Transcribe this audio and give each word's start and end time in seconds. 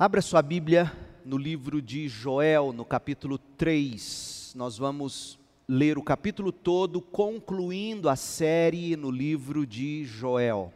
Abra 0.00 0.22
sua 0.22 0.40
Bíblia 0.42 0.92
no 1.24 1.36
livro 1.36 1.82
de 1.82 2.08
Joel, 2.08 2.72
no 2.72 2.84
capítulo 2.84 3.36
3. 3.36 4.52
Nós 4.54 4.78
vamos 4.78 5.36
ler 5.66 5.98
o 5.98 6.04
capítulo 6.04 6.52
todo, 6.52 7.00
concluindo 7.02 8.08
a 8.08 8.14
série 8.14 8.94
no 8.94 9.10
livro 9.10 9.66
de 9.66 10.04
Joel. 10.04 10.72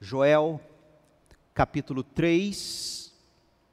Joel, 0.00 0.58
capítulo 1.52 2.02
3. 2.02 3.12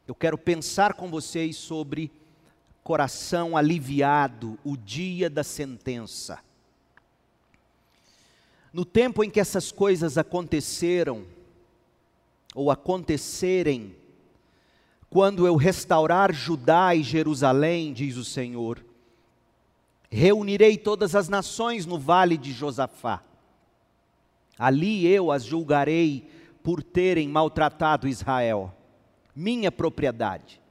Eu 0.05 0.13
quero 0.13 0.37
pensar 0.37 0.93
com 0.93 1.09
vocês 1.09 1.55
sobre 1.55 2.11
coração 2.83 3.55
aliviado, 3.55 4.59
o 4.65 4.75
dia 4.75 5.29
da 5.29 5.45
sentença. 5.45 6.39
No 8.73 8.83
tempo 8.83 9.23
em 9.23 9.29
que 9.29 9.39
essas 9.39 9.71
coisas 9.71 10.17
aconteceram, 10.17 11.25
ou 12.55 12.71
acontecerem, 12.71 13.93
quando 15.09 15.45
eu 15.45 15.57
restaurar 15.57 16.33
Judá 16.33 16.95
e 16.95 17.03
Jerusalém, 17.03 17.91
diz 17.91 18.15
o 18.15 18.23
Senhor, 18.23 18.83
reunirei 20.09 20.77
todas 20.77 21.13
as 21.13 21.27
nações 21.27 21.85
no 21.85 21.99
vale 21.99 22.37
de 22.37 22.53
Josafá. 22.53 23.21
Ali 24.57 25.05
eu 25.05 25.31
as 25.31 25.43
julgarei 25.43 26.29
por 26.63 26.81
terem 26.81 27.27
maltratado 27.27 28.07
Israel, 28.07 28.73
minha 29.35 29.71
propriedade, 29.71 30.61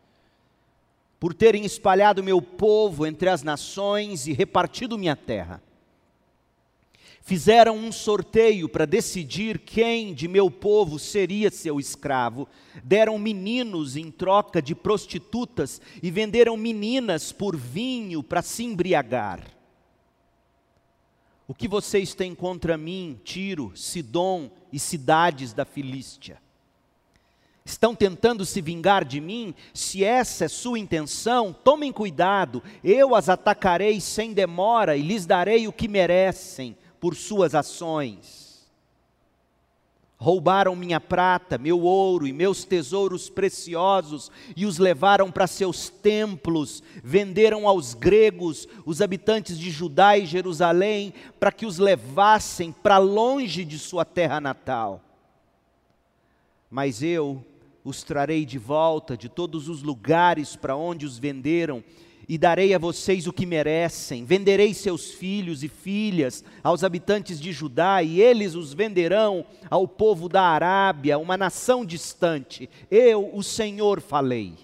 por 1.21 1.35
terem 1.35 1.67
espalhado 1.67 2.25
meu 2.25 2.41
povo 2.41 3.07
entre 3.07 3.29
as 3.29 3.43
nações 3.43 4.27
e 4.27 4.33
repartido 4.33 4.97
minha 4.97 5.15
terra 5.15 5.63
fizeram 7.25 7.75
um 7.75 7.91
sorteio 7.91 8.69
para 8.69 8.85
decidir 8.85 9.59
quem 9.59 10.13
de 10.13 10.29
meu 10.29 10.51
povo 10.51 10.99
seria 10.99 11.51
seu 11.51 11.81
escravo. 11.81 12.47
Deram 12.85 13.19
meninos 13.19 13.97
em 13.97 14.11
troca 14.11 14.61
de 14.61 14.75
prostitutas 14.75 15.81
e 16.03 16.11
venderam 16.11 16.55
meninas 16.57 17.33
por 17.33 17.57
vinho 17.57 18.23
para 18.23 18.43
se 18.43 18.63
embriagar. 18.63 19.43
O 21.49 21.55
que 21.55 21.67
vocês 21.67 22.15
têm 22.15 22.35
contra 22.35 22.77
mim, 22.77 23.19
Tiro, 23.25 23.73
Sidom 23.75 24.51
e 24.71 24.79
cidades 24.79 25.55
da 25.55 25.65
Filístia? 25.65 26.43
Estão 27.65 27.95
tentando 27.95 28.45
se 28.45 28.61
vingar 28.61 29.03
de 29.03 29.23
mim? 29.23 29.55
Se 29.73 30.05
essa 30.05 30.45
é 30.45 30.49
sua 30.49 30.79
intenção, 30.79 31.55
tomem 31.55 31.91
cuidado, 31.91 32.63
eu 32.83 33.15
as 33.15 33.31
atacarei 33.31 33.99
sem 34.03 34.35
demora 34.35 34.95
e 34.95 35.03
lhes 35.03 35.25
darei 35.25 35.67
o 35.67 35.73
que 35.73 35.89
merecem 35.89 36.77
por 37.05 37.15
suas 37.15 37.55
ações. 37.55 38.67
Roubaram 40.17 40.75
minha 40.75 40.99
prata, 40.99 41.59
meu 41.59 41.83
ouro 41.83 42.27
e 42.27 42.33
meus 42.33 42.65
tesouros 42.65 43.29
preciosos 43.29 44.33
e 44.57 44.65
os 44.65 44.79
levaram 44.79 45.31
para 45.31 45.47
seus 45.47 45.91
templos, 45.91 46.83
venderam 47.03 47.69
aos 47.69 47.93
gregos, 47.93 48.67
os 48.87 49.03
habitantes 49.03 49.59
de 49.59 49.71
Judá 49.71 50.17
e 50.17 50.25
Jerusalém, 50.25 51.13
para 51.39 51.53
que 51.53 51.67
os 51.67 51.77
levassem 51.77 52.73
para 52.73 52.97
longe 52.97 53.67
de 53.67 53.79
sua 53.79 54.07
terra 54.07 54.41
natal. 54.41 55.03
Mas 56.71 57.03
eu 57.03 57.45
os 57.85 58.03
trarei 58.03 58.47
de 58.47 58.57
volta 58.57 59.15
de 59.15 59.29
todos 59.29 59.69
os 59.69 59.83
lugares 59.83 60.57
para 60.57 60.75
onde 60.75 61.05
os 61.05 61.19
venderam 61.19 61.85
e 62.29 62.39
darei 62.39 62.75
a 62.75 62.79
vocês 62.79 63.27
o 63.27 63.33
que 63.33 63.47
merecem. 63.47 64.25
Venderei 64.25 64.73
seus 64.75 65.11
filhos 65.13 65.63
e 65.63 65.69
filhas 65.69 66.45
aos 66.63 66.83
habitantes 66.83 67.41
de 67.41 67.53
Judá, 67.53 68.03
e 68.03 68.21
eles 68.21 68.55
os 68.55 68.73
venderão 68.73 69.47
ao 69.71 69.87
povo 69.87 70.29
da 70.29 70.43
Arábia, 70.43 71.19
uma 71.19 71.37
nação 71.37 71.85
distante. 71.85 72.69
Eu, 72.91 73.31
o 73.35 73.43
Senhor, 73.43 74.01
falei. 74.01 74.55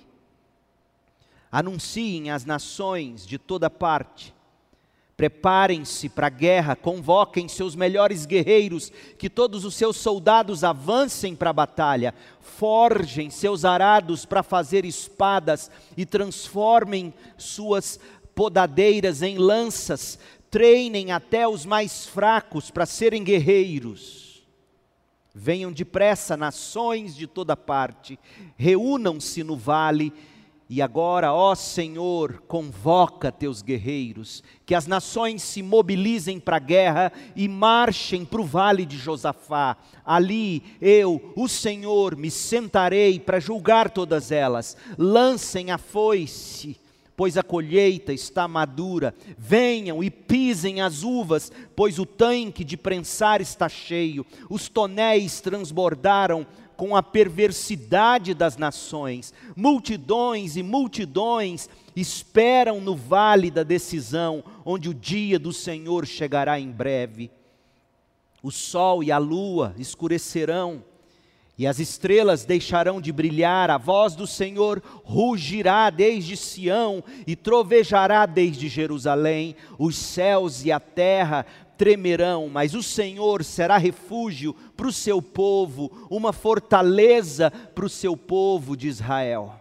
Anunciem 1.52 2.30
às 2.30 2.44
nações 2.44 3.26
de 3.26 3.38
toda 3.38 3.68
parte 3.68 4.34
Preparem-se 5.20 6.08
para 6.08 6.28
a 6.28 6.30
guerra, 6.30 6.74
convoquem 6.74 7.46
seus 7.46 7.76
melhores 7.76 8.24
guerreiros, 8.24 8.90
que 9.18 9.28
todos 9.28 9.66
os 9.66 9.74
seus 9.74 9.98
soldados 9.98 10.64
avancem 10.64 11.36
para 11.36 11.50
a 11.50 11.52
batalha, 11.52 12.14
forjem 12.40 13.28
seus 13.28 13.66
arados 13.66 14.24
para 14.24 14.42
fazer 14.42 14.86
espadas 14.86 15.70
e 15.94 16.06
transformem 16.06 17.12
suas 17.36 18.00
podadeiras 18.34 19.20
em 19.20 19.36
lanças, 19.36 20.18
treinem 20.50 21.12
até 21.12 21.46
os 21.46 21.66
mais 21.66 22.06
fracos 22.06 22.70
para 22.70 22.86
serem 22.86 23.22
guerreiros. 23.22 24.42
Venham 25.34 25.70
depressa, 25.70 26.34
nações 26.34 27.14
de 27.14 27.26
toda 27.26 27.54
parte, 27.54 28.18
reúnam-se 28.56 29.44
no 29.44 29.54
vale 29.54 30.14
e 30.72 30.80
agora, 30.80 31.32
ó 31.32 31.52
Senhor, 31.56 32.44
convoca 32.46 33.32
teus 33.32 33.60
guerreiros, 33.60 34.40
que 34.64 34.72
as 34.72 34.86
nações 34.86 35.42
se 35.42 35.64
mobilizem 35.64 36.38
para 36.38 36.58
a 36.58 36.60
guerra 36.60 37.12
e 37.34 37.48
marchem 37.48 38.24
para 38.24 38.40
o 38.40 38.44
vale 38.44 38.86
de 38.86 38.96
Josafá. 38.96 39.76
Ali 40.06 40.62
eu, 40.80 41.32
o 41.34 41.48
Senhor, 41.48 42.14
me 42.14 42.30
sentarei 42.30 43.18
para 43.18 43.40
julgar 43.40 43.90
todas 43.90 44.30
elas. 44.30 44.76
Lancem 44.96 45.72
a 45.72 45.76
foice, 45.76 46.76
pois 47.16 47.36
a 47.36 47.42
colheita 47.42 48.12
está 48.12 48.46
madura. 48.46 49.12
Venham 49.36 50.04
e 50.04 50.08
pisem 50.08 50.80
as 50.80 51.02
uvas, 51.02 51.50
pois 51.74 51.98
o 51.98 52.06
tanque 52.06 52.62
de 52.62 52.76
prensar 52.76 53.40
está 53.40 53.68
cheio. 53.68 54.24
Os 54.48 54.68
tonéis 54.68 55.40
transbordaram 55.40 56.46
com 56.80 56.96
a 56.96 57.02
perversidade 57.02 58.32
das 58.32 58.56
nações. 58.56 59.34
Multidões 59.54 60.56
e 60.56 60.62
multidões 60.62 61.68
esperam 61.94 62.80
no 62.80 62.96
vale 62.96 63.50
da 63.50 63.62
decisão, 63.62 64.42
onde 64.64 64.88
o 64.88 64.94
dia 64.94 65.38
do 65.38 65.52
Senhor 65.52 66.06
chegará 66.06 66.58
em 66.58 66.70
breve. 66.70 67.30
O 68.42 68.50
sol 68.50 69.04
e 69.04 69.12
a 69.12 69.18
lua 69.18 69.74
escurecerão, 69.76 70.82
e 71.58 71.66
as 71.66 71.78
estrelas 71.78 72.46
deixarão 72.46 72.98
de 72.98 73.12
brilhar, 73.12 73.68
a 73.68 73.76
voz 73.76 74.16
do 74.16 74.26
Senhor 74.26 74.82
rugirá 75.04 75.90
desde 75.90 76.34
Sião 76.34 77.04
e 77.26 77.36
trovejará 77.36 78.24
desde 78.24 78.70
Jerusalém, 78.70 79.54
os 79.78 79.94
céus 79.94 80.64
e 80.64 80.72
a 80.72 80.80
terra 80.80 81.44
tremerão, 81.80 82.50
mas 82.50 82.74
o 82.74 82.82
Senhor 82.82 83.42
será 83.42 83.78
refúgio 83.78 84.52
para 84.76 84.86
o 84.86 84.92
seu 84.92 85.22
povo, 85.22 86.06
uma 86.10 86.30
fortaleza 86.30 87.50
para 87.50 87.86
o 87.86 87.88
seu 87.88 88.14
povo 88.14 88.76
de 88.76 88.86
Israel. 88.86 89.58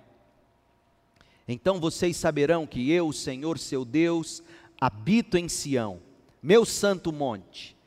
Então 1.48 1.80
vocês 1.80 2.18
saberão 2.18 2.68
que 2.68 2.92
eu, 2.92 3.14
Senhor 3.14 3.58
seu 3.58 3.86
Deus, 3.86 4.44
habito 4.82 5.38
em 5.38 5.48
Sião, 5.48 6.02
meu 6.44 6.66
santo 6.66 7.14
monte 7.14 7.79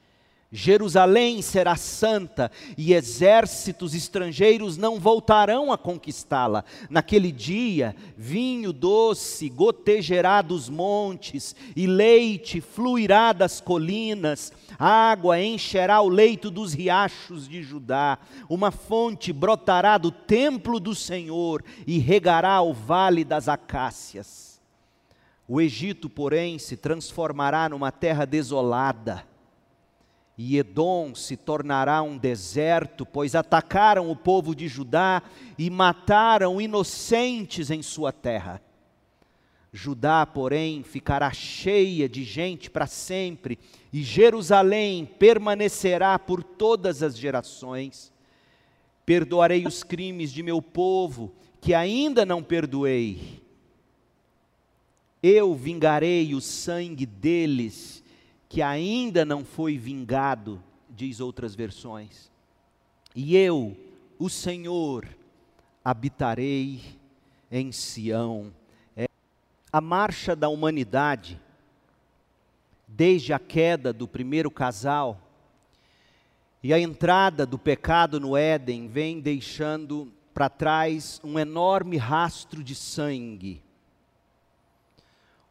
Jerusalém 0.55 1.41
será 1.41 1.77
santa 1.77 2.53
e 2.77 2.93
exércitos 2.93 3.95
estrangeiros 3.95 4.77
não 4.77 5.01
voltarão 5.01 5.73
a 5.73 5.79
conquistá-la. 5.79 6.63
Naquele 6.91 7.33
dia, 7.33 7.97
vinho 8.19 8.71
doce 8.71 9.49
gotejará 9.49 10.43
dos 10.43 10.69
montes 10.69 11.57
e 11.75 11.87
leite 11.87 12.61
fluirá 12.61 13.33
das 13.33 13.63
colinas, 13.63 14.53
água 14.79 15.41
encherá 15.41 16.03
o 16.03 16.09
leito 16.11 16.51
dos 16.51 16.75
riachos 16.75 17.49
de 17.49 17.63
Judá. 17.63 18.19
Uma 18.47 18.71
fonte 18.71 19.33
brotará 19.33 19.97
do 19.97 20.11
templo 20.11 20.79
do 20.79 20.95
Senhor 20.95 21.65
e 21.87 21.99
regará 21.99 22.61
o 22.61 22.75
vale 22.75 23.25
das 23.25 23.49
acácias. 23.49 24.61
O 25.49 25.63
Egito, 25.63 26.11
porém, 26.11 26.59
se 26.59 26.77
transformará 26.77 27.71
numa 27.71 27.91
terra 27.91 28.27
desolada 28.27 29.32
e 30.45 30.59
Edom 30.59 31.15
se 31.15 31.37
tornará 31.37 32.03
um 32.03 32.19
deserto, 32.19 33.07
pois 33.07 33.37
atacaram 33.37 34.11
o 34.11 34.17
povo 34.17 34.57
de 34.57 34.67
Judá 34.67 35.23
e 35.57 35.71
mataram 35.71 36.61
inocentes 36.61 37.71
em 37.71 37.81
sua 37.81 38.11
terra. 38.11 38.61
Judá, 39.73 40.27
porém, 40.27 40.83
ficará 40.83 41.33
cheia 41.33 42.09
de 42.09 42.25
gente 42.25 42.69
para 42.69 42.89
sempre, 42.89 43.57
e 43.93 44.03
Jerusalém 44.03 45.07
permanecerá 45.07 46.19
por 46.19 46.43
todas 46.43 47.05
as 47.05 47.17
gerações. 47.17 48.13
Perdoarei 49.07 49.65
os 49.65 49.85
crimes 49.85 50.33
de 50.33 50.43
meu 50.43 50.61
povo, 50.61 51.33
que 51.61 51.73
ainda 51.73 52.27
não 52.27 52.43
perdoei. 52.43 53.41
Eu 55.23 55.55
vingarei 55.55 56.35
o 56.35 56.41
sangue 56.41 57.07
deles 57.07 57.92
que 58.53 58.61
ainda 58.61 59.25
não 59.25 59.47
foi 59.47 59.79
vingado, 59.79 60.63
diz 60.91 61.21
outras 61.21 61.55
versões. 61.55 62.31
E 63.17 63.35
eu, 63.35 63.75
o 64.19 64.29
Senhor, 64.29 65.09
habitarei 65.83 66.83
em 67.51 67.73
Sião. 67.73 68.53
É 68.95 69.09
a 69.73 69.81
marcha 69.81 70.37
da 70.37 70.51
humanidade, 70.51 71.41
desde 72.87 73.33
a 73.33 73.39
queda 73.39 73.91
do 73.91 74.07
primeiro 74.07 74.51
casal 74.51 75.19
e 76.63 76.75
a 76.75 76.79
entrada 76.79 77.47
do 77.47 77.59
pecado 77.59 78.21
no 78.21 78.37
Éden, 78.37 78.87
vem 78.87 79.19
deixando 79.19 80.13
para 80.35 80.51
trás 80.51 81.23
um 81.25 81.39
enorme 81.39 81.97
rastro 81.97 82.63
de 82.63 82.75
sangue. 82.75 83.63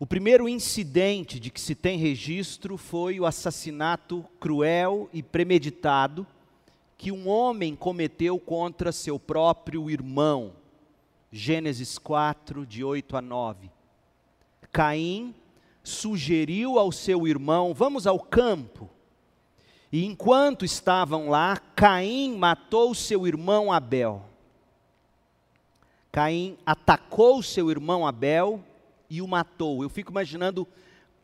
O 0.01 0.07
primeiro 0.07 0.49
incidente 0.49 1.39
de 1.39 1.51
que 1.51 1.61
se 1.61 1.75
tem 1.75 1.95
registro 1.95 2.75
foi 2.75 3.19
o 3.19 3.25
assassinato 3.27 4.25
cruel 4.39 5.07
e 5.13 5.21
premeditado 5.21 6.25
que 6.97 7.11
um 7.11 7.29
homem 7.29 7.75
cometeu 7.75 8.39
contra 8.39 8.91
seu 8.91 9.19
próprio 9.19 9.91
irmão. 9.91 10.53
Gênesis 11.31 11.99
4, 11.99 12.65
de 12.65 12.83
8 12.83 13.15
a 13.15 13.21
9. 13.21 13.69
Caim 14.71 15.35
sugeriu 15.83 16.79
ao 16.79 16.91
seu 16.91 17.27
irmão: 17.27 17.71
Vamos 17.71 18.07
ao 18.07 18.19
campo. 18.19 18.89
E 19.91 20.03
enquanto 20.03 20.65
estavam 20.65 21.29
lá, 21.29 21.57
Caim 21.75 22.35
matou 22.35 22.95
seu 22.95 23.27
irmão 23.27 23.71
Abel. 23.71 24.25
Caim 26.11 26.57
atacou 26.65 27.43
seu 27.43 27.69
irmão 27.69 28.07
Abel 28.07 28.63
e 29.11 29.21
o 29.21 29.27
matou. 29.27 29.83
Eu 29.83 29.89
fico 29.89 30.09
imaginando 30.09 30.65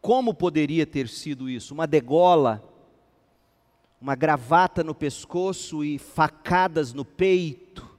como 0.01 0.33
poderia 0.33 0.85
ter 0.85 1.07
sido 1.07 1.49
isso: 1.49 1.73
uma 1.73 1.87
degola, 1.87 2.61
uma 3.99 4.13
gravata 4.13 4.83
no 4.83 4.93
pescoço 4.93 5.85
e 5.85 5.97
facadas 5.97 6.91
no 6.91 7.05
peito, 7.05 7.89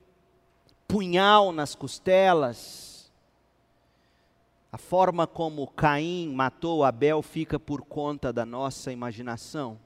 punhal 0.86 1.50
nas 1.52 1.74
costelas. 1.74 3.10
A 4.70 4.76
forma 4.76 5.26
como 5.26 5.66
Caim 5.68 6.30
matou 6.34 6.84
Abel 6.84 7.22
fica 7.22 7.58
por 7.58 7.80
conta 7.80 8.30
da 8.30 8.44
nossa 8.44 8.92
imaginação. 8.92 9.80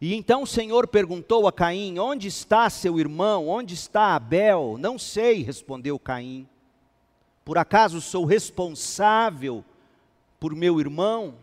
E 0.00 0.16
então 0.16 0.42
o 0.42 0.46
Senhor 0.46 0.88
perguntou 0.88 1.46
a 1.46 1.52
Caim: 1.52 2.00
Onde 2.00 2.26
está 2.26 2.68
seu 2.68 2.98
irmão? 2.98 3.46
Onde 3.46 3.74
está 3.74 4.16
Abel? 4.16 4.76
Não 4.76 4.98
sei, 4.98 5.44
respondeu 5.44 5.96
Caim. 6.00 6.48
Por 7.44 7.58
acaso 7.58 8.00
sou 8.00 8.24
responsável 8.24 9.64
por 10.38 10.54
meu 10.54 10.80
irmão? 10.80 11.34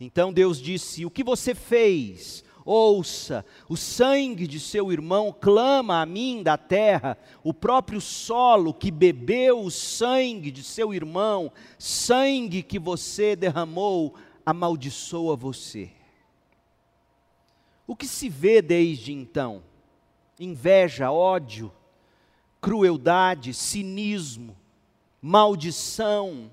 Então 0.00 0.32
Deus 0.32 0.60
disse: 0.60 1.04
O 1.04 1.10
que 1.10 1.24
você 1.24 1.54
fez? 1.54 2.44
Ouça, 2.64 3.46
o 3.68 3.76
sangue 3.76 4.44
de 4.44 4.58
seu 4.58 4.90
irmão 4.90 5.32
clama 5.32 6.02
a 6.02 6.06
mim 6.06 6.42
da 6.42 6.58
terra, 6.58 7.16
o 7.44 7.54
próprio 7.54 8.00
solo 8.00 8.74
que 8.74 8.90
bebeu 8.90 9.62
o 9.62 9.70
sangue 9.70 10.50
de 10.50 10.64
seu 10.64 10.92
irmão, 10.92 11.52
sangue 11.78 12.64
que 12.64 12.76
você 12.76 13.36
derramou, 13.36 14.16
amaldiçoa 14.44 15.36
você. 15.36 15.92
O 17.86 17.94
que 17.94 18.08
se 18.08 18.28
vê 18.28 18.60
desde 18.60 19.12
então? 19.12 19.62
Inveja, 20.40 21.12
ódio, 21.12 21.72
crueldade, 22.66 23.54
cinismo, 23.54 24.56
maldição. 25.22 26.50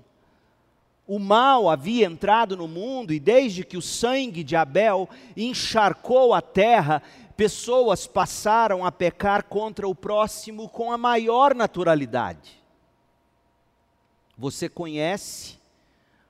O 1.08 1.18
mal 1.18 1.68
havia 1.68 2.06
entrado 2.06 2.56
no 2.56 2.68
mundo 2.68 3.12
e 3.12 3.18
desde 3.18 3.64
que 3.64 3.76
o 3.76 3.82
sangue 3.82 4.44
de 4.44 4.54
Abel 4.54 5.10
encharcou 5.36 6.32
a 6.32 6.40
terra, 6.40 7.02
pessoas 7.36 8.06
passaram 8.06 8.86
a 8.86 8.92
pecar 8.92 9.42
contra 9.42 9.88
o 9.88 9.94
próximo 9.94 10.68
com 10.68 10.92
a 10.92 10.96
maior 10.96 11.52
naturalidade. 11.52 12.62
Você 14.38 14.68
conhece 14.68 15.58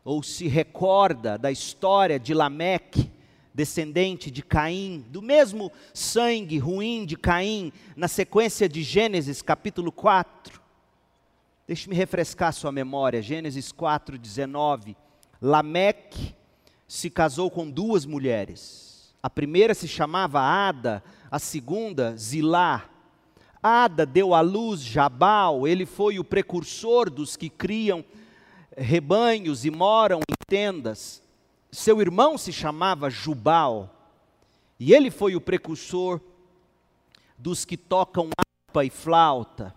ou 0.02 0.22
se 0.22 0.48
recorda 0.48 1.36
da 1.36 1.52
história 1.52 2.18
de 2.18 2.32
Lameque, 2.32 3.12
descendente 3.54 4.32
de 4.32 4.42
Caim, 4.42 5.04
do 5.08 5.22
mesmo 5.22 5.70
sangue 5.94 6.58
ruim 6.58 7.06
de 7.06 7.16
Caim, 7.16 7.72
na 7.94 8.08
sequência 8.08 8.68
de 8.68 8.82
Gênesis 8.82 9.40
capítulo 9.40 9.92
4. 9.92 10.60
Deixe-me 11.66 11.94
refrescar 11.94 12.52
sua 12.52 12.72
memória, 12.72 13.22
Gênesis 13.22 13.70
4, 13.70 14.18
19. 14.18 14.96
Lameque 15.40 16.34
se 16.88 17.08
casou 17.08 17.48
com 17.50 17.70
duas 17.70 18.04
mulheres. 18.04 19.14
A 19.22 19.30
primeira 19.30 19.72
se 19.72 19.86
chamava 19.86 20.40
Ada, 20.40 21.02
a 21.30 21.38
segunda, 21.38 22.14
Zilá. 22.16 22.90
Ada 23.62 24.04
deu 24.04 24.34
à 24.34 24.42
luz 24.42 24.82
Jabal, 24.82 25.66
ele 25.66 25.86
foi 25.86 26.18
o 26.18 26.24
precursor 26.24 27.08
dos 27.08 27.34
que 27.36 27.48
criam 27.48 28.04
rebanhos 28.76 29.64
e 29.64 29.70
moram 29.70 30.18
em 30.18 30.34
tendas. 30.46 31.23
Seu 31.74 32.00
irmão 32.00 32.38
se 32.38 32.52
chamava 32.52 33.10
Jubal, 33.10 33.90
e 34.78 34.94
ele 34.94 35.10
foi 35.10 35.34
o 35.34 35.40
precursor 35.40 36.20
dos 37.36 37.64
que 37.64 37.76
tocam 37.76 38.30
harpa 38.38 38.84
e 38.84 38.90
flauta. 38.90 39.74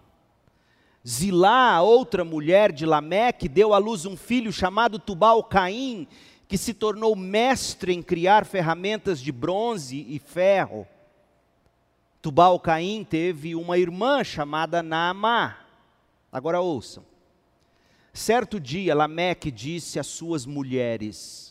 Zilá, 1.06 1.82
outra 1.82 2.24
mulher 2.24 2.72
de 2.72 2.86
Lameque, 2.86 3.50
deu 3.50 3.74
à 3.74 3.80
luz 3.80 4.06
um 4.06 4.16
filho 4.16 4.54
chamado 4.54 5.00
Tubal 5.00 5.44
Caim, 5.44 6.08
que 6.48 6.56
se 6.56 6.72
tornou 6.72 7.16
mestre 7.16 7.94
em 7.94 8.04
criar 8.04 8.46
ferramentas 8.46 9.20
de 9.20 9.32
bronze 9.32 10.06
e 10.08 10.20
ferro. 10.20 10.88
Tubal 12.22 12.60
Caim 12.60 13.04
teve 13.04 13.56
uma 13.56 13.76
irmã 13.76 14.24
chamada 14.24 14.84
Naamá. 14.84 15.58
Agora 16.32 16.62
ouçam. 16.62 17.04
Certo 18.14 18.60
dia, 18.60 18.94
Lameque 18.94 19.50
disse 19.50 20.00
às 20.00 20.06
suas 20.06 20.46
mulheres: 20.46 21.47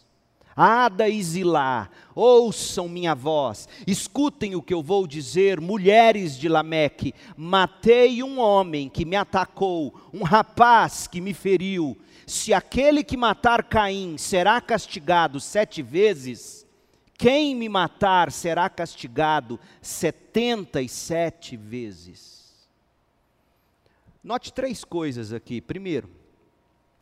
Ada 0.57 1.07
e 1.07 1.23
Zilá, 1.23 1.91
ouçam 2.15 2.89
minha 2.89 3.15
voz, 3.15 3.69
escutem 3.87 4.57
o 4.57 4.63
que 4.63 4.73
eu 4.73 4.83
vou 4.83 5.07
dizer, 5.07 5.61
mulheres 5.61 6.39
de 6.39 6.49
Lameque. 6.49 7.15
Matei 7.37 8.23
um 8.23 8.41
homem 8.41 8.89
que 8.89 9.05
me 9.05 9.17
atacou, 9.17 9.95
um 10.15 10.23
rapaz 10.23 11.07
que 11.07 11.21
me 11.21 11.35
feriu. 11.35 11.95
Se 12.27 12.55
aquele 12.55 13.05
que 13.05 13.19
matar 13.19 13.65
Caim 13.65 14.17
será 14.17 14.59
castigado 14.59 15.39
sete 15.39 15.83
vezes, 15.83 16.67
quem 17.19 17.55
me 17.55 17.69
matar 17.69 18.33
será 18.33 18.71
castigado 18.71 19.61
setenta 19.83 20.81
e 20.81 20.89
sete 20.89 21.55
vezes. 21.55 22.67
Note 24.25 24.53
três 24.55 24.85
coisas 24.85 25.35
aqui. 25.35 25.61
Primeiro, 25.61 26.11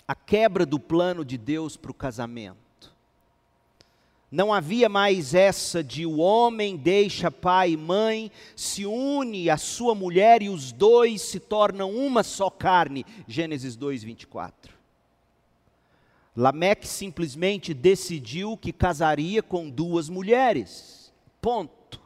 a 0.09 0.15
quebra 0.17 0.67
do 0.67 0.81
plano 0.81 1.25
de 1.25 1.39
Deus 1.39 1.77
para 1.77 1.93
o 1.93 1.95
casamento. 1.95 2.64
Não 4.35 4.53
havia 4.53 4.89
mais 4.89 5.33
essa 5.33 5.81
de 5.81 6.05
o 6.05 6.17
homem 6.17 6.77
deixa 6.77 7.31
pai 7.31 7.71
e 7.71 7.77
mãe, 7.77 8.33
se 8.57 8.85
une 8.85 9.49
à 9.49 9.57
sua 9.57 9.95
mulher 9.95 10.43
e 10.43 10.49
os 10.49 10.73
dois 10.73 11.23
se 11.23 11.39
tornam 11.39 11.93
uma 11.93 12.25
só 12.25 12.51
carne. 12.51 13.06
Gênesis 13.29 13.77
2, 13.77 14.03
24. 14.03 14.75
Lameque 16.37 16.85
simplesmente 16.85 17.73
decidiu 17.73 18.56
que 18.56 18.73
casaria 18.73 19.41
com 19.41 19.70
duas 19.70 20.08
mulheres. 20.08 21.13
Ponto. 21.41 22.01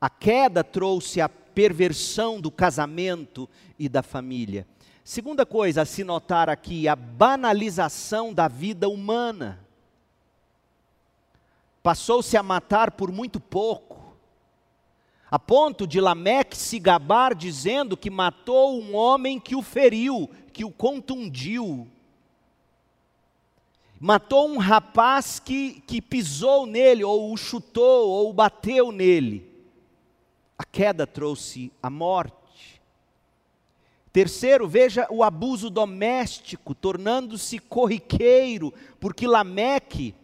A 0.00 0.08
queda 0.08 0.64
trouxe 0.64 1.20
a 1.20 1.28
perversão 1.28 2.40
do 2.40 2.50
casamento 2.50 3.46
e 3.78 3.90
da 3.90 4.02
família. 4.02 4.66
Segunda 5.04 5.44
coisa 5.44 5.82
a 5.82 5.84
se 5.84 6.02
notar 6.02 6.48
aqui, 6.48 6.88
a 6.88 6.96
banalização 6.96 8.32
da 8.32 8.48
vida 8.48 8.88
humana 8.88 9.67
passou-se 11.82 12.36
a 12.36 12.42
matar 12.42 12.92
por 12.92 13.10
muito 13.10 13.40
pouco, 13.40 14.16
a 15.30 15.38
ponto 15.38 15.86
de 15.86 16.00
Lameque 16.00 16.56
se 16.56 16.78
gabar 16.78 17.34
dizendo 17.34 17.96
que 17.96 18.10
matou 18.10 18.80
um 18.80 18.96
homem 18.96 19.38
que 19.38 19.54
o 19.54 19.62
feriu, 19.62 20.30
que 20.52 20.64
o 20.64 20.70
contundiu. 20.70 21.86
Matou 24.00 24.48
um 24.48 24.58
rapaz 24.58 25.38
que, 25.38 25.82
que 25.86 26.00
pisou 26.00 26.66
nele, 26.66 27.04
ou 27.04 27.32
o 27.32 27.36
chutou, 27.36 28.08
ou 28.08 28.32
bateu 28.32 28.90
nele. 28.90 29.46
A 30.56 30.64
queda 30.64 31.06
trouxe 31.06 31.70
a 31.82 31.90
morte. 31.90 32.80
Terceiro, 34.12 34.66
veja 34.66 35.06
o 35.10 35.22
abuso 35.22 35.68
doméstico, 35.68 36.74
tornando-se 36.74 37.58
corriqueiro, 37.58 38.72
porque 38.98 39.26
Lameque 39.26 40.14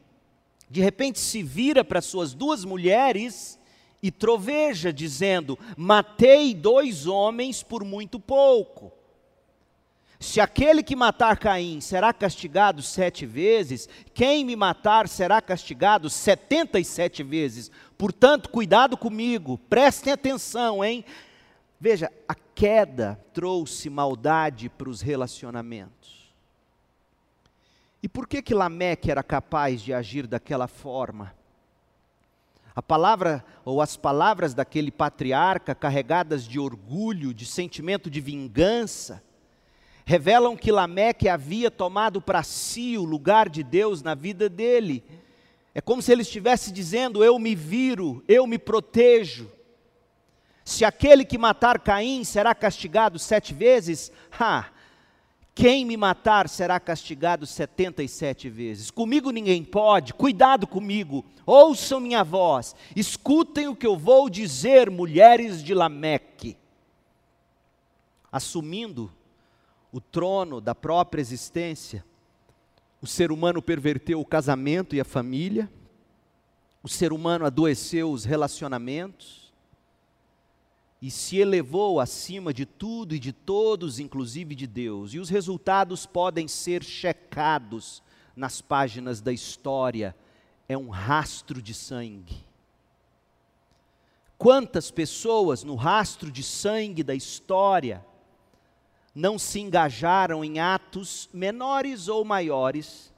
de 0.70 0.80
repente 0.80 1.18
se 1.18 1.42
vira 1.42 1.84
para 1.84 2.00
suas 2.00 2.34
duas 2.34 2.64
mulheres 2.64 3.58
e 4.02 4.10
troveja, 4.10 4.92
dizendo: 4.92 5.58
Matei 5.76 6.54
dois 6.54 7.06
homens 7.06 7.62
por 7.62 7.84
muito 7.84 8.20
pouco. 8.20 8.92
Se 10.18 10.40
aquele 10.40 10.82
que 10.82 10.96
matar 10.96 11.38
Caim 11.38 11.80
será 11.80 12.12
castigado 12.12 12.82
sete 12.82 13.26
vezes, 13.26 13.88
quem 14.14 14.44
me 14.44 14.56
matar 14.56 15.06
será 15.06 15.40
castigado 15.42 16.08
setenta 16.08 16.80
e 16.80 16.84
sete 16.84 17.22
vezes. 17.22 17.70
Portanto, 17.98 18.48
cuidado 18.48 18.96
comigo, 18.96 19.58
prestem 19.68 20.12
atenção, 20.12 20.82
hein? 20.82 21.04
Veja, 21.78 22.10
a 22.26 22.34
queda 22.34 23.20
trouxe 23.34 23.90
maldade 23.90 24.68
para 24.70 24.88
os 24.88 25.02
relacionamentos. 25.02 26.23
E 28.04 28.08
por 28.08 28.28
que 28.28 28.42
que 28.42 28.52
Lameque 28.52 29.10
era 29.10 29.22
capaz 29.22 29.80
de 29.80 29.90
agir 29.90 30.26
daquela 30.26 30.68
forma? 30.68 31.34
A 32.76 32.82
palavra 32.82 33.42
ou 33.64 33.80
as 33.80 33.96
palavras 33.96 34.52
daquele 34.52 34.90
patriarca, 34.90 35.74
carregadas 35.74 36.46
de 36.46 36.60
orgulho, 36.60 37.32
de 37.32 37.46
sentimento 37.46 38.10
de 38.10 38.20
vingança, 38.20 39.24
revelam 40.04 40.54
que 40.54 40.70
Lameque 40.70 41.30
havia 41.30 41.70
tomado 41.70 42.20
para 42.20 42.42
si 42.42 42.98
o 42.98 43.04
lugar 43.04 43.48
de 43.48 43.62
Deus 43.62 44.02
na 44.02 44.14
vida 44.14 44.50
dele. 44.50 45.02
É 45.74 45.80
como 45.80 46.02
se 46.02 46.12
ele 46.12 46.20
estivesse 46.20 46.70
dizendo: 46.70 47.24
Eu 47.24 47.38
me 47.38 47.54
viro, 47.54 48.22
eu 48.28 48.46
me 48.46 48.58
protejo. 48.58 49.50
Se 50.62 50.84
aquele 50.84 51.24
que 51.24 51.38
matar 51.38 51.78
Caim 51.78 52.22
será 52.22 52.54
castigado 52.54 53.18
sete 53.18 53.54
vezes, 53.54 54.12
ha, 54.38 54.66
quem 55.54 55.84
me 55.84 55.96
matar 55.96 56.48
será 56.48 56.80
castigado 56.80 57.46
setenta 57.46 58.02
e 58.02 58.08
sete 58.08 58.50
vezes. 58.50 58.90
Comigo 58.90 59.30
ninguém 59.30 59.62
pode, 59.62 60.12
cuidado 60.12 60.66
comigo, 60.66 61.24
ouçam 61.46 62.00
minha 62.00 62.24
voz, 62.24 62.74
escutem 62.96 63.68
o 63.68 63.76
que 63.76 63.86
eu 63.86 63.96
vou 63.96 64.28
dizer, 64.28 64.90
mulheres 64.90 65.62
de 65.62 65.72
Lameque. 65.72 66.56
Assumindo 68.32 69.12
o 69.92 70.00
trono 70.00 70.60
da 70.60 70.74
própria 70.74 71.20
existência, 71.20 72.04
o 73.00 73.06
ser 73.06 73.30
humano 73.30 73.62
perverteu 73.62 74.20
o 74.20 74.24
casamento 74.24 74.96
e 74.96 75.00
a 75.00 75.04
família, 75.04 75.70
o 76.82 76.88
ser 76.88 77.12
humano 77.12 77.46
adoeceu 77.46 78.10
os 78.10 78.24
relacionamentos, 78.24 79.43
e 81.04 81.10
se 81.10 81.36
elevou 81.36 82.00
acima 82.00 82.50
de 82.50 82.64
tudo 82.64 83.14
e 83.14 83.18
de 83.18 83.30
todos, 83.30 83.98
inclusive 83.98 84.54
de 84.54 84.66
Deus. 84.66 85.12
E 85.12 85.18
os 85.18 85.28
resultados 85.28 86.06
podem 86.06 86.48
ser 86.48 86.82
checados 86.82 88.02
nas 88.34 88.62
páginas 88.62 89.20
da 89.20 89.30
história. 89.30 90.16
É 90.66 90.78
um 90.78 90.88
rastro 90.88 91.60
de 91.60 91.74
sangue. 91.74 92.34
Quantas 94.38 94.90
pessoas 94.90 95.62
no 95.62 95.74
rastro 95.74 96.32
de 96.32 96.42
sangue 96.42 97.02
da 97.02 97.14
história 97.14 98.02
não 99.14 99.38
se 99.38 99.60
engajaram 99.60 100.42
em 100.42 100.58
atos 100.58 101.28
menores 101.34 102.08
ou 102.08 102.24
maiores, 102.24 103.12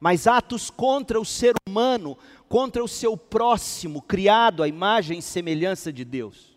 mas 0.00 0.26
atos 0.26 0.70
contra 0.70 1.20
o 1.20 1.24
ser 1.24 1.54
humano, 1.68 2.18
contra 2.48 2.82
o 2.82 2.88
seu 2.88 3.16
próximo, 3.16 4.02
criado 4.02 4.60
à 4.60 4.66
imagem 4.66 5.20
e 5.20 5.22
semelhança 5.22 5.92
de 5.92 6.04
Deus? 6.04 6.55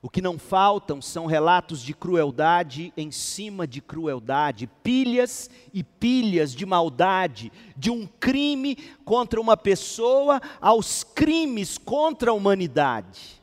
O 0.00 0.08
que 0.08 0.22
não 0.22 0.38
faltam 0.38 1.02
são 1.02 1.26
relatos 1.26 1.82
de 1.82 1.92
crueldade 1.92 2.92
em 2.96 3.10
cima 3.10 3.66
de 3.66 3.80
crueldade, 3.80 4.68
pilhas 4.82 5.50
e 5.74 5.82
pilhas 5.82 6.54
de 6.54 6.64
maldade, 6.64 7.50
de 7.76 7.90
um 7.90 8.06
crime 8.06 8.76
contra 9.04 9.40
uma 9.40 9.56
pessoa 9.56 10.40
aos 10.60 11.02
crimes 11.02 11.76
contra 11.76 12.30
a 12.30 12.34
humanidade. 12.34 13.42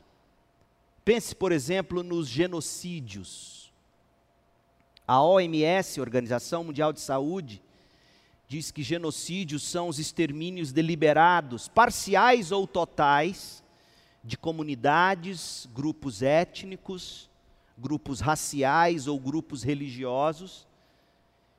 Pense, 1.03 1.35
por 1.35 1.51
exemplo, 1.51 2.01
nos 2.01 2.27
genocídios. 2.27 3.71
A 5.05 5.21
OMS, 5.21 5.99
Organização 5.99 6.63
Mundial 6.63 6.93
de 6.93 7.01
Saúde, 7.01 7.61
diz 8.47 8.71
que 8.71 8.81
genocídios 8.81 9.63
são 9.63 9.89
os 9.89 9.99
extermínios 9.99 10.71
deliberados, 10.71 11.67
parciais 11.67 12.51
ou 12.51 12.65
totais, 12.65 13.61
de 14.25 14.37
comunidades, 14.37 15.69
grupos 15.71 16.23
étnicos, 16.23 17.29
grupos 17.77 18.19
raciais 18.19 19.07
ou 19.07 19.19
grupos 19.19 19.61
religiosos, 19.61 20.67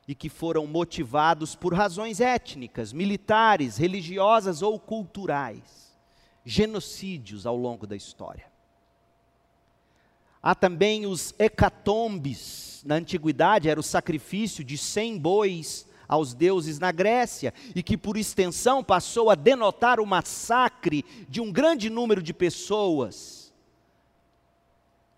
e 0.08 0.14
que 0.14 0.28
foram 0.28 0.66
motivados 0.66 1.54
por 1.54 1.72
razões 1.72 2.20
étnicas, 2.20 2.92
militares, 2.92 3.76
religiosas 3.76 4.62
ou 4.62 4.78
culturais. 4.80 5.96
Genocídios 6.44 7.46
ao 7.46 7.56
longo 7.56 7.86
da 7.86 7.96
história. 7.96 8.46
Há 10.42 10.54
também 10.54 11.06
os 11.06 11.34
hecatombes. 11.38 12.82
Na 12.86 12.96
antiguidade 12.96 13.68
era 13.68 13.80
o 13.80 13.82
sacrifício 13.82 14.62
de 14.62 14.78
cem 14.78 15.18
bois 15.18 15.88
aos 16.08 16.34
deuses 16.34 16.78
na 16.78 16.92
Grécia 16.92 17.52
e 17.74 17.82
que, 17.82 17.96
por 17.96 18.16
extensão, 18.16 18.82
passou 18.82 19.30
a 19.30 19.34
denotar 19.34 20.00
o 20.00 20.06
massacre 20.06 21.04
de 21.28 21.40
um 21.40 21.52
grande 21.52 21.90
número 21.90 22.22
de 22.22 22.32
pessoas. 22.32 23.52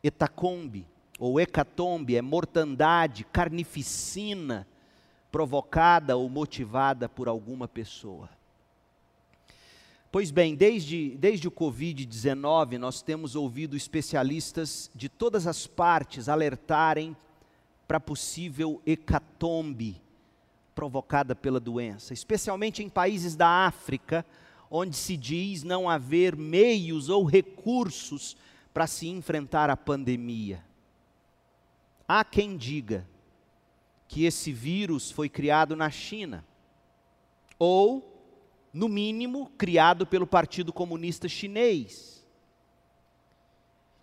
Etacombe, 0.03 0.87
ou 1.19 1.41
hecatombe, 1.41 2.17
é 2.17 2.23
mortandade, 2.23 3.25
carnificina 3.25 4.67
provocada 5.31 6.17
ou 6.17 6.29
motivada 6.29 7.09
por 7.09 7.29
alguma 7.29 7.69
pessoa. 7.69 8.31
Pois 10.11 10.31
bem, 10.31 10.55
desde, 10.55 11.11
desde 11.19 11.47
o 11.47 11.51
Covid-19, 11.51 12.79
nós 12.79 13.03
temos 13.03 13.37
ouvido 13.37 13.77
especialistas 13.77 14.91
de 14.95 15.07
todas 15.09 15.47
as 15.47 15.67
partes 15.67 16.31
alertarem 16.31 17.15
para 17.87 18.01
possível 18.01 18.81
hecatombe 18.87 20.01
provocada 20.79 21.35
pela 21.35 21.59
doença, 21.59 22.15
especialmente 22.15 22.85
em 22.85 22.89
países 22.89 23.35
da 23.35 23.67
África, 23.67 24.25
onde 24.71 24.95
se 24.95 25.17
diz 25.17 25.65
não 25.65 25.91
haver 25.91 26.37
meios 26.37 27.09
ou 27.09 27.25
recursos 27.25 28.37
para 28.73 28.87
se 28.87 29.09
enfrentar 29.09 29.71
a 29.71 29.77
pandemia. 29.77 30.65
Há 32.07 32.23
quem 32.23 32.57
diga 32.57 33.05
que 34.07 34.23
esse 34.25 34.53
vírus 34.53 35.11
foi 35.11 35.29
criado 35.29 35.75
na 35.75 35.91
China, 35.91 36.45
ou, 37.59 38.23
no 38.73 38.89
mínimo, 38.89 39.51
criado 39.59 40.07
pelo 40.07 40.29
Partido 40.29 40.73
Comunista 40.73 41.29
Chinês 41.29 42.18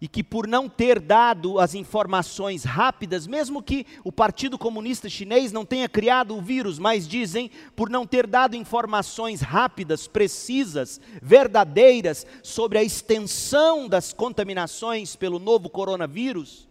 e 0.01 0.07
que 0.07 0.23
por 0.23 0.45
não 0.45 0.67
ter 0.67 0.99
dado 0.99 1.57
as 1.57 1.73
informações 1.73 2.63
rápidas, 2.65 3.25
mesmo 3.25 3.63
que 3.63 3.85
o 4.03 4.11
Partido 4.11 4.57
Comunista 4.57 5.07
Chinês 5.07 5.51
não 5.51 5.65
tenha 5.65 5.87
criado 5.87 6.35
o 6.35 6.41
vírus, 6.41 6.77
mas 6.77 7.07
dizem 7.07 7.49
por 7.75 7.89
não 7.89 8.05
ter 8.05 8.27
dado 8.27 8.55
informações 8.55 9.41
rápidas, 9.41 10.05
precisas, 10.05 10.99
verdadeiras 11.21 12.25
sobre 12.43 12.77
a 12.77 12.83
extensão 12.83 13.87
das 13.87 14.11
contaminações 14.11 15.15
pelo 15.15 15.39
novo 15.39 15.69
coronavírus, 15.69 16.67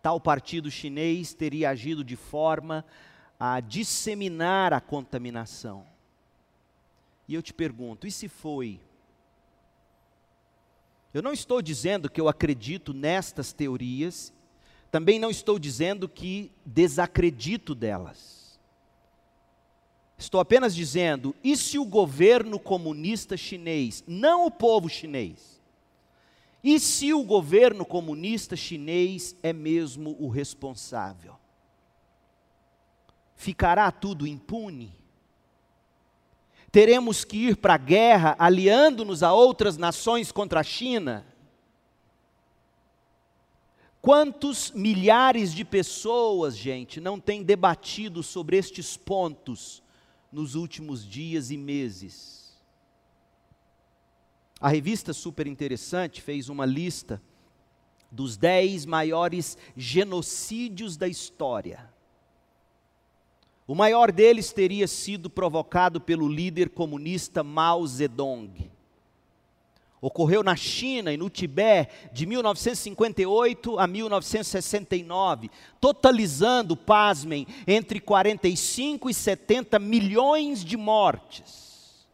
tal 0.00 0.18
partido 0.18 0.70
chinês 0.70 1.34
teria 1.34 1.70
agido 1.70 2.02
de 2.02 2.16
forma 2.16 2.84
a 3.38 3.60
disseminar 3.60 4.72
a 4.72 4.80
contaminação. 4.80 5.84
E 7.28 7.34
eu 7.34 7.42
te 7.42 7.52
pergunto, 7.52 8.06
e 8.06 8.10
se 8.10 8.26
foi 8.26 8.80
eu 11.18 11.22
não 11.22 11.32
estou 11.32 11.60
dizendo 11.60 12.08
que 12.08 12.20
eu 12.20 12.28
acredito 12.28 12.94
nestas 12.94 13.52
teorias, 13.52 14.32
também 14.90 15.18
não 15.18 15.30
estou 15.30 15.58
dizendo 15.58 16.08
que 16.08 16.52
desacredito 16.64 17.74
delas. 17.74 18.58
Estou 20.16 20.40
apenas 20.40 20.74
dizendo, 20.74 21.34
e 21.42 21.56
se 21.56 21.78
o 21.78 21.84
governo 21.84 22.58
comunista 22.58 23.36
chinês, 23.36 24.04
não 24.06 24.46
o 24.46 24.50
povo 24.50 24.88
chinês, 24.88 25.60
e 26.62 26.78
se 26.78 27.12
o 27.12 27.24
governo 27.24 27.84
comunista 27.84 28.54
chinês 28.54 29.36
é 29.42 29.52
mesmo 29.52 30.16
o 30.20 30.28
responsável? 30.28 31.34
Ficará 33.34 33.90
tudo 33.90 34.26
impune? 34.26 34.92
Teremos 36.78 37.24
que 37.24 37.36
ir 37.36 37.56
para 37.56 37.74
a 37.74 37.76
guerra 37.76 38.36
aliando-nos 38.38 39.24
a 39.24 39.32
outras 39.32 39.76
nações 39.76 40.30
contra 40.30 40.60
a 40.60 40.62
China? 40.62 41.26
Quantos 44.00 44.70
milhares 44.70 45.52
de 45.52 45.64
pessoas, 45.64 46.56
gente, 46.56 47.00
não 47.00 47.18
têm 47.18 47.42
debatido 47.42 48.22
sobre 48.22 48.56
estes 48.56 48.96
pontos 48.96 49.82
nos 50.30 50.54
últimos 50.54 51.04
dias 51.04 51.50
e 51.50 51.56
meses? 51.56 52.56
A 54.60 54.68
revista 54.68 55.12
Super 55.12 55.48
Interessante 55.48 56.22
fez 56.22 56.48
uma 56.48 56.64
lista 56.64 57.20
dos 58.08 58.36
dez 58.36 58.86
maiores 58.86 59.58
genocídios 59.76 60.96
da 60.96 61.08
história. 61.08 61.92
O 63.68 63.74
maior 63.74 64.10
deles 64.10 64.50
teria 64.50 64.88
sido 64.88 65.28
provocado 65.28 66.00
pelo 66.00 66.26
líder 66.26 66.70
comunista 66.70 67.44
Mao 67.44 67.86
Zedong. 67.86 68.50
Ocorreu 70.00 70.42
na 70.42 70.56
China 70.56 71.12
e 71.12 71.18
no 71.18 71.28
Tibete 71.28 71.92
de 72.10 72.24
1958 72.24 73.78
a 73.78 73.86
1969, 73.86 75.50
totalizando, 75.78 76.74
pasmem, 76.74 77.46
entre 77.66 78.00
45 78.00 79.10
e 79.10 79.12
70 79.12 79.78
milhões 79.78 80.64
de 80.64 80.78
mortes. 80.78 82.06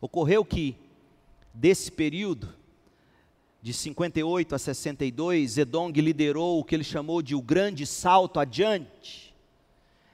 Ocorreu 0.00 0.44
que, 0.44 0.76
desse 1.52 1.90
período, 1.90 2.54
de 3.68 3.74
58 3.74 4.54
a 4.54 4.58
62, 4.58 5.50
Zedong 5.50 5.92
liderou 6.00 6.58
o 6.58 6.64
que 6.64 6.74
ele 6.74 6.82
chamou 6.82 7.20
de 7.20 7.34
o 7.34 7.42
grande 7.42 7.84
salto 7.84 8.40
adiante. 8.40 9.34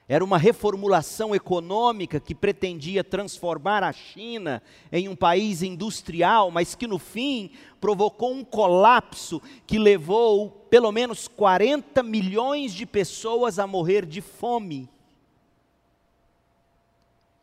Era 0.08 0.24
uma 0.24 0.36
reformulação 0.36 1.32
econômica 1.32 2.18
que 2.18 2.34
pretendia 2.34 3.04
transformar 3.04 3.84
a 3.84 3.92
China 3.92 4.60
em 4.90 5.08
um 5.08 5.14
país 5.14 5.62
industrial, 5.62 6.50
mas 6.50 6.74
que 6.74 6.88
no 6.88 6.98
fim 6.98 7.52
provocou 7.80 8.34
um 8.34 8.42
colapso 8.42 9.40
que 9.68 9.78
levou 9.78 10.50
pelo 10.68 10.90
menos 10.90 11.28
40 11.28 12.02
milhões 12.02 12.74
de 12.74 12.84
pessoas 12.84 13.60
a 13.60 13.68
morrer 13.68 14.04
de 14.04 14.20
fome. 14.20 14.88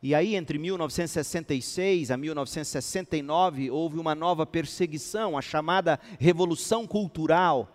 E 0.03 0.15
aí, 0.15 0.36
entre 0.36 0.58
1966 0.58 2.10
a 2.10 2.17
1969, 2.17 3.70
houve 3.70 4.00
uma 4.00 4.15
nova 4.15 4.48
perseguição, 4.48 5.38
a 5.38 5.41
chamada 5.41 6.00
Revolução 6.20 6.88
Cultural 6.88 7.70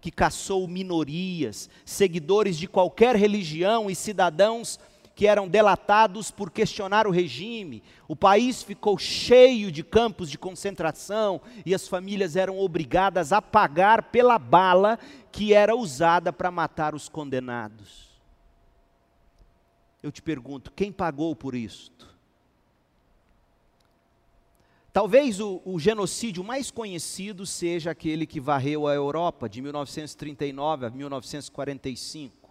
que 0.00 0.10
caçou 0.10 0.66
minorias, 0.68 1.68
seguidores 1.84 2.56
de 2.56 2.66
qualquer 2.66 3.16
religião 3.16 3.90
e 3.90 3.94
cidadãos 3.94 4.78
que 5.14 5.26
eram 5.26 5.48
delatados 5.48 6.30
por 6.30 6.50
questionar 6.50 7.06
o 7.06 7.10
regime. 7.10 7.82
O 8.06 8.14
país 8.14 8.62
ficou 8.62 8.96
cheio 8.96 9.72
de 9.72 9.82
campos 9.82 10.30
de 10.30 10.38
concentração 10.38 11.40
e 11.66 11.74
as 11.74 11.88
famílias 11.88 12.36
eram 12.36 12.58
obrigadas 12.58 13.32
a 13.32 13.42
pagar 13.42 14.04
pela 14.04 14.38
bala 14.38 14.96
que 15.32 15.52
era 15.52 15.74
usada 15.74 16.32
para 16.32 16.52
matar 16.52 16.94
os 16.94 17.08
condenados. 17.08 18.07
Eu 20.02 20.12
te 20.12 20.22
pergunto, 20.22 20.70
quem 20.72 20.92
pagou 20.92 21.34
por 21.34 21.54
isto? 21.54 22.08
Talvez 24.92 25.38
o, 25.38 25.60
o, 25.64 25.78
genocídio 25.78 26.42
mais 26.42 26.70
conhecido 26.70 27.46
seja 27.46 27.90
aquele 27.90 28.26
que 28.26 28.40
varreu 28.40 28.86
a 28.86 28.94
Europa 28.94 29.48
de 29.48 29.60
1939 29.60 30.86
a 30.86 30.90
1945, 30.90 32.50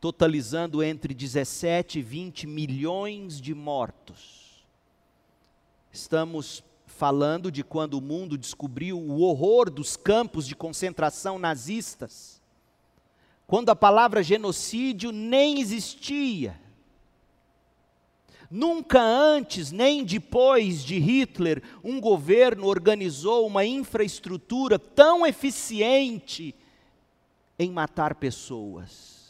totalizando 0.00 0.82
entre 0.82 1.12
17 1.12 1.98
e 1.98 2.02
20 2.02 2.46
milhões 2.46 3.40
de 3.40 3.54
mortos. 3.54 4.64
Estamos 5.92 6.62
falando 6.86 7.50
de 7.50 7.64
quando 7.64 7.94
o 7.94 8.00
mundo 8.00 8.38
descobriu 8.38 8.98
o 8.98 9.20
horror 9.20 9.70
dos 9.70 9.96
campos 9.96 10.46
de 10.46 10.54
concentração 10.54 11.38
nazistas, 11.38 12.39
quando 13.50 13.68
a 13.68 13.76
palavra 13.76 14.22
genocídio 14.22 15.12
nem 15.12 15.60
existia 15.60 16.58
Nunca 18.50 19.00
antes 19.00 19.70
nem 19.70 20.04
depois 20.04 20.84
de 20.84 20.98
Hitler 20.98 21.62
um 21.84 22.00
governo 22.00 22.66
organizou 22.66 23.46
uma 23.46 23.64
infraestrutura 23.64 24.76
tão 24.76 25.24
eficiente 25.24 26.52
em 27.56 27.70
matar 27.70 28.16
pessoas. 28.16 29.20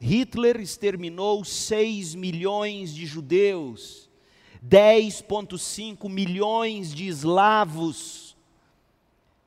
Hitler 0.00 0.60
exterminou 0.60 1.44
6 1.44 2.14
milhões 2.14 2.94
de 2.94 3.04
judeus, 3.04 4.08
10,5 4.64 6.08
milhões 6.08 6.94
de 6.94 7.08
eslavos. 7.08 8.23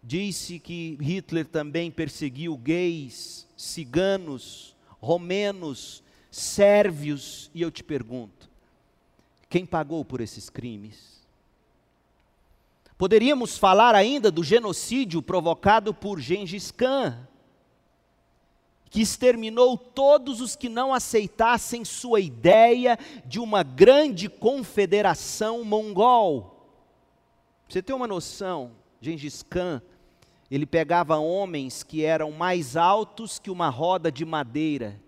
Disse 0.01 0.59
que 0.59 0.97
Hitler 1.01 1.45
também 1.45 1.91
perseguiu 1.91 2.55
gays, 2.57 3.47
ciganos, 3.57 4.75
romenos, 4.99 6.03
sérvios, 6.31 7.49
e 7.53 7.61
eu 7.61 7.71
te 7.71 7.83
pergunto: 7.83 8.49
quem 9.49 9.65
pagou 9.65 10.03
por 10.05 10.21
esses 10.21 10.49
crimes? 10.49 11.17
Poderíamos 12.97 13.57
falar 13.57 13.93
ainda 13.93 14.31
do 14.31 14.43
genocídio 14.43 15.21
provocado 15.21 15.93
por 15.93 16.19
Gengis 16.19 16.71
Khan, 16.71 17.27
que 18.89 19.01
exterminou 19.01 19.77
todos 19.77 20.41
os 20.41 20.55
que 20.55 20.67
não 20.67 20.93
aceitassem 20.93 21.85
sua 21.85 22.19
ideia 22.19 22.97
de 23.25 23.39
uma 23.39 23.61
grande 23.61 24.27
confederação 24.27 25.63
mongol. 25.63 26.71
você 27.69 27.81
ter 27.81 27.93
uma 27.93 28.07
noção, 28.07 28.71
Gengis 28.99 29.43
Khan, 29.43 29.81
ele 30.49 30.65
pegava 30.65 31.17
homens 31.17 31.83
que 31.83 32.03
eram 32.03 32.31
mais 32.31 32.75
altos 32.75 33.37
que 33.37 33.51
uma 33.51 33.69
roda 33.69 34.11
de 34.11 34.25
madeira 34.25 34.99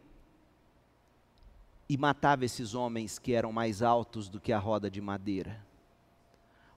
e 1.89 1.97
matava 1.97 2.45
esses 2.45 2.75
homens 2.75 3.17
que 3.17 3.33
eram 3.33 3.51
mais 3.51 3.81
altos 3.81 4.29
do 4.29 4.39
que 4.39 4.53
a 4.53 4.59
roda 4.59 4.91
de 4.91 5.01
madeira. 5.01 5.65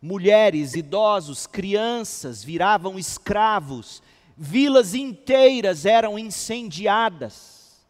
Mulheres, 0.00 0.74
idosos, 0.74 1.46
crianças 1.46 2.42
viravam 2.42 2.98
escravos, 2.98 4.02
vilas 4.36 4.94
inteiras 4.94 5.84
eram 5.84 6.18
incendiadas. 6.18 7.84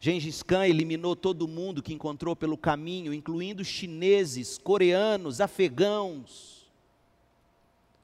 Gengis 0.00 0.42
Khan 0.42 0.66
eliminou 0.66 1.14
todo 1.14 1.46
mundo 1.46 1.80
que 1.80 1.94
encontrou 1.94 2.34
pelo 2.34 2.58
caminho, 2.58 3.14
incluindo 3.14 3.64
chineses, 3.64 4.58
coreanos, 4.58 5.40
afegãos. 5.40 6.51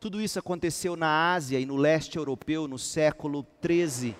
Tudo 0.00 0.20
isso 0.20 0.38
aconteceu 0.38 0.94
na 0.94 1.32
Ásia 1.32 1.58
e 1.58 1.66
no 1.66 1.76
leste 1.76 2.16
europeu 2.16 2.68
no 2.68 2.78
século 2.78 3.42
13 3.60 4.14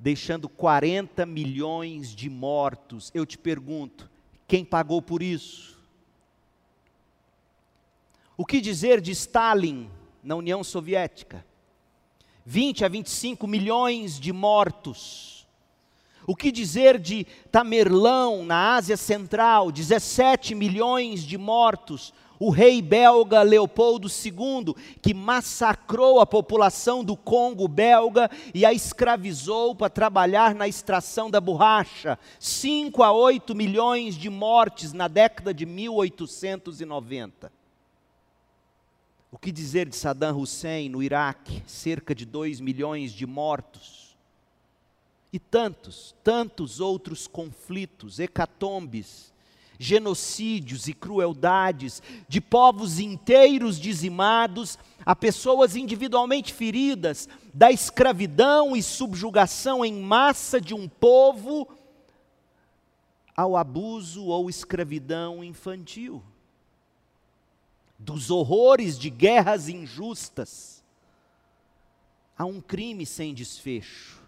deixando 0.00 0.48
40 0.48 1.26
milhões 1.26 2.14
de 2.14 2.30
mortos. 2.30 3.10
Eu 3.14 3.26
te 3.26 3.36
pergunto, 3.36 4.10
quem 4.48 4.64
pagou 4.64 5.02
por 5.02 5.22
isso? 5.22 5.78
O 8.36 8.46
que 8.46 8.60
dizer 8.60 9.00
de 9.00 9.10
Stalin 9.12 9.90
na 10.22 10.34
União 10.34 10.64
Soviética? 10.64 11.44
20 12.46 12.84
a 12.86 12.88
25 12.88 13.46
milhões 13.46 14.18
de 14.18 14.32
mortos. 14.32 15.46
O 16.26 16.34
que 16.34 16.50
dizer 16.50 16.98
de 16.98 17.26
Tamerlão 17.50 18.44
na 18.44 18.74
Ásia 18.76 18.96
Central? 18.96 19.70
17 19.70 20.54
milhões 20.54 21.22
de 21.22 21.36
mortos 21.36 22.14
o 22.40 22.48
rei 22.48 22.80
belga 22.80 23.42
Leopoldo 23.42 24.08
II, 24.08 24.74
que 25.02 25.12
massacrou 25.12 26.20
a 26.20 26.26
população 26.26 27.04
do 27.04 27.14
Congo 27.14 27.68
belga 27.68 28.30
e 28.54 28.64
a 28.64 28.72
escravizou 28.72 29.74
para 29.74 29.90
trabalhar 29.90 30.54
na 30.54 30.66
extração 30.66 31.30
da 31.30 31.38
borracha. 31.38 32.18
5 32.38 33.02
a 33.02 33.12
8 33.12 33.54
milhões 33.54 34.14
de 34.14 34.30
mortes 34.30 34.94
na 34.94 35.06
década 35.06 35.52
de 35.52 35.66
1890. 35.66 37.52
O 39.30 39.38
que 39.38 39.52
dizer 39.52 39.86
de 39.86 39.94
Saddam 39.94 40.40
Hussein 40.40 40.88
no 40.88 41.02
Iraque? 41.02 41.62
Cerca 41.66 42.14
de 42.14 42.24
2 42.24 42.58
milhões 42.58 43.12
de 43.12 43.26
mortos. 43.26 44.16
E 45.30 45.38
tantos, 45.38 46.16
tantos 46.24 46.80
outros 46.80 47.26
conflitos, 47.26 48.18
hecatombes, 48.18 49.29
genocídios 49.80 50.88
e 50.88 50.92
crueldades, 50.92 52.02
de 52.28 52.38
povos 52.38 52.98
inteiros 52.98 53.80
dizimados, 53.80 54.78
a 55.06 55.16
pessoas 55.16 55.74
individualmente 55.74 56.52
feridas, 56.52 57.26
da 57.54 57.72
escravidão 57.72 58.76
e 58.76 58.82
subjugação 58.82 59.82
em 59.82 59.94
massa 59.94 60.60
de 60.60 60.74
um 60.74 60.86
povo, 60.86 61.66
ao 63.34 63.56
abuso 63.56 64.26
ou 64.26 64.50
escravidão 64.50 65.42
infantil, 65.42 66.22
dos 67.98 68.30
horrores 68.30 68.98
de 68.98 69.08
guerras 69.08 69.66
injustas, 69.66 70.84
a 72.36 72.44
um 72.44 72.60
crime 72.60 73.06
sem 73.06 73.32
desfecho. 73.32 74.20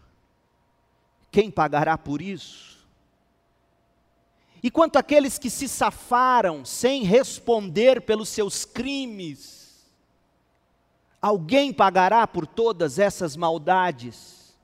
Quem 1.31 1.51
pagará 1.51 1.99
por 1.99 2.23
isso? 2.23 2.82
E 4.63 4.71
quanto 4.71 4.97
àqueles 4.97 5.39
que 5.39 5.51
se 5.51 5.69
safaram 5.69 6.65
sem 6.65 7.03
responder 7.03 8.03
pelos 8.03 8.29
seus 8.29 8.65
crimes, 8.65 9.91
alguém 11.21 11.73
pagará 11.73 12.27
por 12.27 12.47
todas 12.47 12.99
essas 12.99 13.37
maldades? 13.37 14.55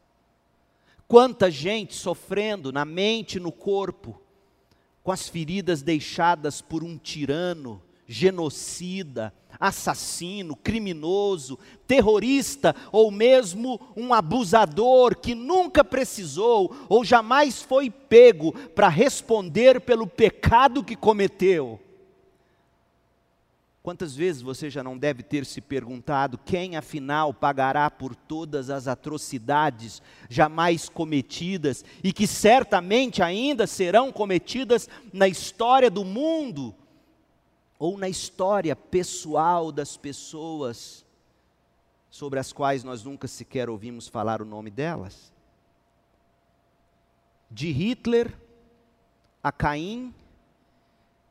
Quanta 1.08 1.50
gente 1.50 1.94
sofrendo 1.94 2.70
na 2.70 2.84
mente 2.84 3.38
e 3.38 3.40
no 3.40 3.50
corpo, 3.50 4.22
com 5.02 5.10
as 5.10 5.28
feridas 5.28 5.82
deixadas 5.82 6.60
por 6.60 6.84
um 6.84 6.96
tirano, 6.96 7.82
genocida, 8.06 9.34
assassino, 9.58 10.54
criminoso, 10.56 11.58
terrorista 11.86 12.74
ou 12.92 13.10
mesmo 13.10 13.80
um 13.96 14.14
abusador 14.14 15.16
que 15.16 15.34
nunca 15.34 15.82
precisou 15.84 16.74
ou 16.88 17.04
jamais 17.04 17.62
foi 17.62 17.90
pego 17.90 18.52
para 18.70 18.88
responder 18.88 19.80
pelo 19.80 20.06
pecado 20.06 20.84
que 20.84 20.94
cometeu. 20.94 21.80
Quantas 23.88 24.14
vezes 24.14 24.42
você 24.42 24.68
já 24.68 24.82
não 24.82 24.98
deve 24.98 25.22
ter 25.22 25.46
se 25.46 25.62
perguntado 25.62 26.38
quem 26.44 26.76
afinal 26.76 27.32
pagará 27.32 27.90
por 27.90 28.14
todas 28.14 28.68
as 28.68 28.86
atrocidades 28.86 30.02
jamais 30.28 30.90
cometidas 30.90 31.82
e 32.04 32.12
que 32.12 32.26
certamente 32.26 33.22
ainda 33.22 33.66
serão 33.66 34.12
cometidas 34.12 34.90
na 35.10 35.26
história 35.26 35.90
do 35.90 36.04
mundo? 36.04 36.74
Ou 37.78 37.96
na 37.96 38.08
história 38.08 38.74
pessoal 38.74 39.70
das 39.70 39.96
pessoas 39.96 41.06
sobre 42.10 42.38
as 42.38 42.52
quais 42.52 42.82
nós 42.82 43.04
nunca 43.04 43.28
sequer 43.28 43.68
ouvimos 43.68 44.08
falar 44.08 44.42
o 44.42 44.44
nome 44.44 44.70
delas. 44.70 45.32
de 47.50 47.70
Hitler 47.70 48.36
a 49.42 49.50
Caim, 49.50 50.14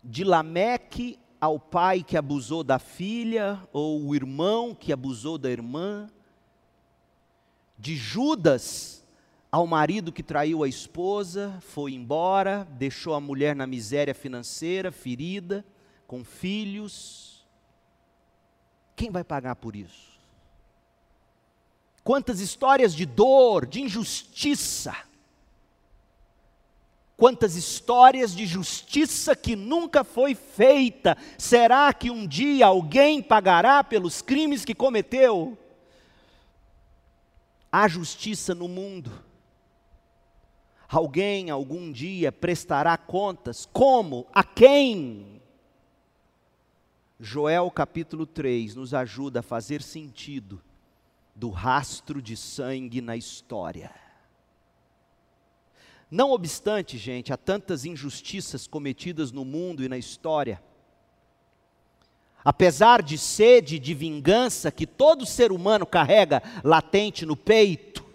de 0.03 0.23
Lameque 0.23 1.19
ao 1.39 1.59
pai 1.59 2.01
que 2.01 2.17
abusou 2.17 2.63
da 2.63 2.79
filha, 2.79 3.61
ou 3.71 4.03
o 4.07 4.15
irmão 4.15 4.73
que 4.73 4.91
abusou 4.91 5.37
da 5.37 5.51
irmã, 5.51 6.09
de 7.77 7.95
Judas 7.95 9.05
ao 9.51 9.67
marido 9.67 10.11
que 10.11 10.23
traiu 10.23 10.63
a 10.63 10.67
esposa, 10.67 11.57
foi 11.61 11.93
embora, 11.93 12.67
deixou 12.71 13.13
a 13.13 13.19
mulher 13.19 13.55
na 13.55 13.67
miséria 13.67 14.15
financeira, 14.15 14.91
ferida, 14.91 15.63
com 16.07 16.23
filhos. 16.23 17.45
Quem 18.95 19.11
vai 19.11 19.23
pagar 19.23 19.55
por 19.55 19.75
isso? 19.75 20.17
Quantas 22.03 22.39
histórias 22.39 22.95
de 22.95 23.05
dor, 23.05 23.65
de 23.65 23.81
injustiça, 23.81 24.95
Quantas 27.17 27.55
histórias 27.55 28.35
de 28.35 28.45
justiça 28.45 29.35
que 29.35 29.55
nunca 29.55 30.03
foi 30.03 30.35
feita. 30.35 31.17
Será 31.35 31.91
que 31.91 32.11
um 32.11 32.27
dia 32.27 32.67
alguém 32.67 33.23
pagará 33.23 33.83
pelos 33.83 34.21
crimes 34.21 34.63
que 34.63 34.75
cometeu? 34.75 35.57
Há 37.71 37.87
justiça 37.87 38.53
no 38.53 38.67
mundo. 38.67 39.11
Alguém 40.87 41.49
algum 41.49 41.91
dia 41.91 42.31
prestará 42.31 42.95
contas? 42.95 43.67
Como? 43.73 44.27
A 44.31 44.43
quem? 44.43 45.36
Joel 47.19 47.71
capítulo 47.71 48.27
3 48.27 48.75
nos 48.75 48.93
ajuda 48.93 49.39
a 49.39 49.43
fazer 49.43 49.81
sentido 49.81 50.61
do 51.33 51.49
rastro 51.49 52.21
de 52.21 52.37
sangue 52.37 53.01
na 53.01 53.17
história. 53.17 53.91
Não 56.11 56.31
obstante, 56.31 56.97
gente, 56.97 57.33
há 57.33 57.37
tantas 57.37 57.85
injustiças 57.85 58.67
cometidas 58.67 59.31
no 59.31 59.43
mundo 59.43 59.83
e 59.83 59.89
na 59.89 59.97
história. 59.97 60.61
Apesar 62.45 63.01
de 63.01 63.17
sede 63.17 63.79
de 63.79 63.93
vingança 63.95 64.71
que 64.71 64.85
todo 64.85 65.25
ser 65.25 65.51
humano 65.51 65.85
carrega 65.85 66.41
latente 66.63 67.25
no 67.25 67.35
peito, 67.35 68.05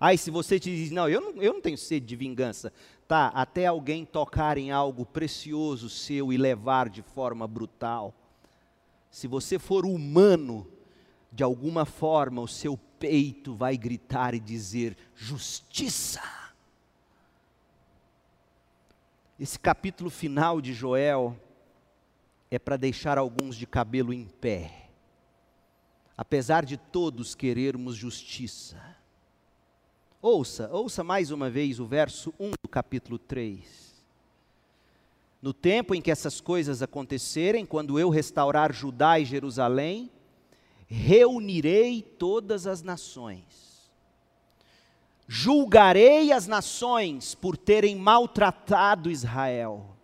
aí 0.00 0.16
se 0.16 0.30
você 0.30 0.58
te 0.58 0.70
diz, 0.70 0.92
não 0.92 1.08
eu, 1.08 1.20
não, 1.20 1.42
eu 1.42 1.52
não 1.52 1.60
tenho 1.60 1.76
sede 1.76 2.06
de 2.06 2.16
vingança, 2.16 2.72
tá, 3.08 3.26
até 3.34 3.66
alguém 3.66 4.04
tocar 4.04 4.56
em 4.56 4.70
algo 4.70 5.04
precioso 5.04 5.90
seu 5.90 6.32
e 6.32 6.38
levar 6.38 6.88
de 6.88 7.02
forma 7.02 7.46
brutal. 7.46 8.14
Se 9.12 9.28
você 9.28 9.58
for 9.58 9.84
humano, 9.84 10.66
de 11.30 11.44
alguma 11.44 11.84
forma 11.84 12.40
o 12.40 12.48
seu 12.48 12.78
peito 12.98 13.54
vai 13.54 13.76
gritar 13.76 14.34
e 14.34 14.40
dizer: 14.40 14.96
justiça. 15.14 16.22
Esse 19.38 19.58
capítulo 19.58 20.08
final 20.08 20.62
de 20.62 20.72
Joel 20.72 21.38
é 22.50 22.58
para 22.58 22.78
deixar 22.78 23.18
alguns 23.18 23.54
de 23.54 23.66
cabelo 23.66 24.14
em 24.14 24.24
pé. 24.24 24.88
Apesar 26.16 26.64
de 26.64 26.78
todos 26.78 27.34
querermos 27.34 27.94
justiça. 27.94 28.96
Ouça, 30.22 30.70
ouça 30.72 31.04
mais 31.04 31.30
uma 31.30 31.50
vez 31.50 31.78
o 31.78 31.84
verso 31.84 32.32
1 32.40 32.52
do 32.62 32.68
capítulo 32.70 33.18
3. 33.18 33.91
No 35.42 35.52
tempo 35.52 35.94
em 35.94 36.00
que 36.00 36.10
essas 36.10 36.40
coisas 36.40 36.80
acontecerem, 36.80 37.66
quando 37.66 37.98
eu 37.98 38.08
restaurar 38.08 38.72
Judá 38.72 39.18
e 39.18 39.24
Jerusalém, 39.24 40.10
reunirei 40.86 42.00
todas 42.00 42.66
as 42.66 42.82
nações 42.82 43.62
julgarei 45.34 46.30
as 46.30 46.46
nações 46.46 47.34
por 47.34 47.56
terem 47.56 47.96
maltratado 47.96 49.10
Israel. 49.10 49.96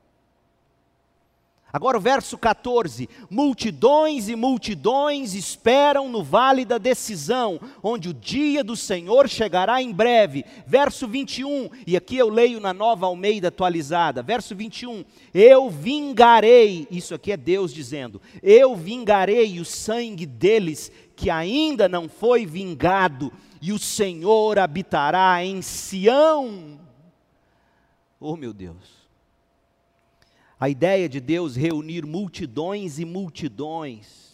Agora 1.72 1.98
o 1.98 2.00
verso 2.00 2.38
14: 2.38 3.08
multidões 3.30 4.28
e 4.28 4.34
multidões 4.34 5.34
esperam 5.34 6.08
no 6.08 6.22
vale 6.22 6.64
da 6.64 6.78
decisão, 6.78 7.60
onde 7.82 8.08
o 8.08 8.14
dia 8.14 8.64
do 8.64 8.74
Senhor 8.74 9.28
chegará 9.28 9.82
em 9.82 9.92
breve. 9.92 10.44
Verso 10.66 11.06
21, 11.06 11.68
e 11.86 11.96
aqui 11.96 12.16
eu 12.16 12.28
leio 12.28 12.58
na 12.58 12.72
nova 12.72 13.06
Almeida 13.06 13.48
atualizada. 13.48 14.22
Verso 14.22 14.56
21: 14.56 15.04
Eu 15.34 15.68
vingarei, 15.68 16.88
isso 16.90 17.14
aqui 17.14 17.32
é 17.32 17.36
Deus 17.36 17.72
dizendo, 17.72 18.20
eu 18.42 18.74
vingarei 18.74 19.60
o 19.60 19.64
sangue 19.64 20.24
deles 20.24 20.90
que 21.14 21.28
ainda 21.28 21.88
não 21.88 22.08
foi 22.08 22.46
vingado 22.46 23.32
e 23.60 23.72
o 23.72 23.78
Senhor 23.78 24.58
habitará 24.58 25.44
em 25.44 25.60
Sião. 25.60 26.80
Oh, 28.20 28.36
meu 28.36 28.52
Deus. 28.52 28.97
A 30.60 30.68
ideia 30.68 31.08
de 31.08 31.20
Deus 31.20 31.54
reunir 31.54 32.04
multidões 32.04 32.98
e 32.98 33.04
multidões. 33.04 34.28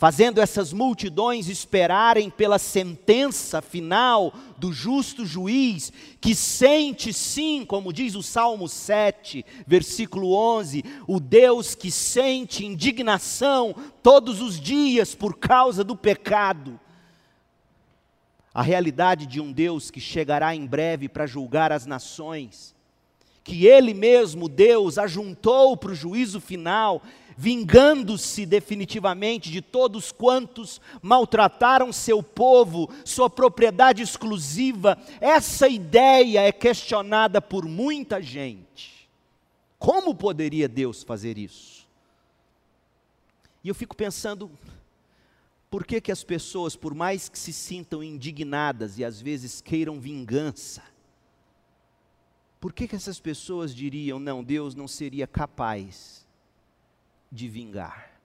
Fazendo 0.00 0.40
essas 0.40 0.72
multidões 0.72 1.46
esperarem 1.46 2.30
pela 2.30 2.58
sentença 2.58 3.60
final 3.60 4.32
do 4.56 4.72
justo 4.72 5.26
juiz, 5.26 5.92
que 6.18 6.34
sente 6.34 7.12
sim, 7.12 7.66
como 7.66 7.92
diz 7.92 8.14
o 8.14 8.22
Salmo 8.22 8.66
7, 8.66 9.44
versículo 9.66 10.32
11, 10.32 10.82
o 11.06 11.20
Deus 11.20 11.74
que 11.74 11.90
sente 11.90 12.64
indignação 12.64 13.74
todos 14.02 14.40
os 14.40 14.58
dias 14.58 15.14
por 15.14 15.36
causa 15.36 15.84
do 15.84 15.94
pecado. 15.94 16.80
A 18.54 18.62
realidade 18.62 19.26
de 19.26 19.38
um 19.38 19.52
Deus 19.52 19.90
que 19.90 20.00
chegará 20.00 20.54
em 20.54 20.64
breve 20.66 21.10
para 21.10 21.26
julgar 21.26 21.72
as 21.72 21.84
nações, 21.84 22.74
que 23.42 23.66
Ele 23.66 23.94
mesmo, 23.94 24.48
Deus, 24.48 24.98
ajuntou 24.98 25.76
para 25.76 25.92
o 25.92 25.94
juízo 25.94 26.40
final, 26.40 27.02
vingando-se 27.36 28.44
definitivamente 28.44 29.50
de 29.50 29.62
todos 29.62 30.12
quantos 30.12 30.80
maltrataram 31.00 31.92
seu 31.92 32.22
povo, 32.22 32.90
sua 33.04 33.30
propriedade 33.30 34.02
exclusiva. 34.02 34.98
Essa 35.20 35.66
ideia 35.68 36.40
é 36.42 36.52
questionada 36.52 37.40
por 37.40 37.64
muita 37.64 38.22
gente. 38.22 39.08
Como 39.78 40.14
poderia 40.14 40.68
Deus 40.68 41.02
fazer 41.02 41.38
isso? 41.38 41.88
E 43.64 43.68
eu 43.68 43.74
fico 43.74 43.96
pensando, 43.96 44.50
por 45.70 45.86
que, 45.86 46.00
que 46.00 46.12
as 46.12 46.22
pessoas, 46.22 46.76
por 46.76 46.94
mais 46.94 47.28
que 47.28 47.38
se 47.38 47.52
sintam 47.52 48.02
indignadas 48.02 48.98
e 48.98 49.04
às 49.04 49.20
vezes 49.20 49.62
queiram 49.62 49.98
vingança, 49.98 50.82
por 52.60 52.72
que, 52.74 52.86
que 52.86 52.94
essas 52.94 53.18
pessoas 53.18 53.74
diriam, 53.74 54.18
não, 54.18 54.44
Deus 54.44 54.74
não 54.74 54.86
seria 54.86 55.26
capaz 55.26 56.26
de 57.32 57.48
vingar? 57.48 58.20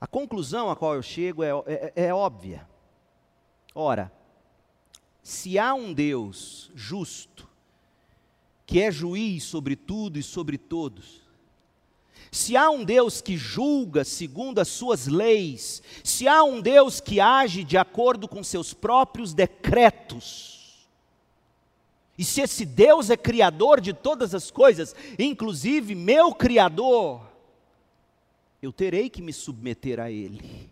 A 0.00 0.06
conclusão 0.06 0.70
a 0.70 0.76
qual 0.76 0.94
eu 0.94 1.02
chego 1.02 1.44
é, 1.44 1.50
é, 1.66 1.92
é 2.06 2.14
óbvia. 2.14 2.66
Ora, 3.74 4.10
se 5.22 5.58
há 5.58 5.74
um 5.74 5.92
Deus 5.92 6.70
justo, 6.74 7.46
que 8.64 8.80
é 8.80 8.90
juiz 8.90 9.44
sobre 9.44 9.76
tudo 9.76 10.18
e 10.18 10.22
sobre 10.22 10.56
todos, 10.56 11.20
se 12.32 12.56
há 12.56 12.70
um 12.70 12.84
Deus 12.84 13.20
que 13.20 13.36
julga 13.36 14.04
segundo 14.04 14.58
as 14.58 14.68
suas 14.68 15.06
leis, 15.06 15.82
se 16.02 16.26
há 16.26 16.42
um 16.44 16.60
Deus 16.60 17.00
que 17.00 17.20
age 17.20 17.62
de 17.62 17.76
acordo 17.76 18.26
com 18.26 18.42
seus 18.42 18.72
próprios 18.72 19.34
decretos, 19.34 20.49
e 22.20 22.24
se 22.24 22.42
esse 22.42 22.66
Deus 22.66 23.08
é 23.08 23.16
criador 23.16 23.80
de 23.80 23.94
todas 23.94 24.34
as 24.34 24.50
coisas, 24.50 24.94
inclusive 25.18 25.94
meu 25.94 26.34
criador, 26.34 27.22
eu 28.60 28.70
terei 28.70 29.08
que 29.08 29.22
me 29.22 29.32
submeter 29.32 29.98
a 29.98 30.10
Ele. 30.10 30.68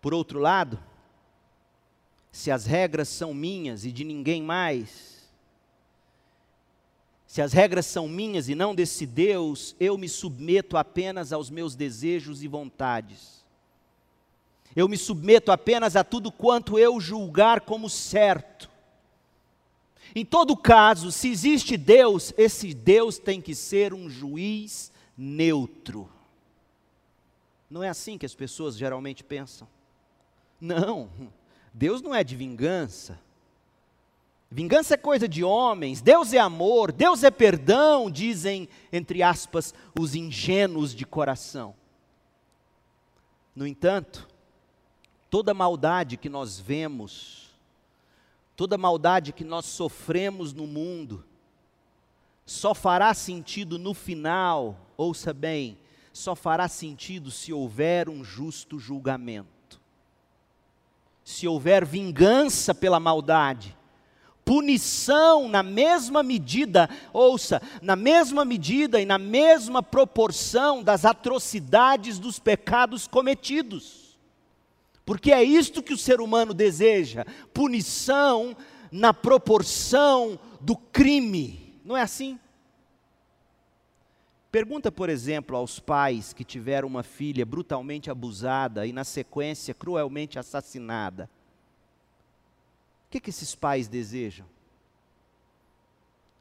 Por 0.00 0.14
outro 0.14 0.38
lado, 0.38 0.80
se 2.30 2.52
as 2.52 2.66
regras 2.66 3.08
são 3.08 3.34
minhas 3.34 3.84
e 3.84 3.90
de 3.90 4.04
ninguém 4.04 4.44
mais, 4.44 5.28
se 7.26 7.42
as 7.42 7.52
regras 7.52 7.86
são 7.86 8.06
minhas 8.06 8.48
e 8.48 8.54
não 8.54 8.76
desse 8.76 9.06
Deus, 9.06 9.74
eu 9.80 9.98
me 9.98 10.08
submeto 10.08 10.76
apenas 10.76 11.32
aos 11.32 11.50
meus 11.50 11.74
desejos 11.74 12.44
e 12.44 12.46
vontades. 12.46 13.35
Eu 14.76 14.88
me 14.88 14.98
submeto 14.98 15.50
apenas 15.50 15.96
a 15.96 16.04
tudo 16.04 16.30
quanto 16.30 16.78
eu 16.78 17.00
julgar 17.00 17.62
como 17.62 17.88
certo. 17.88 18.70
Em 20.14 20.24
todo 20.24 20.54
caso, 20.54 21.10
se 21.10 21.30
existe 21.30 21.78
Deus, 21.78 22.34
esse 22.36 22.74
Deus 22.74 23.18
tem 23.18 23.40
que 23.40 23.54
ser 23.54 23.94
um 23.94 24.08
juiz 24.08 24.92
neutro. 25.16 26.10
Não 27.70 27.82
é 27.82 27.88
assim 27.88 28.18
que 28.18 28.26
as 28.26 28.34
pessoas 28.34 28.76
geralmente 28.76 29.24
pensam. 29.24 29.66
Não, 30.60 31.10
Deus 31.72 32.02
não 32.02 32.14
é 32.14 32.22
de 32.22 32.36
vingança. 32.36 33.18
Vingança 34.50 34.94
é 34.94 34.96
coisa 34.96 35.26
de 35.26 35.42
homens, 35.42 36.00
Deus 36.00 36.32
é 36.32 36.38
amor, 36.38 36.92
Deus 36.92 37.24
é 37.24 37.30
perdão, 37.30 38.10
dizem, 38.10 38.68
entre 38.92 39.22
aspas, 39.22 39.74
os 39.98 40.14
ingênuos 40.14 40.94
de 40.94 41.04
coração. 41.04 41.74
No 43.54 43.66
entanto, 43.66 44.28
toda 45.30 45.52
maldade 45.52 46.16
que 46.16 46.28
nós 46.28 46.58
vemos 46.58 47.46
toda 48.56 48.78
maldade 48.78 49.32
que 49.32 49.44
nós 49.44 49.66
sofremos 49.66 50.54
no 50.54 50.66
mundo, 50.66 51.22
só 52.46 52.74
fará 52.74 53.12
sentido 53.12 53.78
no 53.78 53.92
final, 53.92 54.80
ouça 54.96 55.34
bem, 55.34 55.76
só 56.12 56.34
fará 56.34 56.66
sentido 56.66 57.30
se 57.30 57.52
houver 57.52 58.08
um 58.08 58.24
justo 58.24 58.78
julgamento. 58.78 59.78
Se 61.22 61.46
houver 61.46 61.84
vingança 61.84 62.74
pela 62.74 62.98
maldade, 62.98 63.76
punição 64.44 65.48
na 65.48 65.62
mesma 65.62 66.22
medida, 66.22 66.88
ouça, 67.12 67.60
na 67.82 67.96
mesma 67.96 68.44
medida 68.44 69.00
e 69.00 69.04
na 69.04 69.18
mesma 69.18 69.82
proporção 69.82 70.82
das 70.82 71.04
atrocidades 71.04 72.18
dos 72.18 72.38
pecados 72.38 73.06
cometidos. 73.08 74.05
Porque 75.06 75.32
é 75.32 75.42
isto 75.42 75.84
que 75.84 75.94
o 75.94 75.98
ser 75.98 76.20
humano 76.20 76.52
deseja: 76.52 77.24
punição 77.54 78.54
na 78.90 79.14
proporção 79.14 80.38
do 80.60 80.76
crime. 80.76 81.80
Não 81.84 81.96
é 81.96 82.02
assim? 82.02 82.38
Pergunta, 84.50 84.90
por 84.90 85.08
exemplo, 85.08 85.56
aos 85.56 85.78
pais 85.78 86.32
que 86.32 86.42
tiveram 86.42 86.88
uma 86.88 87.02
filha 87.02 87.46
brutalmente 87.46 88.10
abusada 88.10 88.86
e, 88.86 88.92
na 88.92 89.04
sequência, 89.04 89.72
cruelmente 89.72 90.38
assassinada. 90.38 91.30
O 93.06 93.10
que, 93.10 93.20
que 93.20 93.30
esses 93.30 93.54
pais 93.54 93.86
desejam? 93.86 94.46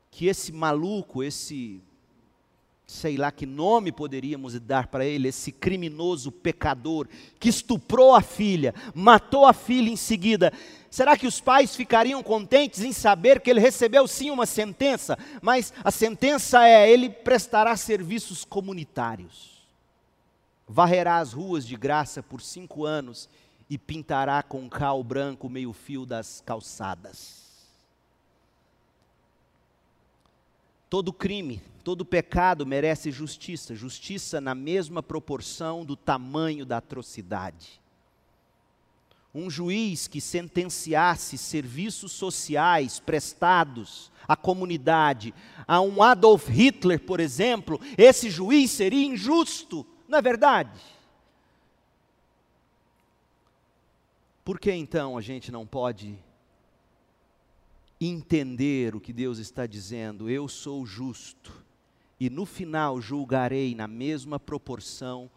Que 0.10 0.28
esse 0.28 0.52
maluco, 0.52 1.22
esse, 1.22 1.82
sei 2.88 3.18
lá 3.18 3.32
que 3.32 3.46
nome 3.46 3.92
poderíamos 3.92 4.60
dar 4.60 4.88
para 4.88 5.06
ele, 5.06 5.30
esse 5.30 5.52
criminoso 5.52 6.32
pecador 6.32 7.08
que 7.40 7.50
estuprou 7.50 8.14
a 8.14 8.22
filha, 8.22 8.76
matou 8.94 9.46
a 9.46 9.54
filha 9.54 9.90
em 9.90 9.96
seguida, 9.96 10.54
será 10.90 11.18
que 11.18 11.26
os 11.26 11.42
pais 11.42 11.76
ficariam 11.76 12.22
contentes 12.22 12.82
em 12.82 12.94
saber 12.94 13.42
que 13.42 13.50
ele 13.50 13.60
recebeu 13.60 14.08
sim 14.08 14.30
uma 14.30 14.46
sentença, 14.46 15.18
mas 15.42 15.74
a 15.84 15.90
sentença 15.90 16.64
é: 16.68 16.90
ele 16.90 17.10
prestará 17.10 17.76
serviços 17.76 18.46
comunitários, 18.46 19.68
varrerá 20.68 21.18
as 21.18 21.34
ruas 21.34 21.66
de 21.66 21.76
graça 21.76 22.22
por 22.22 22.42
cinco 22.42 22.86
anos 22.86 23.28
e 23.68 23.80
pintará 23.80 24.44
com 24.44 24.70
cal 24.70 25.04
branco 25.04 25.48
o 25.48 25.50
meio-fio 25.50 26.06
das 26.06 26.42
calçadas. 26.46 27.45
Todo 30.90 31.12
crime, 31.12 31.62
todo 31.84 32.06
pecado 32.06 32.66
merece 32.66 33.12
justiça, 33.12 33.76
justiça 33.76 34.40
na 34.40 34.54
mesma 34.54 35.02
proporção 35.02 35.84
do 35.84 35.96
tamanho 35.96 36.66
da 36.66 36.78
atrocidade. 36.78 37.82
Um 39.34 39.50
juiz 39.50 40.08
que 40.08 40.22
sentenciasse 40.22 41.38
serviços 41.38 42.12
sociais 42.12 43.00
prestados 43.00 44.12
à 44.28 44.36
comunidade, 44.36 45.34
a 45.68 45.82
um 45.82 46.02
Adolf 46.02 46.48
Hitler, 46.48 47.00
por 47.02 47.20
exemplo, 47.20 47.80
esse 47.98 48.30
juiz 48.30 48.72
seria 48.72 49.06
injusto, 49.06 49.86
não 50.08 50.20
é 50.20 50.22
verdade? 50.22 50.80
Por 54.46 54.60
que 54.60 54.72
então 54.72 55.18
a 55.18 55.22
gente 55.22 55.52
não 55.52 55.66
pode 55.66 56.18
entender 58.08 58.96
o 58.96 59.00
que 59.00 59.14
Deus 59.14 59.38
está 59.38 59.66
dizendo? 59.66 60.30
Eu 60.30 60.48
sou 60.48 60.86
justo 60.86 61.64
e 62.20 62.30
no 62.30 62.46
final 62.46 63.02
julgarei 63.02 63.76
na 63.76 63.88
mesma 63.88 64.40
proporção 64.40 65.30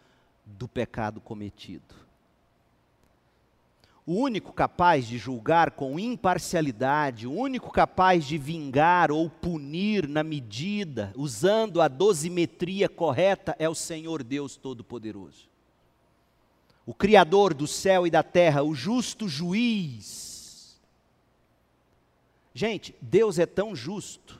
do 0.45 0.67
pecado 0.67 1.19
cometido. 1.21 1.95
O 4.05 4.13
único 4.13 4.51
capaz 4.51 5.07
de 5.07 5.17
julgar 5.17 5.71
com 5.71 5.99
imparcialidade, 5.99 7.27
o 7.27 7.33
único 7.33 7.71
capaz 7.71 8.25
de 8.25 8.37
vingar 8.37 9.11
ou 9.11 9.29
punir 9.29 10.07
na 10.07 10.23
medida, 10.23 11.13
usando 11.15 11.79
a 11.79 11.87
dosimetria 11.87 12.89
correta, 12.89 13.55
é 13.59 13.69
o 13.69 13.75
Senhor 13.75 14.23
Deus 14.23 14.55
Todo-Poderoso 14.55 15.49
o 16.89 16.93
Criador 16.95 17.53
do 17.53 17.67
céu 17.67 18.07
e 18.07 18.09
da 18.09 18.23
terra, 18.23 18.63
o 18.63 18.73
justo 18.73 19.27
juiz. 19.27 20.28
Gente, 22.53 22.95
Deus 23.01 23.39
é 23.39 23.45
tão 23.45 23.75
justo 23.75 24.39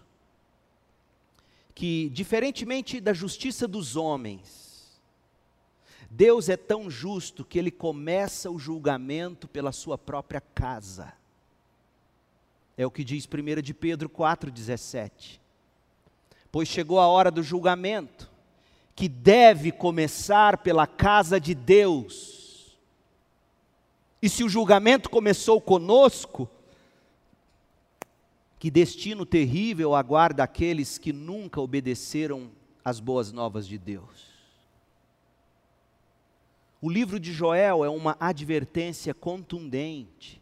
que, 1.74 2.10
diferentemente 2.10 3.00
da 3.00 3.14
justiça 3.14 3.68
dos 3.68 3.96
homens, 3.96 5.00
Deus 6.10 6.50
é 6.50 6.58
tão 6.58 6.90
justo 6.90 7.46
que 7.46 7.60
ele 7.60 7.72
começa 7.72 8.50
o 8.50 8.60
julgamento 8.60 9.48
pela 9.48 9.72
sua 9.72 9.98
própria 9.98 10.42
casa. 10.42 11.14
É 12.78 12.86
o 12.86 12.92
que 12.92 13.04
diz 13.04 13.28
1 13.28 13.62
de 13.62 13.74
Pedro 13.74 14.10
4,17. 14.10 15.40
Pois 16.52 16.68
chegou 16.68 17.00
a 17.00 17.08
hora 17.08 17.30
do 17.30 17.44
julgamento, 17.44 18.30
que 18.96 19.08
deve 19.08 19.72
começar 19.72 20.58
pela 20.58 20.88
casa 20.88 21.40
de 21.40 21.54
Deus 21.54 22.40
e 24.22 24.28
se 24.28 24.44
o 24.44 24.50
julgamento 24.50 25.10
começou 25.10 25.62
conosco, 25.62 26.50
que 28.60 28.70
destino 28.70 29.26
terrível 29.26 29.96
aguarda 29.96 30.44
aqueles 30.44 30.98
que 30.98 31.14
nunca 31.14 31.62
obedeceram 31.62 32.52
às 32.84 33.00
boas 33.00 33.32
novas 33.32 33.66
de 33.66 33.78
Deus. 33.78 34.28
O 36.82 36.90
livro 36.90 37.20
de 37.20 37.32
Joel 37.32 37.86
é 37.86 37.90
uma 37.90 38.18
advertência 38.20 39.14
contundente. 39.14 40.42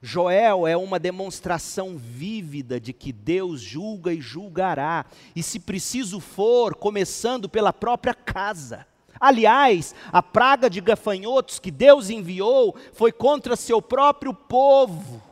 Joel 0.00 0.66
é 0.66 0.76
uma 0.76 0.98
demonstração 0.98 1.96
vívida 1.96 2.80
de 2.80 2.92
que 2.92 3.12
Deus 3.12 3.60
julga 3.60 4.12
e 4.12 4.20
julgará, 4.20 5.06
e 5.34 5.42
se 5.42 5.60
preciso 5.60 6.18
for, 6.20 6.74
começando 6.74 7.48
pela 7.48 7.72
própria 7.72 8.14
casa. 8.14 8.86
Aliás, 9.20 9.94
a 10.12 10.20
praga 10.20 10.68
de 10.68 10.80
gafanhotos 10.80 11.60
que 11.60 11.70
Deus 11.70 12.10
enviou 12.10 12.76
foi 12.92 13.12
contra 13.12 13.54
seu 13.54 13.80
próprio 13.80 14.34
povo. 14.34 15.31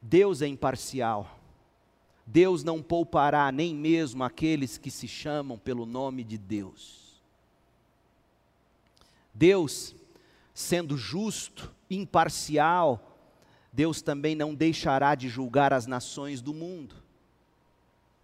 Deus 0.00 0.40
é 0.40 0.46
imparcial. 0.46 1.38
Deus 2.26 2.62
não 2.62 2.82
poupará 2.82 3.50
nem 3.50 3.74
mesmo 3.74 4.22
aqueles 4.22 4.78
que 4.78 4.90
se 4.90 5.08
chamam 5.08 5.58
pelo 5.58 5.84
nome 5.84 6.22
de 6.22 6.38
Deus. 6.38 7.20
Deus, 9.34 9.94
sendo 10.54 10.96
justo, 10.96 11.74
imparcial, 11.90 13.18
Deus 13.72 14.00
também 14.00 14.34
não 14.34 14.54
deixará 14.54 15.14
de 15.14 15.28
julgar 15.28 15.72
as 15.72 15.86
nações 15.86 16.40
do 16.40 16.54
mundo. 16.54 16.94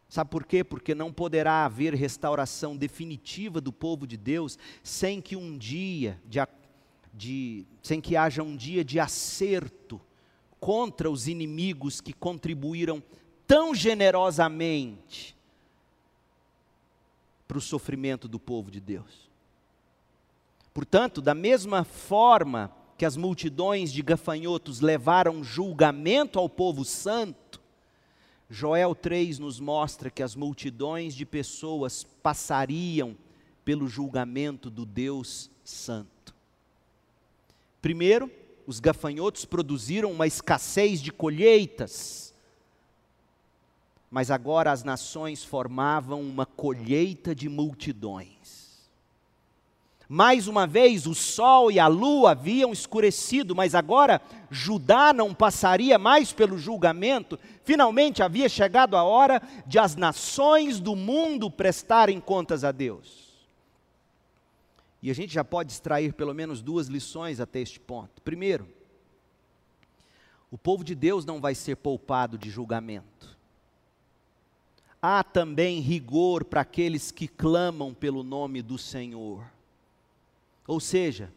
Sabe 0.09 0.31
por 0.31 0.45
quê? 0.45 0.63
Porque 0.63 0.95
não 0.95 1.13
poderá 1.13 1.65
haver 1.65 1.95
restauração 1.95 2.77
definitiva 2.77 3.61
do 3.61 3.73
povo 3.73 4.07
de 4.07 4.17
Deus 4.17 4.57
sem 4.83 5.21
que 5.21 5.35
um 5.35 5.59
dia 5.59 6.21
de, 6.25 6.39
de, 7.13 7.67
sem 7.83 8.01
que 8.01 8.17
haja 8.17 8.43
um 8.43 8.57
dia 8.57 8.85
de 8.85 9.01
acerto 9.01 10.01
contra 10.61 11.11
os 11.11 11.29
inimigos 11.29 12.01
que 12.01 12.13
contribuíram 12.13 13.03
tão 13.47 13.75
generosamente 13.75 15.37
para 17.47 17.59
o 17.59 17.61
sofrimento 17.61 18.27
do 18.27 18.39
povo 18.39 18.71
de 18.71 18.81
Deus. 18.81 19.31
Portanto, 20.75 21.23
da 21.23 21.35
mesma 21.35 21.85
forma 21.85 22.71
que 22.99 23.05
as 23.05 23.17
multidões 23.17 23.93
de 23.93 24.03
gafanhotos 24.03 24.81
levaram 24.81 25.45
julgamento 25.45 26.39
ao 26.39 26.49
povo 26.49 26.85
santo, 26.85 27.61
Joel 28.49 28.95
3 28.95 29.39
nos 29.39 29.59
mostra 29.59 30.11
que 30.11 30.23
as 30.23 30.35
multidões 30.35 31.15
de 31.15 31.27
pessoas 31.27 32.05
passariam 32.23 33.17
pelo 33.65 33.89
julgamento 33.89 34.71
do 34.71 34.87
Deus 34.87 35.51
Santo. 35.65 36.35
Primeiro, 37.83 38.31
os 38.67 38.81
gafanhotos 38.81 39.45
produziram 39.45 40.11
uma 40.11 40.27
escassez 40.27 41.01
de 41.01 41.13
colheitas, 41.13 42.35
mas 44.11 44.31
agora 44.31 44.73
as 44.73 44.83
nações 44.83 45.45
formavam 45.45 46.21
uma 46.21 46.45
colheita 46.45 47.35
de 47.35 47.49
multidões. 47.49 48.37
Mais 50.09 50.47
uma 50.47 50.69
vez, 50.69 51.05
o 51.07 51.15
sol 51.15 51.71
e 51.71 51.81
a 51.81 51.89
lua 51.89 52.31
haviam 52.31 52.73
escurecido, 52.73 53.57
mas 53.57 53.75
agora 53.75 54.23
Judá 54.51 55.13
não 55.13 55.35
passaria 55.35 55.99
mais 55.99 56.33
pelo 56.33 56.57
julgamento. 56.57 57.39
Finalmente 57.65 58.23
havia 58.23 58.49
chegado 58.49 58.97
a 58.97 59.03
hora 59.03 59.43
de 59.67 59.81
as 59.81 59.97
nações 59.97 60.79
do 60.79 60.95
mundo 60.95 61.51
prestarem 61.51 62.21
contas 62.21 62.63
a 62.63 62.71
Deus. 62.71 63.26
E 65.03 65.11
a 65.11 65.15
gente 65.15 65.33
já 65.33 65.45
pode 65.45 65.73
extrair 65.73 66.13
pelo 66.15 66.35
menos 66.35 66.63
duas 66.63 66.87
lições 66.89 67.41
até 67.41 67.61
este 67.61 67.79
ponto. 67.79 68.23
Primeiro, 68.23 68.69
o 70.51 70.57
povo 70.57 70.83
de 70.83 70.95
Deus 70.95 71.25
não 71.25 71.41
vai 71.41 71.55
ser 71.55 71.77
poupado 71.77 72.39
de 72.39 72.51
julgamento. 72.51 73.37
Há 75.01 75.23
também 75.23 75.81
rigor 75.81 76.45
para 76.45 76.63
aqueles 76.63 77.11
que 77.11 77.29
clamam 77.29 77.93
pelo 77.93 78.23
nome 78.23 78.63
do 78.63 78.79
Senhor. 78.79 79.45
Ou 80.67 80.81
seja, 80.81 81.33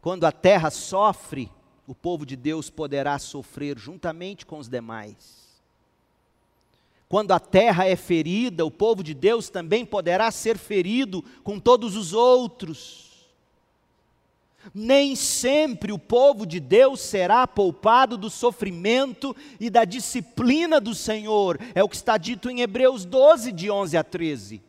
quando 0.00 0.24
a 0.24 0.32
terra 0.32 0.70
sofre 0.70 1.50
o 1.88 1.94
povo 1.94 2.26
de 2.26 2.36
Deus 2.36 2.68
poderá 2.68 3.18
sofrer 3.18 3.78
juntamente 3.78 4.44
com 4.44 4.58
os 4.58 4.68
demais. 4.68 5.47
Quando 7.08 7.32
a 7.32 7.40
terra 7.40 7.86
é 7.86 7.96
ferida, 7.96 8.66
o 8.66 8.70
povo 8.70 9.02
de 9.02 9.14
Deus 9.14 9.48
também 9.48 9.84
poderá 9.84 10.30
ser 10.30 10.58
ferido 10.58 11.24
com 11.42 11.58
todos 11.58 11.96
os 11.96 12.12
outros. 12.12 13.08
Nem 14.74 15.16
sempre 15.16 15.90
o 15.90 15.98
povo 15.98 16.44
de 16.44 16.60
Deus 16.60 17.00
será 17.00 17.46
poupado 17.46 18.18
do 18.18 18.28
sofrimento 18.28 19.34
e 19.58 19.70
da 19.70 19.84
disciplina 19.84 20.78
do 20.78 20.94
Senhor, 20.94 21.58
é 21.74 21.82
o 21.82 21.88
que 21.88 21.96
está 21.96 22.18
dito 22.18 22.50
em 22.50 22.60
Hebreus 22.60 23.06
12, 23.06 23.52
de 23.52 23.70
11 23.70 23.96
a 23.96 24.04
13. 24.04 24.67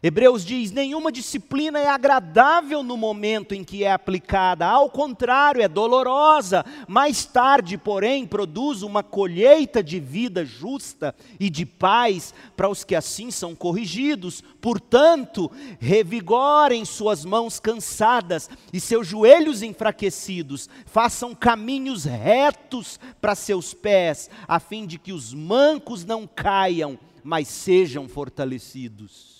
Hebreus 0.00 0.44
diz: 0.44 0.70
nenhuma 0.70 1.10
disciplina 1.10 1.80
é 1.80 1.88
agradável 1.88 2.84
no 2.84 2.96
momento 2.96 3.52
em 3.52 3.64
que 3.64 3.82
é 3.82 3.90
aplicada, 3.90 4.64
ao 4.64 4.88
contrário, 4.88 5.60
é 5.60 5.66
dolorosa. 5.66 6.64
Mais 6.86 7.24
tarde, 7.24 7.76
porém, 7.76 8.24
produz 8.24 8.82
uma 8.82 9.02
colheita 9.02 9.82
de 9.82 9.98
vida 9.98 10.44
justa 10.44 11.12
e 11.40 11.50
de 11.50 11.66
paz 11.66 12.32
para 12.56 12.68
os 12.68 12.84
que 12.84 12.94
assim 12.94 13.32
são 13.32 13.56
corrigidos. 13.56 14.40
Portanto, 14.60 15.50
revigorem 15.80 16.84
suas 16.84 17.24
mãos 17.24 17.58
cansadas 17.58 18.48
e 18.72 18.78
seus 18.78 19.04
joelhos 19.04 19.64
enfraquecidos, 19.64 20.70
façam 20.86 21.34
caminhos 21.34 22.04
retos 22.04 23.00
para 23.20 23.34
seus 23.34 23.74
pés, 23.74 24.30
a 24.46 24.60
fim 24.60 24.86
de 24.86 24.96
que 24.96 25.12
os 25.12 25.34
mancos 25.34 26.04
não 26.04 26.24
caiam, 26.24 26.96
mas 27.24 27.48
sejam 27.48 28.08
fortalecidos 28.08 29.37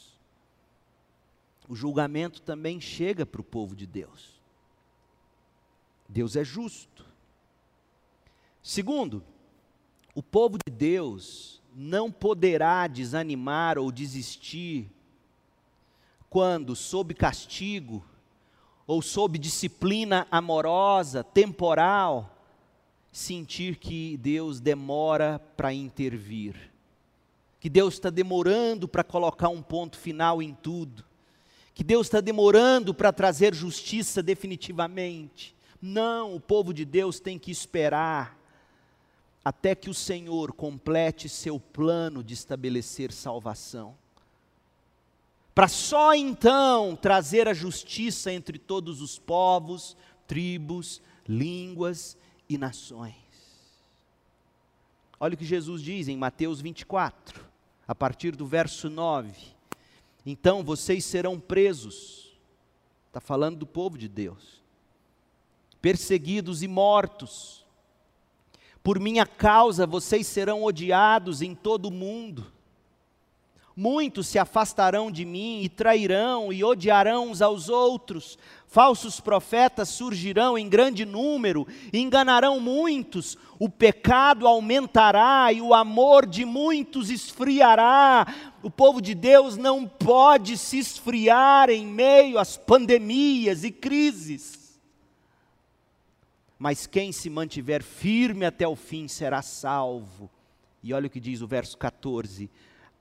o 1.68 1.76
julgamento 1.76 2.40
também 2.40 2.80
chega 2.80 3.26
para 3.26 3.42
o 3.42 3.44
povo 3.44 3.76
de 3.76 3.86
Deus. 3.86 4.40
Deus 6.08 6.34
é 6.34 6.42
justo. 6.42 7.04
Segundo, 8.62 9.22
o 10.14 10.22
povo 10.22 10.56
de 10.56 10.72
Deus 10.72 11.60
não 11.74 12.10
poderá 12.10 12.86
desanimar 12.86 13.78
ou 13.78 13.92
desistir 13.92 14.90
quando, 16.30 16.74
sob 16.74 17.12
castigo 17.14 18.04
ou 18.86 19.02
sob 19.02 19.38
disciplina 19.38 20.26
amorosa, 20.30 21.22
temporal, 21.22 22.34
sentir 23.12 23.76
que 23.76 24.16
Deus 24.16 24.60
demora 24.60 25.38
para 25.56 25.74
intervir, 25.74 26.72
que 27.60 27.68
Deus 27.68 27.94
está 27.94 28.08
demorando 28.08 28.88
para 28.88 29.04
colocar 29.04 29.50
um 29.50 29.60
ponto 29.60 29.98
final 29.98 30.40
em 30.42 30.54
tudo 30.54 31.07
que 31.78 31.84
Deus 31.84 32.08
está 32.08 32.20
demorando 32.20 32.92
para 32.92 33.12
trazer 33.12 33.54
justiça 33.54 34.20
definitivamente. 34.20 35.54
Não, 35.80 36.34
o 36.34 36.40
povo 36.40 36.74
de 36.74 36.84
Deus 36.84 37.20
tem 37.20 37.38
que 37.38 37.52
esperar 37.52 38.36
até 39.44 39.76
que 39.76 39.88
o 39.88 39.94
Senhor 39.94 40.52
complete 40.52 41.28
seu 41.28 41.60
plano 41.60 42.24
de 42.24 42.34
estabelecer 42.34 43.12
salvação. 43.12 43.94
Para 45.54 45.68
só 45.68 46.14
então 46.14 46.96
trazer 46.96 47.46
a 47.46 47.54
justiça 47.54 48.32
entre 48.32 48.58
todos 48.58 49.00
os 49.00 49.16
povos, 49.16 49.96
tribos, 50.26 51.00
línguas 51.28 52.18
e 52.48 52.58
nações. 52.58 53.14
Olha 55.20 55.34
o 55.34 55.38
que 55.38 55.44
Jesus 55.44 55.80
diz 55.80 56.08
em 56.08 56.16
Mateus 56.16 56.60
24, 56.60 57.46
a 57.86 57.94
partir 57.94 58.34
do 58.34 58.48
verso 58.48 58.90
9 58.90 59.57
então 60.30 60.62
vocês 60.62 61.04
serão 61.04 61.40
presos. 61.40 62.36
Está 63.06 63.20
falando 63.20 63.56
do 63.56 63.66
povo 63.66 63.96
de 63.96 64.08
Deus. 64.08 64.62
Perseguidos 65.80 66.62
e 66.62 66.68
mortos. 66.68 67.64
Por 68.82 69.00
minha 69.00 69.24
causa 69.24 69.86
vocês 69.86 70.26
serão 70.26 70.62
odiados 70.62 71.40
em 71.40 71.54
todo 71.54 71.86
o 71.86 71.90
mundo. 71.90 72.46
Muitos 73.80 74.26
se 74.26 74.40
afastarão 74.40 75.08
de 75.08 75.24
mim 75.24 75.62
e 75.62 75.68
trairão 75.68 76.52
e 76.52 76.64
odiarão 76.64 77.30
uns 77.30 77.40
aos 77.40 77.68
outros. 77.68 78.36
Falsos 78.66 79.20
profetas 79.20 79.88
surgirão 79.88 80.58
em 80.58 80.68
grande 80.68 81.04
número 81.04 81.64
e 81.92 82.00
enganarão 82.00 82.58
muitos. 82.58 83.38
O 83.56 83.68
pecado 83.68 84.48
aumentará 84.48 85.52
e 85.52 85.60
o 85.60 85.72
amor 85.72 86.26
de 86.26 86.44
muitos 86.44 87.08
esfriará. 87.08 88.26
O 88.62 88.70
povo 88.70 89.00
de 89.00 89.14
Deus 89.14 89.56
não 89.56 89.86
pode 89.86 90.58
se 90.58 90.78
esfriar 90.78 91.70
em 91.70 91.86
meio 91.86 92.38
às 92.38 92.56
pandemias 92.56 93.64
e 93.64 93.70
crises. 93.70 94.80
Mas 96.58 96.86
quem 96.86 97.12
se 97.12 97.30
mantiver 97.30 97.82
firme 97.82 98.44
até 98.44 98.66
o 98.66 98.74
fim 98.74 99.06
será 99.06 99.42
salvo. 99.42 100.28
E 100.82 100.92
olha 100.92 101.06
o 101.06 101.10
que 101.10 101.20
diz 101.20 101.40
o 101.40 101.46
verso 101.46 101.78
14 101.78 102.50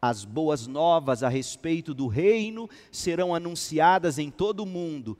as 0.01 0.23
boas 0.23 0.67
novas 0.67 1.23
a 1.23 1.29
respeito 1.29 1.93
do 1.93 2.07
reino 2.07 2.69
serão 2.91 3.33
anunciadas 3.33 4.19
em 4.19 4.29
todo 4.29 4.61
o 4.61 4.65
mundo, 4.65 5.17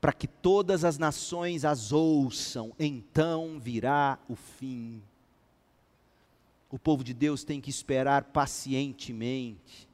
para 0.00 0.12
que 0.12 0.26
todas 0.26 0.84
as 0.84 0.98
nações 0.98 1.64
as 1.64 1.92
ouçam, 1.92 2.72
então 2.78 3.58
virá 3.60 4.18
o 4.28 4.34
fim. 4.34 5.02
O 6.70 6.78
povo 6.78 7.02
de 7.02 7.12
Deus 7.12 7.42
tem 7.42 7.60
que 7.60 7.70
esperar 7.70 8.24
pacientemente 8.24 9.88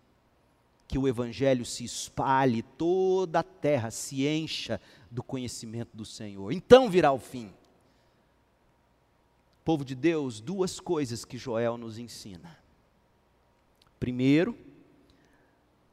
que 0.86 0.98
o 0.98 1.08
Evangelho 1.08 1.64
se 1.64 1.84
espalhe, 1.84 2.62
toda 2.62 3.40
a 3.40 3.42
terra 3.42 3.90
se 3.90 4.26
encha 4.26 4.80
do 5.10 5.22
conhecimento 5.22 5.96
do 5.96 6.04
Senhor. 6.04 6.52
Então 6.52 6.88
virá 6.88 7.10
o 7.12 7.18
fim. 7.18 7.52
Povo 9.64 9.84
de 9.84 9.96
Deus, 9.96 10.40
duas 10.40 10.78
coisas 10.78 11.24
que 11.24 11.36
Joel 11.36 11.76
nos 11.76 11.98
ensina. 11.98 12.56
Primeiro, 13.98 14.56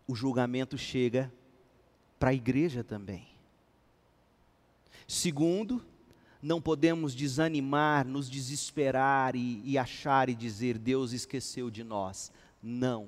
o 0.08 0.14
julgamento 0.14 0.78
chega 0.78 1.34
para 2.20 2.30
a 2.30 2.34
igreja 2.34 2.84
também. 2.84 3.28
Segundo, 5.08 5.84
não 6.44 6.62
podemos 6.62 7.16
desanimar, 7.16 8.06
nos 8.06 8.30
desesperar 8.30 9.36
e, 9.36 9.62
e, 9.64 9.78
achar 9.78 10.30
e 10.30 10.36
dizer 10.36 10.78
Deus 10.78 11.14
esqueceu 11.14 11.70
de 11.72 11.84
nós. 11.84 12.32
Não. 12.62 13.08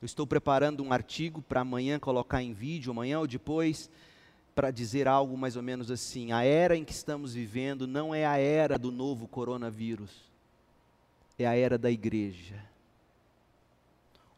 Eu 0.00 0.06
estou 0.06 0.26
preparando 0.26 0.82
um 0.82 0.92
artigo 0.92 1.42
para 1.42 1.62
amanhã 1.62 1.98
colocar 1.98 2.42
em 2.42 2.52
vídeo, 2.52 2.92
amanhã 2.92 3.18
ou 3.18 3.26
depois, 3.26 3.90
para 4.54 4.70
dizer 4.70 5.08
algo 5.08 5.36
mais 5.36 5.56
ou 5.56 5.62
menos 5.62 5.90
assim: 5.90 6.30
a 6.30 6.44
era 6.44 6.76
em 6.76 6.84
que 6.84 6.92
estamos 6.92 7.34
vivendo 7.34 7.86
não 7.86 8.14
é 8.14 8.26
a 8.26 8.36
era 8.36 8.78
do 8.78 8.92
novo 8.92 9.26
coronavírus, 9.26 10.10
é 11.38 11.46
a 11.46 11.56
era 11.56 11.76
da 11.78 11.90
igreja 11.90 12.62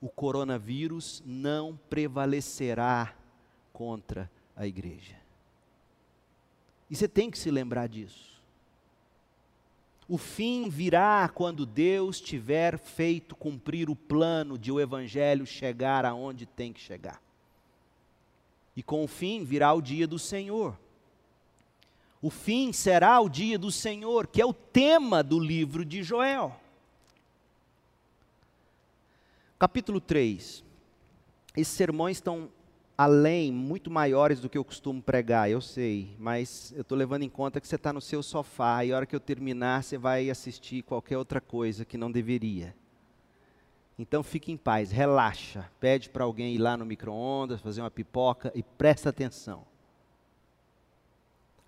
o 0.01 0.09
coronavírus 0.09 1.23
não 1.27 1.79
prevalecerá 1.91 3.15
contra 3.73 4.31
a 4.57 4.67
igreja. 4.67 5.17
E 6.91 6.97
você 6.97 7.07
tem 7.07 7.31
que 7.31 7.39
se 7.39 7.51
lembrar 7.51 7.89
disso. 7.89 8.39
O 10.09 10.17
fim 10.17 10.71
virá 10.71 11.29
quando 11.29 11.67
Deus 11.67 12.19
tiver 12.19 12.79
feito 12.79 13.37
cumprir 13.37 13.91
o 13.91 13.97
plano 13.97 14.57
de 14.57 14.73
o 14.73 14.81
evangelho 14.81 15.45
chegar 15.45 16.07
aonde 16.07 16.47
tem 16.47 16.73
que 16.73 16.81
chegar. 16.81 17.21
E 18.75 18.83
com 18.83 19.05
o 19.05 19.09
fim 19.09 19.45
virá 19.45 19.73
o 19.75 19.83
dia 19.83 20.07
do 20.07 20.19
Senhor. 20.19 20.79
O 22.23 22.31
fim 22.31 22.73
será 22.73 23.21
o 23.21 23.29
dia 23.29 23.59
do 23.59 23.71
Senhor, 23.71 24.27
que 24.27 24.41
é 24.41 24.47
o 24.47 24.55
tema 24.55 25.23
do 25.23 25.39
livro 25.39 25.85
de 25.85 26.03
Joel. 26.03 26.59
Capítulo 29.59 30.01
3. 30.01 30.65
Esses 31.57 31.75
sermões 31.75 32.17
estão 32.17 32.49
além, 32.99 33.53
muito 33.53 33.93
maiores 33.93 34.41
do 34.41 34.49
que 34.51 34.59
eu 34.59 34.65
costumo 34.65 35.01
pregar, 35.01 35.49
eu 35.49 35.61
sei, 35.61 36.17
mas 36.19 36.73
eu 36.75 36.83
estou 36.83 36.99
levando 36.99 37.23
em 37.23 37.29
conta 37.29 37.61
que 37.61 37.69
você 37.69 37.77
está 37.77 37.93
no 37.93 38.01
seu 38.01 38.25
sofá 38.25 38.85
e 38.85 38.93
a 38.93 38.97
hora 38.97 39.07
que 39.07 39.15
eu 39.15 39.21
terminar 39.21 39.85
você 39.85 39.97
vai 39.97 40.29
assistir 40.29 40.83
qualquer 40.83 41.17
outra 41.17 41.41
coisa 41.41 41.85
que 41.85 41.97
não 41.97 42.11
deveria. 42.11 42.75
Então 43.97 44.25
fique 44.25 44.51
em 44.51 44.57
paz, 44.57 44.91
relaxa, 44.91 45.71
pede 45.79 46.11
para 46.11 46.25
alguém 46.25 46.57
ir 46.57 46.59
lá 46.59 46.77
no 46.77 46.85
micro-ondas, 46.85 47.61
fazer 47.61 47.81
uma 47.81 47.91
pipoca 47.91 48.51
e 48.53 48.65
presta 48.65 49.11
atenção. 49.11 49.65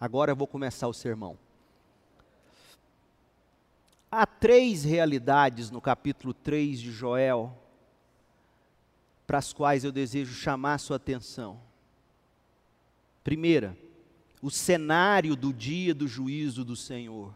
Agora 0.00 0.32
eu 0.32 0.36
vou 0.36 0.48
começar 0.48 0.88
o 0.88 0.92
sermão. 0.92 1.38
Há 4.10 4.26
três 4.26 4.82
realidades 4.82 5.70
no 5.70 5.80
capítulo 5.80 6.34
3 6.34 6.80
de 6.80 6.90
Joel 6.90 7.56
para 9.30 9.38
as 9.38 9.52
quais 9.52 9.84
eu 9.84 9.92
desejo 9.92 10.34
chamar 10.34 10.78
sua 10.78 10.96
atenção. 10.96 11.60
Primeira, 13.22 13.78
o 14.42 14.50
cenário 14.50 15.36
do 15.36 15.52
dia 15.52 15.94
do 15.94 16.08
juízo 16.08 16.64
do 16.64 16.74
Senhor. 16.74 17.32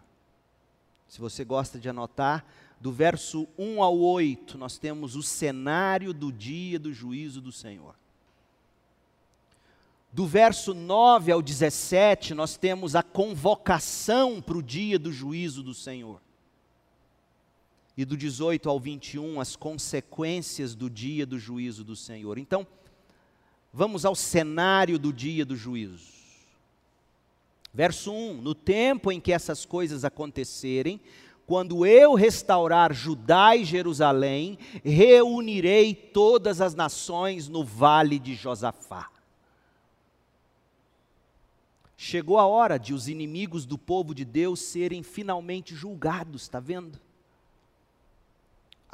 Se 1.06 1.20
você 1.20 1.44
gosta 1.44 1.78
de 1.78 1.88
anotar, 1.88 2.44
do 2.80 2.90
verso 2.90 3.46
1 3.56 3.80
ao 3.80 3.96
8, 3.96 4.58
nós 4.58 4.76
temos 4.76 5.14
o 5.14 5.22
cenário 5.22 6.12
do 6.12 6.32
dia 6.32 6.80
do 6.80 6.92
juízo 6.92 7.40
do 7.40 7.52
Senhor. 7.52 7.94
Do 10.12 10.26
verso 10.26 10.74
9 10.74 11.30
ao 11.30 11.40
17, 11.40 12.34
nós 12.34 12.56
temos 12.56 12.96
a 12.96 13.04
convocação 13.04 14.42
para 14.42 14.58
o 14.58 14.62
dia 14.64 14.98
do 14.98 15.12
juízo 15.12 15.62
do 15.62 15.72
Senhor. 15.72 16.20
E 17.96 18.04
do 18.04 18.16
18 18.16 18.68
ao 18.68 18.80
21, 18.80 19.40
as 19.40 19.54
consequências 19.54 20.74
do 20.74 20.90
dia 20.90 21.24
do 21.24 21.38
juízo 21.38 21.84
do 21.84 21.94
Senhor. 21.94 22.38
Então, 22.38 22.66
vamos 23.72 24.04
ao 24.04 24.14
cenário 24.14 24.98
do 24.98 25.12
dia 25.12 25.44
do 25.44 25.56
juízo. 25.56 26.12
Verso 27.72 28.12
1: 28.12 28.40
No 28.40 28.54
tempo 28.54 29.10
em 29.10 29.20
que 29.20 29.32
essas 29.32 29.64
coisas 29.64 30.04
acontecerem, 30.04 31.00
quando 31.46 31.84
eu 31.84 32.14
restaurar 32.14 32.94
Judá 32.94 33.54
e 33.54 33.64
Jerusalém, 33.64 34.58
reunirei 34.82 35.94
todas 35.94 36.60
as 36.60 36.74
nações 36.74 37.48
no 37.48 37.64
vale 37.64 38.18
de 38.18 38.34
Josafá. 38.34 39.10
Chegou 41.96 42.38
a 42.38 42.46
hora 42.46 42.78
de 42.78 42.94
os 42.94 43.08
inimigos 43.08 43.64
do 43.66 43.78
povo 43.78 44.14
de 44.14 44.24
Deus 44.24 44.60
serem 44.60 45.02
finalmente 45.02 45.74
julgados, 45.74 46.42
está 46.42 46.60
vendo? 46.60 47.00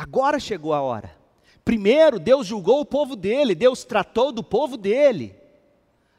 Agora 0.01 0.41
chegou 0.41 0.73
a 0.73 0.81
hora. 0.81 1.15
Primeiro, 1.63 2.19
Deus 2.19 2.47
julgou 2.47 2.81
o 2.81 2.87
povo 2.87 3.15
dele, 3.15 3.55
Deus 3.55 3.85
tratou 3.85 4.33
do 4.33 4.43
povo 4.43 4.79
dele. 4.79 5.37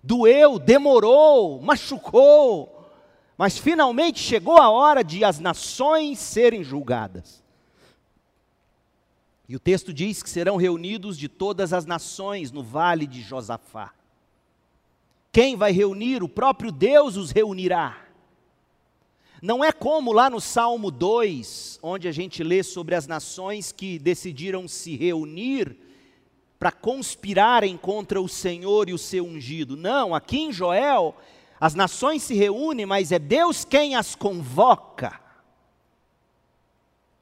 Doeu, 0.04 0.60
demorou, 0.60 1.60
machucou, 1.60 2.88
mas 3.36 3.58
finalmente 3.58 4.20
chegou 4.20 4.60
a 4.60 4.70
hora 4.70 5.04
de 5.04 5.24
as 5.24 5.40
nações 5.40 6.20
serem 6.20 6.64
julgadas. 6.64 7.44
E 9.50 9.56
o 9.56 9.60
texto 9.60 9.92
diz 9.92 10.22
que 10.22 10.30
serão 10.30 10.58
reunidos 10.58 11.18
de 11.18 11.28
todas 11.28 11.74
as 11.74 11.84
nações 11.84 12.52
no 12.52 12.62
vale 12.62 13.08
de 13.08 13.20
Josafá. 13.24 13.92
Quem 15.32 15.56
vai 15.56 15.72
reunir? 15.72 16.22
O 16.22 16.30
próprio 16.30 16.72
Deus 16.72 17.18
os 17.18 17.32
reunirá. 17.32 17.98
Não 19.42 19.64
é 19.64 19.72
como 19.72 20.12
lá 20.12 20.30
no 20.30 20.40
Salmo 20.40 20.92
2, 20.92 21.80
onde 21.82 22.08
a 22.08 22.12
gente 22.12 22.44
lê 22.44 22.62
sobre 22.62 22.94
as 22.94 23.08
nações 23.08 23.72
que 23.72 23.98
decidiram 23.98 24.68
se 24.68 24.96
reunir 24.96 25.76
para 26.60 26.72
conspirarem 26.72 27.76
contra 27.76 28.22
o 28.22 28.30
Senhor 28.30 28.88
e 28.88 28.94
o 28.94 29.00
seu 29.00 29.26
ungido. 29.26 29.76
Não, 29.76 30.14
aqui 30.14 30.38
em 30.38 30.54
Joel, 30.54 31.16
as 31.60 31.74
nações 31.74 32.22
se 32.22 32.36
reúnem, 32.36 32.86
mas 32.86 33.12
é 33.12 33.18
Deus 33.18 33.66
quem 33.66 33.96
as 33.96 34.14
convoca. 34.14 35.20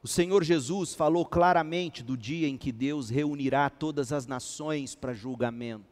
O 0.03 0.07
Senhor 0.07 0.43
Jesus 0.43 0.93
falou 0.93 1.25
claramente 1.25 2.03
do 2.03 2.17
dia 2.17 2.49
em 2.49 2.57
que 2.57 2.73
Deus 2.73 3.09
reunirá 3.09 3.69
todas 3.69 4.11
as 4.11 4.27
nações 4.27 4.93
para 4.93 5.13
julgamento 5.13 5.88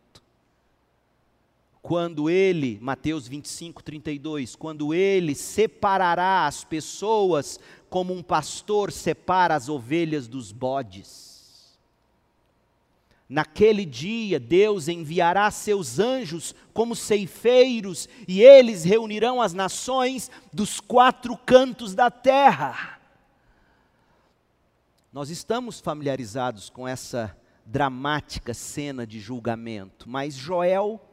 quando 1.88 2.30
ele, 2.30 2.78
Mateus 2.82 3.30
25, 3.30 3.82
32, 3.82 4.58
quando 4.58 4.94
ele 4.94 5.34
separará 5.34 6.46
as 6.46 6.66
pessoas 6.66 7.62
como 7.90 8.14
um 8.14 8.22
pastor 8.22 8.92
separa 8.92 9.56
as 9.56 9.70
ovelhas 9.70 10.28
dos 10.28 10.52
bodes. 10.52 11.78
Naquele 13.30 13.86
dia, 13.86 14.38
Deus 14.38 14.90
enviará 14.90 15.50
seus 15.50 15.98
anjos 15.98 16.54
como 16.74 16.94
ceifeiros, 16.94 18.10
e 18.28 18.42
eles 18.42 18.84
reunirão 18.84 19.42
as 19.42 19.54
nações 19.54 20.30
dos 20.52 20.82
quatro 20.82 21.38
cantos 21.38 21.96
da 21.96 22.12
terra. 22.12 23.00
Nós 25.14 25.30
estamos 25.30 25.80
familiarizados 25.80 26.70
com 26.70 26.86
essa 26.86 27.34
dramática 27.66 28.54
cena 28.54 29.08
de 29.08 29.22
julgamento, 29.22 30.10
mas 30.10 30.34
Joel 30.34 31.07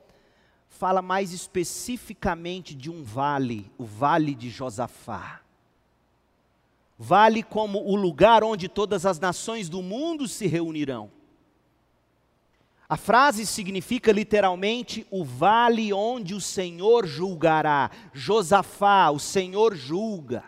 fala 0.74 1.00
mais 1.00 1.32
especificamente 1.32 2.74
de 2.74 2.90
um 2.90 3.04
vale, 3.04 3.70
o 3.78 3.84
vale 3.84 4.34
de 4.34 4.50
Josafá. 4.50 5.40
Vale 6.98 7.42
como 7.42 7.78
o 7.78 7.94
lugar 7.94 8.42
onde 8.42 8.68
todas 8.68 9.06
as 9.06 9.20
nações 9.20 9.68
do 9.68 9.80
mundo 9.80 10.26
se 10.26 10.46
reunirão. 10.46 11.10
A 12.88 12.96
frase 12.96 13.46
significa 13.46 14.10
literalmente 14.10 15.06
o 15.10 15.24
vale 15.24 15.92
onde 15.92 16.34
o 16.34 16.40
Senhor 16.40 17.06
julgará. 17.06 17.90
Josafá, 18.12 19.10
o 19.10 19.18
Senhor 19.18 19.74
julga. 19.74 20.44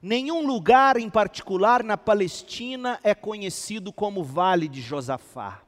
Nenhum 0.00 0.46
lugar 0.46 0.96
em 0.96 1.10
particular 1.10 1.82
na 1.82 1.96
Palestina 1.98 2.98
é 3.02 3.14
conhecido 3.14 3.92
como 3.92 4.24
Vale 4.24 4.68
de 4.68 4.80
Josafá. 4.80 5.65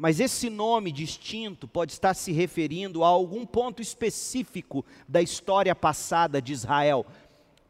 Mas 0.00 0.18
esse 0.18 0.48
nome 0.48 0.90
distinto 0.90 1.68
pode 1.68 1.92
estar 1.92 2.14
se 2.14 2.32
referindo 2.32 3.04
a 3.04 3.08
algum 3.08 3.44
ponto 3.44 3.82
específico 3.82 4.82
da 5.06 5.20
história 5.20 5.74
passada 5.74 6.40
de 6.40 6.54
Israel. 6.54 7.04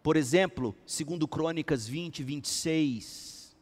Por 0.00 0.16
exemplo, 0.16 0.72
segundo 0.86 1.26
Crônicas 1.26 1.88
20, 1.88 2.22
26. 2.22 3.56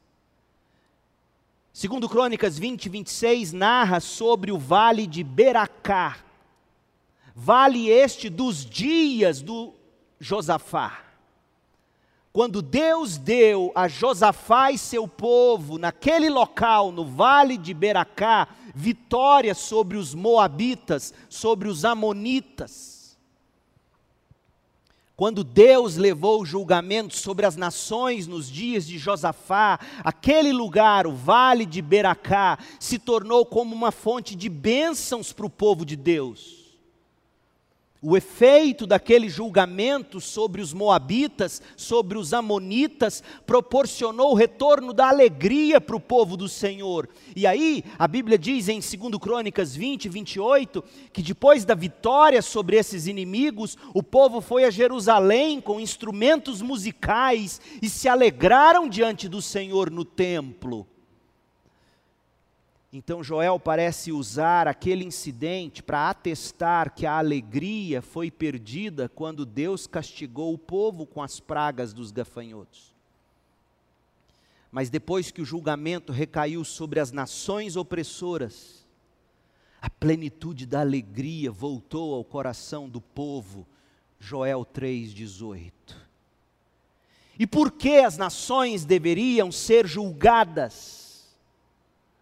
Segundo 1.72 2.10
Crônicas 2.10 2.58
20, 2.58 2.90
26, 2.90 3.54
narra 3.54 4.00
sobre 4.00 4.52
o 4.52 4.58
vale 4.58 5.06
de 5.06 5.24
Beracá. 5.24 6.18
Vale 7.34 7.88
este 7.88 8.28
dos 8.28 8.66
dias 8.66 9.40
do 9.40 9.72
Josafá. 10.20 11.07
Quando 12.38 12.62
Deus 12.62 13.16
deu 13.16 13.72
a 13.74 13.88
Josafá 13.88 14.70
e 14.70 14.78
seu 14.78 15.08
povo, 15.08 15.76
naquele 15.76 16.30
local, 16.30 16.92
no 16.92 17.04
vale 17.04 17.58
de 17.58 17.74
Beracá, 17.74 18.46
vitória 18.72 19.56
sobre 19.56 19.96
os 19.96 20.14
Moabitas, 20.14 21.12
sobre 21.28 21.66
os 21.66 21.84
Amonitas. 21.84 23.18
Quando 25.16 25.42
Deus 25.42 25.96
levou 25.96 26.40
o 26.40 26.46
julgamento 26.46 27.16
sobre 27.16 27.44
as 27.44 27.56
nações 27.56 28.28
nos 28.28 28.48
dias 28.48 28.86
de 28.86 28.98
Josafá, 28.98 29.80
aquele 30.04 30.52
lugar, 30.52 31.08
o 31.08 31.12
vale 31.12 31.66
de 31.66 31.82
Beracá, 31.82 32.56
se 32.78 33.00
tornou 33.00 33.44
como 33.44 33.74
uma 33.74 33.90
fonte 33.90 34.36
de 34.36 34.48
bênçãos 34.48 35.32
para 35.32 35.46
o 35.46 35.50
povo 35.50 35.84
de 35.84 35.96
Deus. 35.96 36.57
O 38.00 38.16
efeito 38.16 38.86
daquele 38.86 39.28
julgamento 39.28 40.20
sobre 40.20 40.62
os 40.62 40.72
moabitas, 40.72 41.60
sobre 41.76 42.16
os 42.16 42.32
amonitas, 42.32 43.24
proporcionou 43.44 44.30
o 44.30 44.36
retorno 44.36 44.92
da 44.92 45.08
alegria 45.08 45.80
para 45.80 45.96
o 45.96 46.00
povo 46.00 46.36
do 46.36 46.48
Senhor. 46.48 47.08
E 47.34 47.44
aí, 47.44 47.82
a 47.98 48.06
Bíblia 48.06 48.38
diz 48.38 48.68
em 48.68 48.78
2 48.78 49.18
Crônicas 49.20 49.74
20, 49.74 50.08
28, 50.08 50.84
que 51.12 51.22
depois 51.22 51.64
da 51.64 51.74
vitória 51.74 52.40
sobre 52.40 52.76
esses 52.76 53.08
inimigos, 53.08 53.76
o 53.92 54.02
povo 54.02 54.40
foi 54.40 54.62
a 54.62 54.70
Jerusalém 54.70 55.60
com 55.60 55.80
instrumentos 55.80 56.62
musicais 56.62 57.60
e 57.82 57.88
se 57.88 58.08
alegraram 58.08 58.88
diante 58.88 59.28
do 59.28 59.42
Senhor 59.42 59.90
no 59.90 60.04
templo. 60.04 60.86
Então 62.92 63.22
Joel 63.22 63.60
parece 63.60 64.12
usar 64.12 64.66
aquele 64.66 65.04
incidente 65.04 65.82
para 65.82 66.08
atestar 66.08 66.94
que 66.94 67.04
a 67.04 67.18
alegria 67.18 68.00
foi 68.00 68.30
perdida 68.30 69.10
quando 69.10 69.44
Deus 69.44 69.86
castigou 69.86 70.54
o 70.54 70.58
povo 70.58 71.04
com 71.04 71.22
as 71.22 71.38
pragas 71.38 71.92
dos 71.92 72.10
gafanhotos. 72.10 72.94
Mas 74.72 74.88
depois 74.88 75.30
que 75.30 75.42
o 75.42 75.44
julgamento 75.44 76.12
recaiu 76.12 76.64
sobre 76.64 76.98
as 76.98 77.12
nações 77.12 77.76
opressoras, 77.76 78.86
a 79.80 79.90
plenitude 79.90 80.66
da 80.66 80.80
alegria 80.80 81.50
voltou 81.50 82.14
ao 82.14 82.24
coração 82.24 82.88
do 82.88 83.00
povo. 83.00 83.66
Joel 84.18 84.66
3,18. 84.66 85.72
E 87.38 87.46
por 87.46 87.70
que 87.70 87.98
as 87.98 88.16
nações 88.16 88.84
deveriam 88.84 89.52
ser 89.52 89.86
julgadas? 89.86 90.97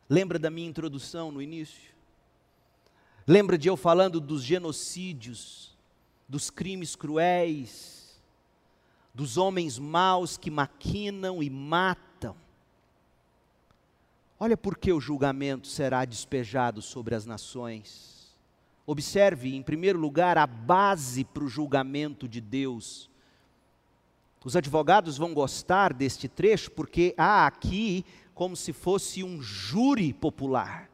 Lembra 0.09 0.39
da 0.39 0.51
minha 0.51 0.69
introdução 0.69 1.33
no 1.33 1.43
início? 1.43 1.95
Lembra 3.27 3.59
de 3.59 3.69
eu 3.69 3.77
falando 3.77 4.21
dos 4.21 4.43
genocídios, 4.43 5.77
dos 6.29 6.49
crimes 6.49 6.95
cruéis, 6.95 8.21
dos 9.13 9.37
homens 9.37 9.79
maus 9.79 10.37
que 10.37 10.51
maquinam 10.51 11.43
e 11.43 11.51
matam? 11.51 12.37
Olha 14.39 14.57
por 14.57 14.77
que 14.77 14.93
o 14.93 15.01
julgamento 15.01 15.67
será 15.67 16.05
despejado 16.05 16.81
sobre 16.83 17.15
as 17.15 17.27
nações. 17.27 18.37
Observe, 18.87 19.57
em 19.57 19.63
primeiro 19.63 19.99
lugar, 19.99 20.39
a 20.39 20.47
base 20.47 21.25
para 21.25 21.43
o 21.43 21.49
julgamento 21.49 22.29
de 22.29 22.41
Deus. 22.41 23.11
Os 24.45 24.55
advogados 24.55 25.19
vão 25.19 25.35
gostar 25.35 25.93
deste 25.93 26.29
trecho 26.29 26.71
porque 26.71 27.13
há 27.19 27.49
aqui 27.49 28.05
como 28.37 28.55
se 28.55 28.71
fosse 28.71 29.25
um 29.25 29.41
júri 29.41 30.13
popular. 30.13 30.91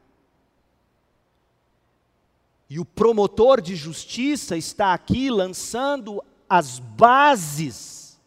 E 2.69 2.79
o 2.79 2.85
promotor 2.85 3.59
de 3.59 3.75
justiça 3.75 4.55
está 4.55 4.93
aqui 4.93 5.29
lançando 5.29 6.23
as 6.49 6.79
bases 6.79 8.17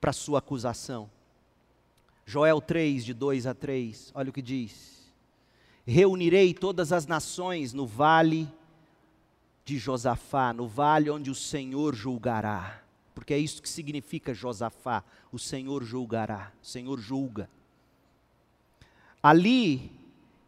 para 0.00 0.14
sua 0.14 0.38
acusação. 0.38 1.10
Joel 2.24 2.62
3, 2.62 3.04
de 3.04 3.12
2 3.12 3.46
a 3.46 3.54
3, 3.54 4.12
olha 4.14 4.30
o 4.30 4.32
que 4.32 4.42
diz. 4.42 5.12
reunirei 5.86 6.54
todas 6.54 6.90
as 6.90 7.06
nações 7.06 7.74
no 7.74 7.86
vale 7.86 8.48
de 9.62 9.76
Josafá, 9.76 10.54
no 10.54 10.66
vale 10.66 11.10
onde 11.10 11.30
o 11.30 11.34
Senhor 11.34 11.94
julgará. 11.94 12.82
Porque 13.14 13.34
é 13.34 13.38
isso 13.38 13.60
que 13.60 13.68
significa 13.68 14.32
Josafá, 14.32 15.04
o 15.30 15.38
Senhor 15.38 15.84
julgará, 15.84 16.50
o 16.62 16.66
Senhor 16.66 16.98
julga. 16.98 17.50
Ali 19.22 19.90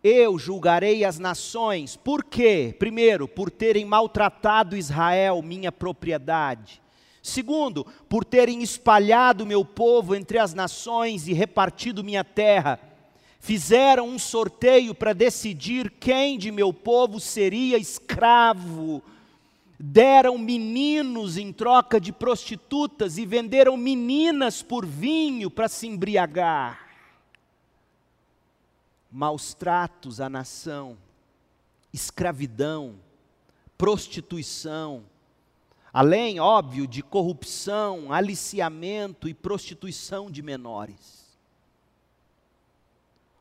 eu 0.03 0.39
julgarei 0.39 1.05
as 1.05 1.19
nações, 1.19 1.95
por 1.97 2.25
quê? 2.25 2.75
Primeiro, 2.79 3.29
por 3.29 3.51
terem 3.51 3.85
maltratado 3.85 4.77
Israel, 4.77 5.43
minha 5.43 5.71
propriedade. 5.71 6.81
Segundo, 7.23 7.87
por 8.09 8.25
terem 8.25 8.63
espalhado 8.63 9.45
meu 9.45 9.63
povo 9.63 10.15
entre 10.15 10.39
as 10.39 10.55
nações 10.55 11.29
e 11.29 11.35
repartido 11.35 12.03
minha 12.03 12.25
terra. 12.25 12.81
Fizeram 13.39 14.09
um 14.09 14.19
sorteio 14.19 14.95
para 14.95 15.13
decidir 15.13 15.91
quem 16.01 16.39
de 16.39 16.51
meu 16.51 16.73
povo 16.73 17.21
seria 17.21 17.77
escravo. 17.77 19.03
Deram 19.79 20.39
meninos 20.39 21.37
em 21.37 21.53
troca 21.53 22.01
de 22.01 22.13
prostitutas 22.13 23.19
e 23.19 23.27
venderam 23.27 23.77
meninas 23.77 24.63
por 24.63 24.87
vinho 24.87 25.51
para 25.51 25.69
se 25.69 25.87
embriagar. 25.87 26.90
Maus 29.11 29.55
tratos 29.55 30.21
à 30.21 30.29
nação, 30.29 30.97
escravidão, 31.93 32.95
prostituição, 33.77 35.05
Além, 35.93 36.39
óbvio, 36.39 36.87
de 36.87 37.03
corrupção, 37.03 38.13
aliciamento 38.13 39.29
e 39.29 39.35
prostituição 39.35 40.31
de 40.31 40.41
menores. 40.41 41.37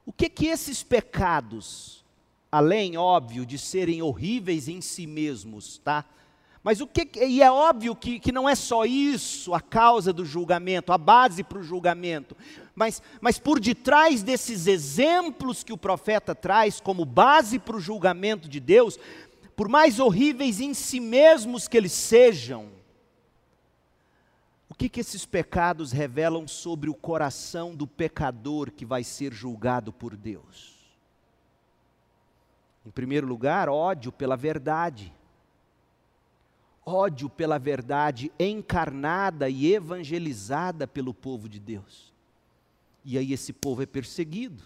O 0.05 0.11
que 0.11 0.27
que 0.27 0.47
esses 0.47 0.81
pecados, 0.81 2.03
além, 2.51 2.97
óbvio, 2.97 3.45
de 3.45 3.59
serem 3.59 4.01
horríveis 4.01 4.67
em 4.67 4.81
si 4.81 5.05
mesmos, 5.05 5.77
tá? 5.77 6.03
Mas 6.63 6.81
o 6.81 6.87
que, 6.87 7.07
e 7.25 7.41
é 7.41 7.49
óbvio 7.49 7.95
que, 7.95 8.19
que 8.19 8.31
não 8.31 8.47
é 8.47 8.53
só 8.53 8.85
isso 8.85 9.53
a 9.53 9.61
causa 9.61 10.11
do 10.11 10.25
julgamento, 10.25 10.91
a 10.91 10.97
base 10.97 11.43
para 11.43 11.57
o 11.57 11.63
julgamento, 11.63 12.35
mas, 12.75 13.01
mas 13.21 13.39
por 13.39 13.59
detrás 13.59 14.21
desses 14.23 14.67
exemplos 14.67 15.63
que 15.63 15.71
o 15.71 15.77
profeta 15.77 16.35
traz 16.35 16.81
como 16.81 17.05
base 17.05 17.59
para 17.59 17.77
o 17.77 17.79
julgamento 17.79 18.49
de 18.49 18.59
Deus, 18.59 18.99
por 19.55 19.69
mais 19.69 19.99
horríveis 19.99 20.59
em 20.59 20.73
si 20.73 20.99
mesmos 20.99 21.67
que 21.67 21.77
eles 21.77 21.93
sejam, 21.93 22.69
o 24.69 24.75
que, 24.75 24.87
que 24.87 24.99
esses 24.99 25.25
pecados 25.25 25.91
revelam 25.91 26.47
sobre 26.47 26.89
o 26.89 26.93
coração 26.93 27.75
do 27.75 27.87
pecador 27.87 28.71
que 28.71 28.85
vai 28.85 29.03
ser 29.03 29.33
julgado 29.33 29.91
por 29.91 30.15
Deus? 30.15 30.77
Em 32.85 32.91
primeiro 32.91 33.27
lugar, 33.27 33.67
ódio 33.67 34.11
pela 34.11 34.37
verdade. 34.37 35.13
Ódio 36.89 37.29
pela 37.29 37.59
verdade 37.59 38.31
encarnada 38.39 39.49
e 39.49 39.73
evangelizada 39.73 40.87
pelo 40.87 41.13
povo 41.13 41.47
de 41.47 41.59
Deus. 41.59 42.13
E 43.05 43.17
aí 43.17 43.31
esse 43.31 43.53
povo 43.53 43.81
é 43.83 43.85
perseguido 43.85 44.63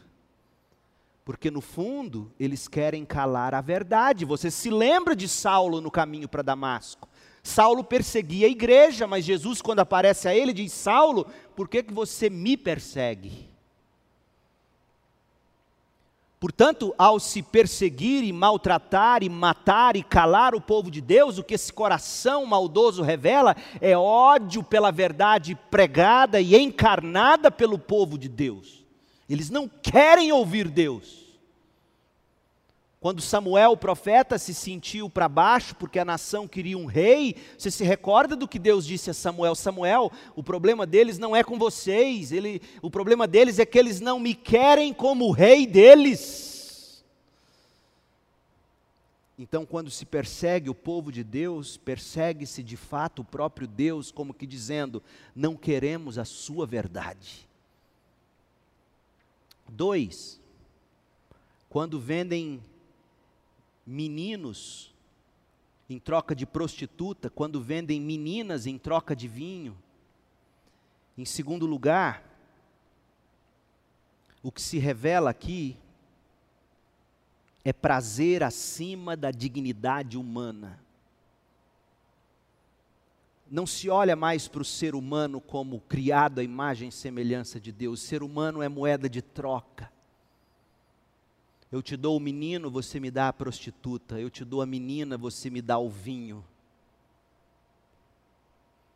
porque 1.26 1.50
no 1.50 1.62
fundo 1.62 2.32
eles 2.40 2.68
querem 2.68 3.06
calar 3.06 3.54
a 3.54 3.62
verdade. 3.62 4.26
Você 4.26 4.52
se 4.52 4.70
lembra 4.70 5.16
de 5.16 5.28
Saulo 5.28 5.80
no 5.80 5.90
caminho 5.90 6.28
para 6.28 6.42
Damasco? 6.42 7.08
Saulo 7.42 7.84
perseguia 7.84 8.48
a 8.48 8.50
igreja, 8.50 9.06
mas 9.06 9.26
Jesus, 9.26 9.62
quando 9.62 9.80
aparece 9.80 10.28
a 10.28 10.36
ele, 10.36 10.54
diz: 10.54 10.72
Saulo, 10.72 11.28
por 11.56 11.68
que, 11.68 11.84
que 11.84 11.94
você 11.94 12.30
me 12.30 12.56
persegue? 12.56 13.53
Portanto, 16.44 16.94
ao 16.98 17.22
se 17.22 17.42
perseguir 17.42 18.22
e 18.22 18.34
maltratar 18.34 19.24
e 19.24 19.30
matar 19.30 19.96
e 19.96 20.04
calar 20.04 20.54
o 20.54 20.60
povo 20.60 20.92
de 20.92 21.00
Deus, 21.00 21.38
o 21.38 21.44
que 21.44 21.54
esse 21.54 21.72
coração 21.72 22.46
maldoso 22.46 23.02
revela 23.02 23.56
é 23.80 23.98
ódio 23.98 24.62
pela 24.62 24.92
verdade 24.92 25.58
pregada 25.72 26.42
e 26.42 26.54
encarnada 26.58 27.50
pelo 27.50 27.80
povo 27.80 28.18
de 28.18 28.28
Deus. 28.28 28.84
Eles 29.30 29.50
não 29.50 29.70
querem 29.70 30.34
ouvir 30.34 30.68
Deus. 30.68 31.23
Quando 33.04 33.22
Samuel, 33.22 33.74
o 33.74 33.78
profeta, 33.78 34.38
se 34.38 34.54
sentiu 34.54 35.10
para 35.10 35.28
baixo 35.28 35.76
porque 35.76 36.00
a 36.00 36.06
nação 36.06 36.48
queria 36.48 36.78
um 36.78 36.86
rei, 36.86 37.36
você 37.58 37.70
se 37.70 37.84
recorda 37.84 38.34
do 38.34 38.48
que 38.48 38.58
Deus 38.58 38.86
disse 38.86 39.10
a 39.10 39.14
Samuel? 39.14 39.56
Samuel, 39.56 40.10
o 40.38 40.42
problema 40.42 40.88
deles 40.88 41.18
não 41.18 41.36
é 41.36 41.44
com 41.44 41.60
vocês, 41.60 42.32
ele, 42.32 42.62
o 42.82 42.90
problema 42.90 43.28
deles 43.28 43.60
é 43.60 43.66
que 43.66 43.78
eles 43.78 44.00
não 44.00 44.22
me 44.22 44.34
querem 44.34 44.94
como 44.94 45.32
rei 45.32 45.68
deles. 45.68 47.04
Então, 49.38 49.66
quando 49.66 49.92
se 49.92 50.06
persegue 50.06 50.70
o 50.70 50.74
povo 50.74 51.12
de 51.12 51.26
Deus, 51.26 51.76
persegue-se 51.76 52.64
de 52.64 52.78
fato 52.78 53.22
o 53.22 53.26
próprio 53.26 53.68
Deus, 53.68 54.14
como 54.14 54.34
que 54.34 54.48
dizendo: 54.48 55.04
não 55.36 55.58
queremos 55.58 56.18
a 56.18 56.24
sua 56.24 56.66
verdade. 56.66 57.50
Dois, 59.68 60.40
quando 61.70 62.00
vendem 62.00 62.62
meninos 63.86 64.94
em 65.90 66.00
troca 66.00 66.34
de 66.34 66.46
prostituta, 66.46 67.30
quando 67.30 67.62
vendem 67.62 68.00
meninas 68.00 68.66
em 68.66 68.78
troca 68.78 69.16
de 69.16 69.28
vinho. 69.28 69.78
Em 71.18 71.26
segundo 71.26 71.66
lugar, 71.66 72.24
o 74.42 74.52
que 74.52 74.62
se 74.62 74.78
revela 74.78 75.30
aqui 75.30 75.78
é 77.64 77.72
prazer 77.72 78.44
acima 78.44 79.16
da 79.16 79.32
dignidade 79.32 80.18
humana. 80.18 80.80
Não 83.50 83.68
se 83.68 83.88
olha 83.90 84.16
mais 84.16 84.48
para 84.48 84.64
o 84.64 84.66
ser 84.66 84.96
humano 84.96 85.40
como 85.40 85.80
criado 85.82 86.40
à 86.40 86.44
imagem 86.44 86.90
e 86.90 86.92
semelhança 86.92 87.60
de 87.60 87.72
Deus. 87.72 88.02
O 88.02 88.06
ser 88.06 88.24
humano 88.24 88.64
é 88.64 88.68
moeda 88.68 89.08
de 89.08 89.22
troca. 89.22 89.93
Eu 91.74 91.82
te 91.82 91.98
dou 91.98 92.16
o 92.16 92.20
menino, 92.20 92.70
você 92.70 93.00
me 93.00 93.10
dá 93.10 93.30
a 93.30 93.34
prostituta. 93.34 94.20
Eu 94.20 94.30
te 94.30 94.46
dou 94.46 94.62
a 94.62 94.66
menina, 94.66 95.18
você 95.18 95.50
me 95.50 95.60
dá 95.60 95.80
o 95.80 95.90
vinho. 95.90 96.46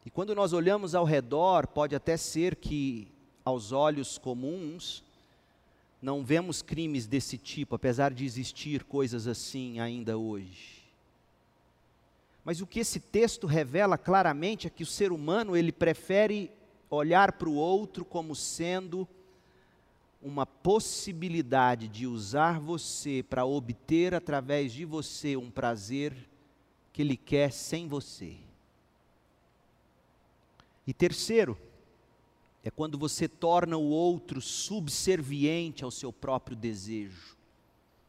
E 0.06 0.12
quando 0.12 0.36
nós 0.36 0.54
olhamos 0.54 0.94
ao 0.94 1.04
redor, 1.04 1.66
pode 1.66 1.96
até 1.96 2.16
ser 2.16 2.56
que, 2.56 3.08
aos 3.44 3.72
olhos 3.72 4.20
comuns, 4.20 5.04
não 6.00 6.24
vemos 6.24 6.62
crimes 6.62 7.08
desse 7.08 7.36
tipo, 7.36 7.74
apesar 7.74 8.14
de 8.14 8.24
existir 8.24 8.84
coisas 8.84 9.26
assim 9.26 9.80
ainda 9.80 10.16
hoje. 10.16 10.84
Mas 12.46 12.62
o 12.62 12.68
que 12.68 12.82
esse 12.82 13.00
texto 13.00 13.48
revela 13.48 13.98
claramente 13.98 14.68
é 14.68 14.70
que 14.70 14.84
o 14.84 14.86
ser 14.86 15.12
humano, 15.12 15.58
ele 15.58 15.72
prefere 15.72 16.52
olhar 16.92 17.32
para 17.32 17.50
o 17.50 17.56
outro 17.56 18.06
como 18.06 18.36
sendo 18.36 19.08
uma 20.22 20.46
possibilidade 20.46 21.88
de 21.88 22.08
usar 22.08 22.60
você 22.60 23.24
para 23.24 23.46
obter 23.46 24.14
através 24.14 24.74
de 24.74 24.84
você 24.84 25.38
um 25.38 25.52
prazer 25.52 26.16
que 26.92 27.02
ele 27.02 27.16
quer 27.16 27.52
sem 27.52 27.88
você. 27.88 28.38
E 30.86 30.94
terceiro, 30.94 31.58
é 32.64 32.72
quando 32.72 32.98
você 32.98 33.28
torna 33.28 33.78
o 33.78 33.90
outro 33.90 34.42
subserviente 34.42 35.84
ao 35.84 35.92
seu 35.92 36.12
próprio 36.12 36.56
desejo, 36.56 37.38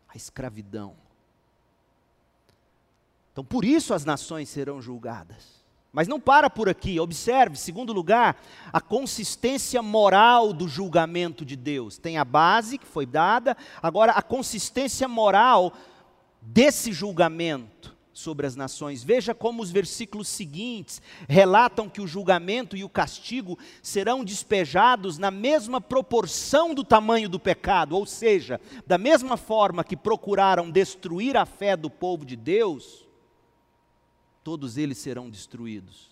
a 0.09 0.17
escravidão. 0.17 0.97
Então, 3.33 3.45
por 3.45 3.65
isso 3.65 3.95
as 3.95 4.05
nações 4.05 4.49
serão 4.49 4.81
julgadas. 4.81 5.58
Mas 5.99 6.07
não 6.07 6.21
para 6.21 6.49
por 6.49 6.69
aqui, 6.69 7.01
observe, 7.01 7.57
segundo 7.57 7.93
lugar, 7.93 8.41
a 8.73 8.81
consistência 8.81 9.83
moral 9.83 10.53
do 10.53 10.69
julgamento 10.69 11.45
de 11.45 11.57
Deus. 11.57 11.99
Tem 11.99 12.19
a 12.19 12.25
base 12.25 12.79
que 12.79 12.87
foi 12.87 13.05
dada, 13.05 13.57
agora 13.83 14.13
a 14.13 14.23
consistência 14.23 15.09
moral 15.09 15.73
desse 16.41 16.93
julgamento 16.93 17.97
sobre 18.13 18.47
as 18.47 18.55
nações. 18.55 19.03
Veja 19.03 19.35
como 19.35 19.61
os 19.61 19.73
versículos 19.73 20.29
seguintes 20.29 21.03
relatam 21.29 21.89
que 21.89 22.01
o 22.01 22.07
julgamento 22.07 22.77
e 22.77 22.85
o 22.85 22.89
castigo 22.89 23.59
serão 23.83 24.23
despejados 24.23 25.19
na 25.19 25.33
mesma 25.33 25.81
proporção 25.81 26.75
do 26.75 26.85
tamanho 26.85 27.29
do 27.29 27.41
pecado, 27.41 27.97
ou 27.97 28.07
seja, 28.07 28.61
da 28.87 28.99
mesma 28.99 29.37
forma 29.37 29.83
que 29.83 29.97
procuraram 29.97 30.71
destruir 30.71 31.37
a 31.37 31.45
fé 31.45 31.77
do 31.77 31.91
povo 31.91 32.25
de 32.25 32.37
Deus 32.37 33.08
todos 34.49 34.79
eles 34.79 34.97
serão 34.97 35.29
destruídos. 35.29 36.09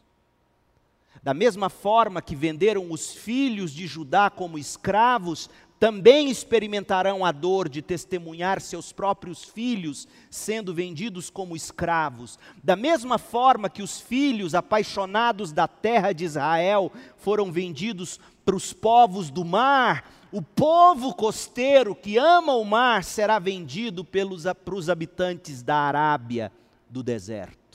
Da 1.22 1.32
mesma 1.32 1.70
forma 1.70 2.20
que 2.20 2.36
venderam 2.36 2.92
os 2.92 3.14
filhos 3.14 3.72
de 3.72 3.86
Judá 3.86 4.28
como 4.28 4.58
escravos, 4.58 5.48
também 5.80 6.28
experimentarão 6.28 7.24
a 7.24 7.32
dor 7.32 7.66
de 7.66 7.80
testemunhar 7.80 8.60
seus 8.60 8.92
próprios 8.92 9.42
filhos 9.42 10.06
sendo 10.28 10.74
vendidos 10.74 11.30
como 11.30 11.56
escravos. 11.56 12.38
Da 12.62 12.76
mesma 12.76 13.16
forma 13.16 13.70
que 13.70 13.82
os 13.82 14.02
filhos 14.02 14.54
apaixonados 14.54 15.50
da 15.50 15.66
terra 15.66 16.12
de 16.12 16.26
Israel 16.26 16.92
foram 17.16 17.50
vendidos 17.50 18.20
para 18.44 18.54
os 18.54 18.70
povos 18.74 19.30
do 19.30 19.46
mar, 19.46 20.12
o 20.30 20.42
povo 20.42 21.14
costeiro 21.14 21.94
que 21.94 22.18
ama 22.18 22.52
o 22.52 22.66
mar 22.66 23.02
será 23.02 23.38
vendido 23.38 24.04
pelos, 24.04 24.42
para 24.62 24.74
os 24.74 24.90
habitantes 24.90 25.62
da 25.62 25.76
Arábia 25.76 26.52
do 26.90 27.02
deserto. 27.02 27.65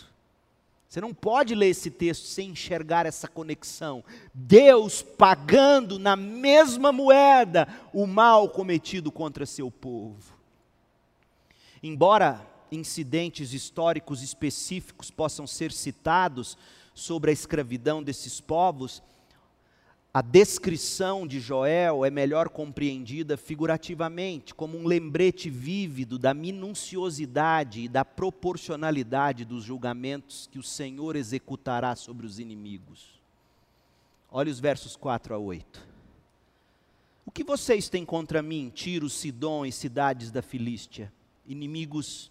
Você 0.92 1.00
não 1.00 1.14
pode 1.14 1.56
ler 1.56 1.70
esse 1.70 1.90
texto 1.90 2.26
sem 2.26 2.50
enxergar 2.50 3.06
essa 3.06 3.26
conexão. 3.26 4.04
Deus 4.34 5.02
pagando 5.02 5.98
na 5.98 6.18
mesma 6.18 6.92
moeda 6.92 7.66
o 7.94 8.06
mal 8.06 8.50
cometido 8.50 9.10
contra 9.10 9.46
seu 9.46 9.72
povo. 9.72 10.38
Embora 11.82 12.46
incidentes 12.70 13.54
históricos 13.54 14.22
específicos 14.22 15.10
possam 15.10 15.48
ser 15.48 15.72
citados 15.72 16.58
sobre 16.94 17.30
a 17.30 17.34
escravidão 17.34 18.04
desses 18.04 18.42
povos, 18.42 19.02
a 20.14 20.22
descrição 20.22 21.26
de 21.26 21.40
Joel 21.40 22.04
é 22.04 22.10
melhor 22.10 22.50
compreendida 22.50 23.38
figurativamente, 23.38 24.54
como 24.54 24.78
um 24.78 24.86
lembrete 24.86 25.50
vívido 25.50 26.20
da 26.20 26.34
minuciosidade 26.34 27.82
e 27.82 27.88
da 27.88 28.04
proporcionalidade 28.04 29.46
dos 29.46 29.64
julgamentos 29.64 30.50
que 30.52 30.60
o 30.60 30.64
Senhor 30.64 31.16
executará 31.16 31.96
sobre 31.96 32.26
os 32.26 32.40
inimigos. 32.40 33.22
Olhe 34.30 34.52
os 34.52 34.60
versos 34.60 34.98
4 34.98 35.34
a 35.34 35.38
8. 35.38 35.88
O 37.26 37.32
que 37.32 37.44
vocês 37.46 37.88
têm 37.88 38.04
contra 38.04 38.42
mim, 38.42 38.70
Tiro, 38.74 39.10
Sidom 39.10 39.66
e 39.66 39.72
cidades 39.72 40.30
da 40.30 40.42
Filístia, 40.42 41.12
inimigos 41.48 42.30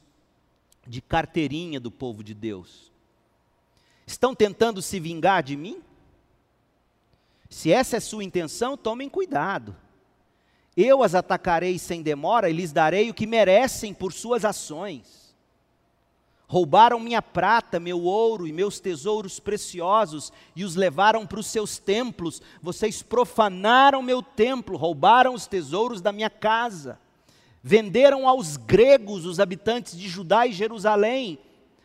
de 0.86 1.00
carteirinha 1.00 1.80
do 1.80 1.90
povo 1.90 2.22
de 2.22 2.34
Deus? 2.34 2.92
Estão 4.06 4.34
tentando 4.34 4.82
se 4.82 5.00
vingar 5.00 5.42
de 5.42 5.56
mim? 5.56 5.80
Se 7.50 7.72
essa 7.72 7.96
é 7.96 8.00
sua 8.00 8.22
intenção, 8.22 8.76
tomem 8.76 9.08
cuidado. 9.08 9.76
Eu 10.76 11.02
as 11.02 11.16
atacarei 11.16 11.78
sem 11.80 12.00
demora 12.00 12.48
e 12.48 12.52
lhes 12.52 12.72
darei 12.72 13.10
o 13.10 13.14
que 13.14 13.26
merecem 13.26 13.92
por 13.92 14.12
suas 14.12 14.44
ações. 14.44 15.34
Roubaram 16.46 16.98
minha 17.00 17.20
prata, 17.20 17.78
meu 17.80 18.02
ouro 18.02 18.46
e 18.46 18.52
meus 18.52 18.78
tesouros 18.78 19.40
preciosos 19.40 20.32
e 20.54 20.64
os 20.64 20.76
levaram 20.76 21.26
para 21.26 21.40
os 21.40 21.46
seus 21.46 21.76
templos. 21.76 22.40
Vocês 22.62 23.02
profanaram 23.02 24.00
meu 24.00 24.22
templo, 24.22 24.76
roubaram 24.76 25.34
os 25.34 25.46
tesouros 25.46 26.00
da 26.00 26.12
minha 26.12 26.30
casa. 26.30 26.98
Venderam 27.62 28.28
aos 28.28 28.56
gregos 28.56 29.26
os 29.26 29.38
habitantes 29.38 29.98
de 29.98 30.08
Judá 30.08 30.46
e 30.46 30.52
Jerusalém, 30.52 31.38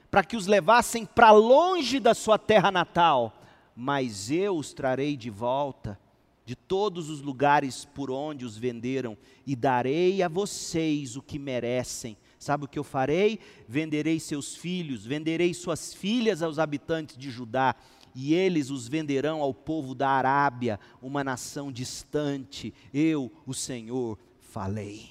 para 0.10 0.24
que 0.24 0.38
os 0.38 0.48
levassem 0.48 1.06
para 1.06 1.32
longe 1.32 2.00
da 2.00 2.14
sua 2.14 2.38
terra 2.38 2.72
natal 2.72 3.35
mas 3.76 4.32
eu 4.32 4.56
os 4.56 4.74
trarei 4.74 5.18
de 5.18 5.30
volta 5.30 6.00
de 6.46 6.56
todos 6.56 7.10
os 7.10 7.22
lugares 7.22 7.86
por 7.86 8.12
onde 8.12 8.46
os 8.46 8.56
venderam 8.56 9.18
e 9.46 9.56
darei 9.56 10.22
a 10.22 10.28
vocês 10.28 11.18
o 11.18 11.22
que 11.22 11.40
merecem. 11.40 12.16
Sabe 12.38 12.66
o 12.66 12.68
que 12.68 12.78
eu 12.78 12.84
farei? 12.84 13.40
Venderei 13.68 14.20
seus 14.20 14.56
filhos, 14.56 15.06
venderei 15.06 15.54
suas 15.54 15.94
filhas 15.94 16.44
aos 16.44 16.60
habitantes 16.60 17.18
de 17.18 17.32
Judá, 17.32 17.76
e 18.14 18.34
eles 18.34 18.70
os 18.70 18.88
venderão 18.88 19.42
ao 19.42 19.54
povo 19.54 19.96
da 19.96 20.08
Arábia, 20.10 20.80
uma 21.02 21.24
nação 21.24 21.72
distante. 21.72 22.74
Eu, 22.94 23.32
o 23.46 23.54
Senhor, 23.54 24.18
falei. 24.40 25.10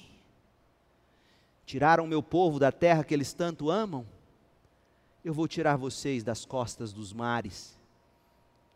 Tiraram 1.65 2.07
meu 2.07 2.23
povo 2.23 2.57
da 2.57 2.71
terra 2.71 3.03
que 3.03 3.13
eles 3.13 3.33
tanto 3.33 3.69
amam? 3.69 4.07
Eu 5.23 5.33
vou 5.33 5.47
tirar 5.47 5.75
vocês 5.75 6.23
das 6.23 6.45
costas 6.45 6.93
dos 6.93 7.11
mares 7.11 7.74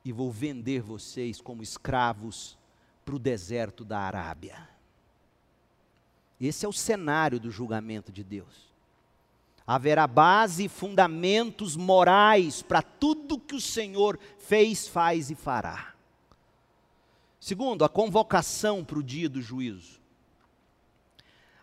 e 0.04 0.12
vou 0.12 0.32
vender 0.32 0.82
vocês 0.82 1.42
como 1.42 1.62
escravos 1.62 2.58
para 3.04 3.16
o 3.16 3.20
deserto 3.20 3.84
da 3.84 4.00
Arábia. 4.00 4.70
Esse 6.40 6.66
é 6.66 6.70
o 6.70 6.74
cenário 6.74 7.40
do 7.40 7.52
julgamento 7.52 8.12
de 8.12 8.24
Deus. 8.24 8.70
Haverá 9.68 10.08
base 10.08 10.66
e 10.66 10.70
fundamentos 10.70 11.76
morais 11.76 12.62
para 12.62 12.82
tudo 12.82 13.40
que 13.40 13.56
o 13.56 13.62
Senhor 13.62 14.18
fez, 14.38 14.88
faz 14.88 15.30
e 15.30 15.36
fará. 15.36 15.94
Segundo, 17.40 17.86
a 17.86 17.90
convocação 17.90 18.84
para 18.84 19.00
o 19.00 19.04
dia 19.04 19.30
do 19.30 19.42
juízo. 19.42 20.00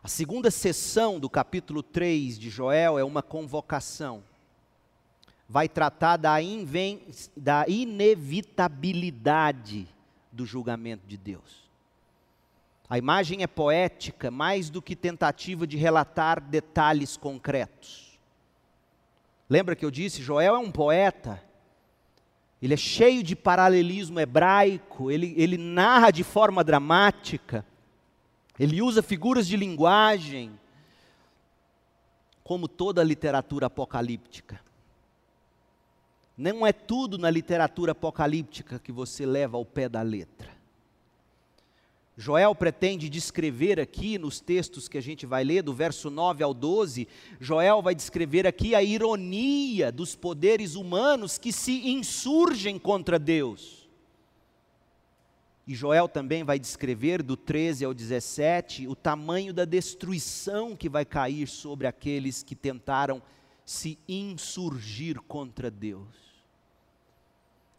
A 0.03 0.09
segunda 0.09 0.51
sessão 0.51 1.19
do 1.19 1.29
capítulo 1.29 1.83
3 1.83 2.39
de 2.39 2.49
Joel 2.49 2.99
é 2.99 3.03
uma 3.03 3.23
convocação 3.23 4.23
vai 5.49 5.69
tratar 5.69 6.17
da, 6.17 6.43
inven, 6.43 7.03
da 7.37 7.65
inevitabilidade 7.69 9.87
do 10.33 10.45
julgamento 10.45 11.07
de 11.07 11.17
Deus. 11.17 11.71
A 12.89 12.99
imagem 12.99 13.43
é 13.43 13.47
poética 13.47 14.31
mais 14.31 14.71
do 14.71 14.83
que 14.83 14.95
tentativa 14.95 15.67
de 15.67 15.77
relatar 15.77 16.41
detalhes 16.41 17.17
concretos. 17.17 18.19
Lembra 19.49 19.77
que 19.77 19.85
eu 19.85 19.91
disse, 19.91 20.23
Joel 20.23 20.55
é 20.55 20.59
um 20.59 20.71
poeta, 20.71 21.43
ele 22.61 22.75
é 22.75 22.77
cheio 22.77 23.23
de 23.23 23.37
paralelismo 23.37 24.19
hebraico, 24.19 25.11
ele, 25.11 25.35
ele 25.37 25.57
narra 25.57 26.11
de 26.11 26.25
forma 26.25 26.65
dramática, 26.65 27.65
ele 28.59 28.83
usa 28.83 29.03
figuras 29.03 29.47
de 29.47 29.57
linguagem, 29.57 30.59
como 32.43 32.69
toda 32.69 33.01
a 33.01 33.05
literatura 33.05 33.67
apocalíptica. 33.67 34.61
Não 36.37 36.67
é 36.67 36.73
tudo 36.73 37.17
na 37.17 37.31
literatura 37.31 37.93
apocalíptica 37.93 38.79
que 38.79 38.93
você 38.93 39.25
leva 39.25 39.57
ao 39.57 39.65
pé 39.65 39.89
da 39.89 40.03
letra. 40.03 40.55
Joel 42.19 42.55
pretende 42.55 43.11
descrever 43.11 43.79
aqui, 43.79 44.19
nos 44.19 44.41
textos 44.41 44.89
que 44.89 44.97
a 44.97 45.03
gente 45.03 45.27
vai 45.27 45.45
ler, 45.45 45.63
do 45.63 45.75
verso 45.75 46.09
9 46.11 46.43
ao 46.43 46.55
12, 46.55 47.07
Joel 47.39 47.83
vai 47.83 47.95
descrever 47.95 48.47
aqui 48.47 48.75
a 48.75 48.83
ironia 48.83 49.93
dos 49.93 50.17
poderes 50.17 50.77
humanos 50.77 51.37
que 51.37 51.53
se 51.53 51.89
insurgem 51.89 52.79
contra 52.79 53.19
Deus. 53.19 53.87
E 55.67 55.75
Joel 55.75 56.09
também 56.09 56.43
vai 56.43 56.59
descrever, 56.59 57.23
do 57.23 57.37
13 57.37 57.85
ao 57.85 57.93
17, 57.93 58.87
o 58.87 58.95
tamanho 58.95 59.53
da 59.53 59.67
destruição 59.67 60.75
que 60.75 60.89
vai 60.89 61.05
cair 61.05 61.47
sobre 61.47 61.87
aqueles 61.87 62.43
que 62.43 62.55
tentaram 62.55 63.21
se 63.63 63.99
insurgir 64.09 65.21
contra 65.23 65.71
Deus. 65.71 66.26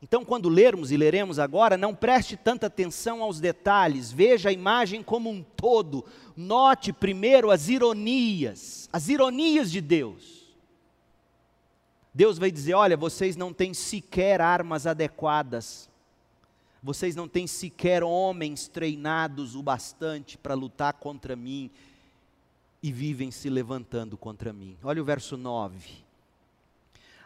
Então, 0.08 0.24
quando 0.24 0.48
lermos 0.48 0.90
e 0.90 0.96
leremos 0.96 1.38
agora, 1.38 1.76
não 1.76 1.94
preste 1.94 2.38
tanta 2.38 2.68
atenção 2.68 3.22
aos 3.22 3.42
detalhes, 3.42 4.10
veja 4.10 4.48
a 4.48 4.54
imagem 4.54 5.04
como 5.04 5.30
um 5.30 5.44
todo. 5.44 6.06
Note 6.34 6.94
primeiro 6.94 7.52
as 7.52 7.68
ironias, 7.68 8.88
as 8.94 9.10
ironias 9.10 9.70
de 9.70 9.82
Deus. 9.82 10.48
Deus 12.14 12.38
vai 12.38 12.50
dizer: 12.50 12.74
olha, 12.74 12.96
vocês 12.96 13.36
não 13.36 13.52
têm 13.52 13.74
sequer 13.74 14.40
armas 14.40 14.88
adequadas, 14.88 15.90
vocês 16.82 17.14
não 17.14 17.28
têm 17.28 17.46
sequer 17.46 18.02
homens 18.02 18.70
treinados 18.70 19.56
o 19.56 19.62
bastante 19.62 20.38
para 20.38 20.54
lutar 20.54 20.94
contra 20.94 21.36
mim 21.36 21.70
e 22.82 22.94
vivem 22.94 23.30
se 23.30 23.50
levantando 23.50 24.16
contra 24.16 24.54
mim. 24.54 24.78
Olha 24.82 25.02
o 25.02 25.06
verso 25.06 25.36
9. 25.36 26.07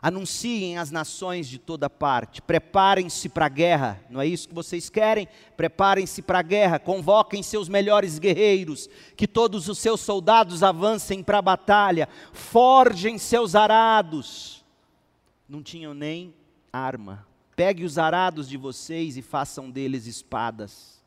Anunciem 0.02 0.80
às 0.80 0.90
nações 0.90 1.48
de 1.48 1.60
toda 1.60 1.88
parte, 1.88 2.42
preparem-se 2.42 3.30
para 3.30 3.46
a 3.46 3.50
guerra, 3.50 4.04
não 4.10 4.20
é 4.20 4.26
isso 4.26 4.50
que 4.50 4.56
vocês 4.56 4.90
querem? 4.90 5.28
Preparem-se 5.56 6.24
para 6.24 6.40
a 6.40 6.42
guerra, 6.42 6.80
convoquem 6.80 7.44
seus 7.44 7.70
melhores 7.70 8.18
guerreiros, 8.18 8.90
que 9.16 9.28
todos 9.28 9.70
os 9.70 9.78
seus 9.78 10.02
soldados 10.02 10.64
avancem 10.64 11.22
para 11.22 11.38
a 11.38 11.42
batalha, 11.44 12.10
forjem 12.34 13.20
seus 13.20 13.54
arados. 13.54 14.66
Não 15.48 15.62
tinham 15.62 15.94
nem 15.94 16.34
arma. 16.74 17.28
Pegue 17.56 17.84
os 17.84 18.00
arados 18.00 18.50
de 18.50 18.58
vocês 18.58 19.18
e 19.18 19.22
façam 19.22 19.70
deles 19.70 20.08
espadas. 20.08 21.00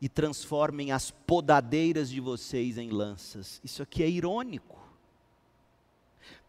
E 0.00 0.08
transformem 0.08 0.90
as 0.90 1.12
podadeiras 1.12 2.10
de 2.10 2.18
vocês 2.18 2.78
em 2.78 2.90
lanças. 2.90 3.60
Isso 3.62 3.80
aqui 3.80 4.02
é 4.02 4.10
irônico. 4.10 4.81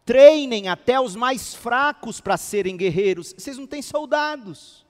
Treinem 0.04 0.68
até 0.68 1.00
os 1.00 1.16
mais 1.16 1.54
fracos 1.54 2.20
para 2.20 2.36
serem 2.36 2.76
guerreiros. 2.76 3.34
Vocês 3.36 3.56
não 3.56 3.66
têm 3.66 3.80
soldados. 3.80 4.84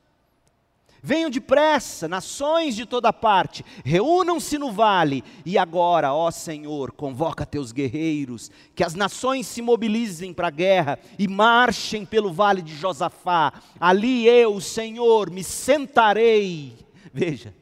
Venham 1.07 1.29
depressa, 1.29 2.09
nações 2.09 2.75
de 2.75 2.87
toda 2.87 3.13
parte, 3.13 3.63
reúnam-se 3.85 4.57
no 4.57 4.73
vale, 4.73 5.23
e 5.45 5.59
agora, 5.59 6.15
ó 6.15 6.31
Senhor, 6.31 6.93
convoca 6.93 7.45
teus 7.45 7.73
guerreiros, 7.73 8.51
que 8.75 8.83
as 8.83 8.95
nações 8.95 9.47
se 9.47 9.61
mobilizem 9.61 10.33
para 10.33 10.49
a 10.49 10.51
guerra 10.51 10.99
e 11.19 11.29
marchem 11.29 12.07
pelo 12.07 12.33
vale 12.33 12.63
de 12.63 12.75
Josafá. 12.75 13.53
Ali 13.79 14.27
eu, 14.27 14.59
Senhor, 14.63 15.29
me 15.29 15.45
sentarei. 15.45 16.73
Veja, 17.13 17.55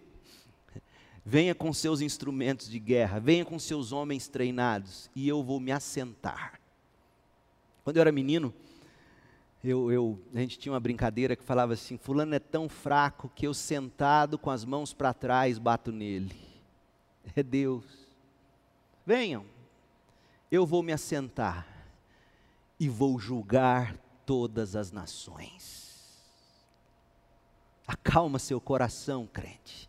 venha 1.26 1.53
com 1.53 1.72
seus 1.72 2.00
instrumentos 2.00 2.70
de 2.70 2.78
guerra, 2.78 3.18
venha 3.18 3.44
com 3.44 3.59
seus 3.59 3.90
homens 3.90 4.28
treinados, 4.28 5.11
e 5.16 5.26
eu 5.26 5.42
vou 5.42 5.59
me 5.59 5.72
assentar. 5.72 6.62
Quando 7.85 7.97
eu 7.97 8.01
era 8.01 8.12
menino, 8.12 8.55
Eu, 9.64 9.93
eu, 9.93 10.18
a 10.35 10.41
gente 10.41 10.59
tinha 10.59 10.72
uma 10.72 10.80
brincadeira 10.80 11.37
que 11.37 11.45
falava 11.45 11.72
assim: 11.74 11.97
Fulano 11.97 12.35
é 12.35 12.41
tão 12.41 12.68
fraco 12.68 13.30
que 13.33 13.47
eu 13.47 13.55
sentado 13.55 14.37
com 14.37 14.51
as 14.51 14.64
mãos 14.64 14.93
para 14.93 15.14
trás 15.14 15.57
bato 15.57 15.93
nele. 15.93 16.35
É 17.37 17.43
Deus. 17.45 17.85
Venham, 19.07 19.45
eu 20.51 20.66
vou 20.66 20.83
me 20.83 20.93
assentar 20.93 21.64
e 22.78 22.89
vou 22.89 23.20
julgar 23.20 23.97
todas 24.26 24.74
as 24.74 24.91
nações. 24.91 25.93
Acalma 27.87 28.41
seu 28.41 28.61
coração, 28.61 29.28
crente. 29.33 29.89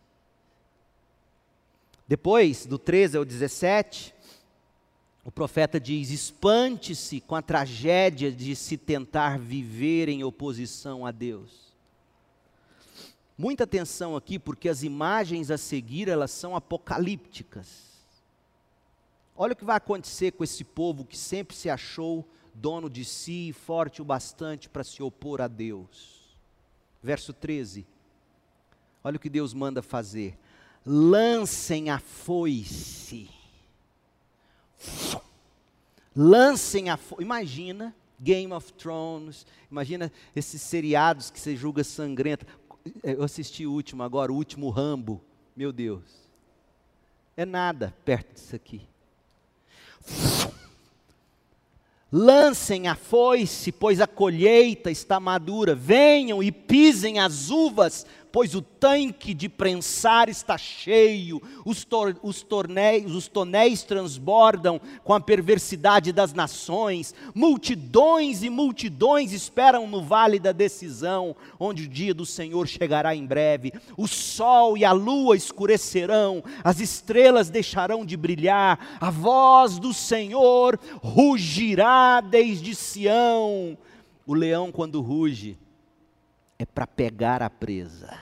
Depois, 2.08 2.68
do 2.68 2.78
13 2.78 3.18
ao 3.18 3.26
17, 3.26 4.14
o 5.24 5.32
profeta 5.32 5.80
diz: 5.80 6.10
espante-se 6.10 7.22
com 7.22 7.36
a 7.36 7.42
tragédia 7.42 8.32
de 8.32 8.56
se 8.56 8.78
tentar 8.78 9.40
viver 9.40 10.10
em 10.10 10.24
oposição 10.24 11.06
a 11.06 11.12
Deus. 11.12 11.74
Muita 13.38 13.64
atenção 13.64 14.16
aqui, 14.16 14.38
porque 14.38 14.70
as 14.70 14.84
imagens 14.84 15.50
a 15.50 15.58
seguir 15.58 16.08
elas 16.08 16.32
são 16.32 16.56
apocalípticas. 16.56 17.94
Olha 19.36 19.54
o 19.54 19.56
que 19.56 19.66
vai 19.66 19.78
acontecer 19.78 20.32
com 20.32 20.44
esse 20.44 20.64
povo 20.64 21.06
que 21.06 21.18
sempre 21.18 21.56
se 21.56 21.70
achou 21.70 22.28
dono 22.54 22.88
de 22.88 23.04
si 23.04 23.50
e 23.50 23.54
forte 23.54 24.02
o 24.02 24.06
bastante 24.06 24.70
para 24.70 24.84
se 24.84 25.02
opor 25.02 25.42
a 25.42 25.48
Deus. 25.48 26.38
Verso 27.02 27.34
13. 27.34 27.86
Olha 29.04 29.18
o 29.18 29.20
que 29.20 29.30
Deus 29.30 29.54
manda 29.54 29.82
fazer. 29.82 30.38
Lancem 30.86 31.90
a 31.90 31.98
foice. 31.98 33.30
Lancem 36.16 36.90
a 36.90 36.98
foice. 36.98 37.24
Imagina 37.24 37.96
Game 38.20 38.54
of 38.54 38.72
Thrones, 38.74 39.46
imagina 39.70 40.12
esses 40.36 40.62
seriados 40.62 41.30
que 41.30 41.40
você 41.40 41.56
julga 41.56 41.84
sangrento. 41.84 42.46
Eu 43.04 43.24
assisti 43.24 43.66
o 43.66 43.72
último 43.72 44.04
agora, 44.04 44.32
o 44.32 44.36
último 44.36 44.70
Rambo. 44.70 45.22
Meu 45.56 45.72
Deus. 45.72 46.04
É 47.36 47.46
nada 47.46 47.94
perto 48.06 48.34
disso 48.34 48.56
aqui. 48.56 48.82
Lancem 52.12 52.88
a 52.88 52.94
foice, 52.94 53.72
pois 53.72 54.00
a 54.00 54.06
colheita 54.06 54.92
está 54.92 55.20
madura. 55.20 55.74
Venham 55.74 56.44
e 56.44 56.52
pisem 56.52 57.20
as 57.20 57.50
uvas, 57.50 58.06
pois 58.34 58.56
o 58.56 58.64
tanque 58.64 59.32
de 59.32 59.48
prensar 59.48 60.28
está 60.28 60.58
cheio, 60.58 61.40
os, 61.64 61.86
tor 61.86 62.18
os, 62.24 62.44
os 63.06 63.28
tonéis 63.28 63.84
transbordam 63.84 64.82
com 65.04 65.14
a 65.14 65.22
perversidade 65.22 66.12
das 66.12 66.34
nações, 66.34 67.14
multidões 67.36 68.42
e 68.42 68.50
multidões 68.50 69.32
esperam 69.32 69.88
no 69.88 70.02
vale 70.02 70.40
da 70.40 70.52
decisão, 70.52 71.36
onde 71.60 71.84
o 71.84 71.88
dia 71.88 72.12
do 72.12 72.26
Senhor 72.26 72.68
chegará 72.68 73.16
em 73.16 73.24
breve. 73.24 73.72
O 73.96 74.08
sol 74.08 74.76
e 74.76 74.84
a 74.84 74.92
lua 74.92 75.38
escurecerão, 75.38 76.44
as 76.64 76.80
estrelas 76.80 77.52
deixarão 77.52 78.04
de 78.04 78.18
brilhar, 78.18 78.98
a 79.00 79.12
voz 79.12 79.78
do 79.78 79.94
Senhor 79.94 80.80
rugirá 81.04 82.20
desde 82.20 82.74
Sião. 82.74 83.78
O 84.26 84.34
leão, 84.34 84.72
quando 84.72 85.02
ruge, 85.02 85.56
é 86.58 86.66
para 86.66 86.88
pegar 86.88 87.41
a 87.41 87.49
presa. 87.49 88.18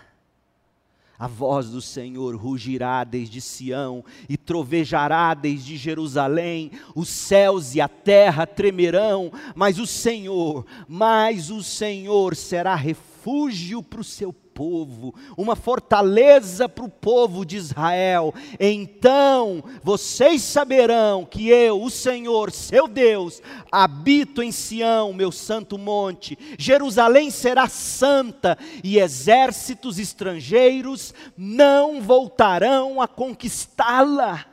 A 1.22 1.28
voz 1.28 1.70
do 1.70 1.82
Senhor 1.82 2.36
rugirá 2.36 3.04
desde 3.04 3.40
Sião 3.40 4.04
e 4.28 4.36
trovejará 4.36 5.36
desde 5.36 5.78
Jerusalém, 5.78 6.72
os 6.96 7.10
céus 7.10 7.76
e 7.76 7.82
a 7.82 7.88
terra 7.88 8.48
tremerão, 8.48 9.32
mas 9.54 9.78
o 9.78 9.86
Senhor, 9.86 10.66
mas 10.88 11.52
o 11.52 11.62
Senhor 11.62 12.36
será 12.36 12.74
refúgio 12.74 13.84
para 13.84 14.02
o 14.02 14.04
seu 14.04 14.34
povo, 14.62 15.16
uma 15.36 15.56
fortaleza 15.56 16.70
para 16.70 16.86
o 16.86 16.90
povo 16.90 17.44
de 17.44 17.58
Israel. 17.58 18.32
Então 18.60 19.64
vocês 19.82 20.44
saberão 20.44 21.26
que 21.26 21.50
eu, 21.50 21.82
o 21.82 21.90
Senhor, 21.90 22.52
seu 22.52 22.88
Deus, 22.88 23.42
habito 23.72 24.44
em 24.44 24.52
Sião, 24.52 25.14
meu 25.14 25.32
santo 25.32 25.80
monte. 25.80 26.38
Jerusalém 26.60 27.32
será 27.32 27.68
santa 27.68 28.56
e 28.84 29.00
exércitos 29.00 29.98
estrangeiros 29.98 31.12
não 31.36 32.00
voltarão 32.00 33.02
a 33.02 33.08
conquistá-la. 33.08 34.46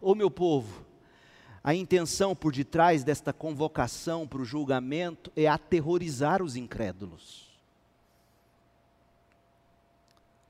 Ô 0.00 0.12
meu 0.16 0.28
povo, 0.28 0.84
a 1.62 1.72
intenção 1.72 2.34
por 2.34 2.50
detrás 2.50 3.04
desta 3.04 3.32
convocação 3.32 4.26
para 4.26 4.42
o 4.42 4.44
julgamento 4.44 5.30
é 5.36 5.46
aterrorizar 5.46 6.42
os 6.42 6.56
incrédulos. 6.56 7.51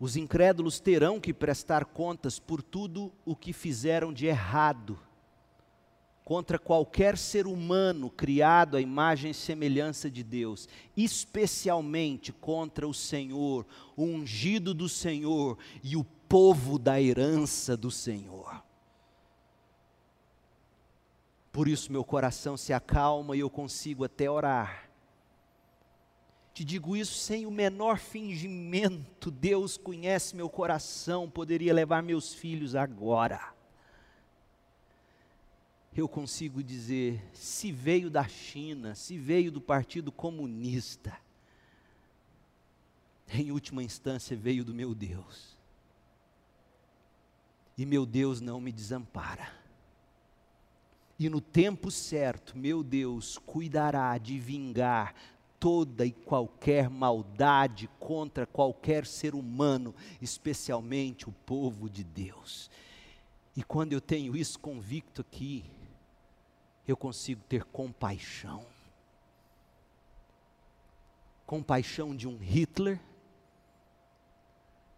Os 0.02 0.16
incrédulos 0.16 0.80
terão 0.80 1.20
que 1.20 1.32
prestar 1.32 1.84
contas 1.84 2.40
por 2.40 2.60
tudo 2.60 3.12
o 3.24 3.36
que 3.36 3.52
fizeram 3.52 4.12
de 4.12 4.26
errado 4.26 4.98
contra 6.24 6.58
qualquer 6.58 7.16
ser 7.16 7.46
humano 7.46 8.10
criado 8.10 8.76
à 8.76 8.80
imagem 8.80 9.30
e 9.30 9.34
semelhança 9.34 10.10
de 10.10 10.24
Deus, 10.24 10.68
especialmente 10.96 12.32
contra 12.32 12.84
o 12.84 12.92
Senhor, 12.92 13.64
o 13.96 14.02
ungido 14.02 14.74
do 14.74 14.88
Senhor 14.88 15.56
e 15.84 15.96
o 15.96 16.02
povo 16.02 16.80
da 16.80 17.00
herança 17.00 17.76
do 17.76 17.88
Senhor. 17.88 18.60
Por 21.52 21.68
isso 21.68 21.92
meu 21.92 22.02
coração 22.02 22.56
se 22.56 22.72
acalma 22.72 23.36
e 23.36 23.38
eu 23.38 23.48
consigo 23.48 24.02
até 24.02 24.28
orar 24.28 24.91
te 26.54 26.64
digo 26.64 26.94
isso 26.94 27.14
sem 27.14 27.46
o 27.46 27.50
menor 27.50 27.98
fingimento. 27.98 29.30
Deus 29.30 29.76
conhece 29.76 30.36
meu 30.36 30.50
coração, 30.50 31.30
poderia 31.30 31.72
levar 31.72 32.02
meus 32.02 32.34
filhos 32.34 32.74
agora. 32.74 33.52
Eu 35.94 36.08
consigo 36.08 36.62
dizer: 36.62 37.22
se 37.32 37.72
veio 37.72 38.10
da 38.10 38.26
China, 38.28 38.94
se 38.94 39.16
veio 39.16 39.50
do 39.50 39.60
Partido 39.60 40.12
Comunista, 40.12 41.16
em 43.28 43.50
última 43.50 43.82
instância 43.82 44.36
veio 44.36 44.64
do 44.64 44.74
meu 44.74 44.94
Deus. 44.94 45.56
E 47.78 47.86
meu 47.86 48.04
Deus 48.04 48.40
não 48.40 48.60
me 48.60 48.70
desampara. 48.70 49.50
E 51.18 51.28
no 51.28 51.40
tempo 51.40 51.90
certo, 51.90 52.58
meu 52.58 52.82
Deus 52.82 53.38
cuidará 53.38 54.18
de 54.18 54.38
vingar 54.38 55.14
toda 55.62 56.04
e 56.04 56.10
qualquer 56.10 56.90
maldade 56.90 57.88
contra 58.00 58.44
qualquer 58.44 59.06
ser 59.06 59.32
humano, 59.32 59.94
especialmente 60.20 61.28
o 61.28 61.32
povo 61.46 61.88
de 61.88 62.02
Deus. 62.02 62.68
E 63.56 63.62
quando 63.62 63.92
eu 63.92 64.00
tenho 64.00 64.36
isso 64.36 64.58
convicto 64.58 65.20
aqui, 65.20 65.64
eu 66.84 66.96
consigo 66.96 67.40
ter 67.48 67.62
compaixão. 67.62 68.66
Compaixão 71.46 72.16
de 72.16 72.26
um 72.26 72.38
Hitler, 72.38 72.98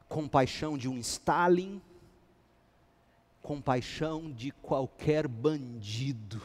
compaixão 0.08 0.78
de 0.78 0.88
um 0.88 0.98
Stalin, 0.98 1.78
compaixão 3.42 4.32
de 4.32 4.50
qualquer 4.50 5.28
bandido, 5.28 6.40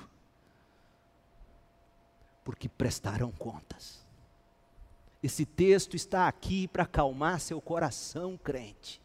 porque 2.44 2.68
prestarão 2.68 3.32
contas. 3.32 4.09
Esse 5.22 5.46
texto 5.46 5.96
está 5.96 6.28
aqui 6.28 6.68
para 6.68 6.84
acalmar 6.84 7.40
seu 7.40 7.60
coração, 7.60 8.38
crente. 8.38 9.02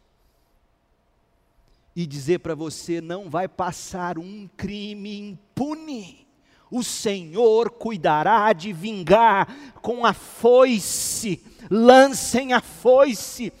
E 1.95 2.05
dizer 2.05 2.39
para 2.39 2.55
você: 2.55 3.01
não 3.01 3.29
vai 3.29 3.47
passar 3.47 4.17
um 4.17 4.47
crime 4.55 5.17
impune. 5.19 6.25
O 6.71 6.83
Senhor 6.83 7.69
cuidará 7.69 8.51
de 8.53 8.73
vingar 8.73 9.73
com 9.81 10.05
a 10.05 10.13
foice. 10.13 11.43
Lancem 11.69 12.53
a 12.53 12.61
foice. 12.61 13.51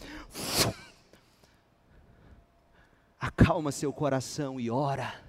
Acalma 3.19 3.71
seu 3.71 3.91
coração 3.91 4.59
e 4.59 4.69
ora 4.69 5.24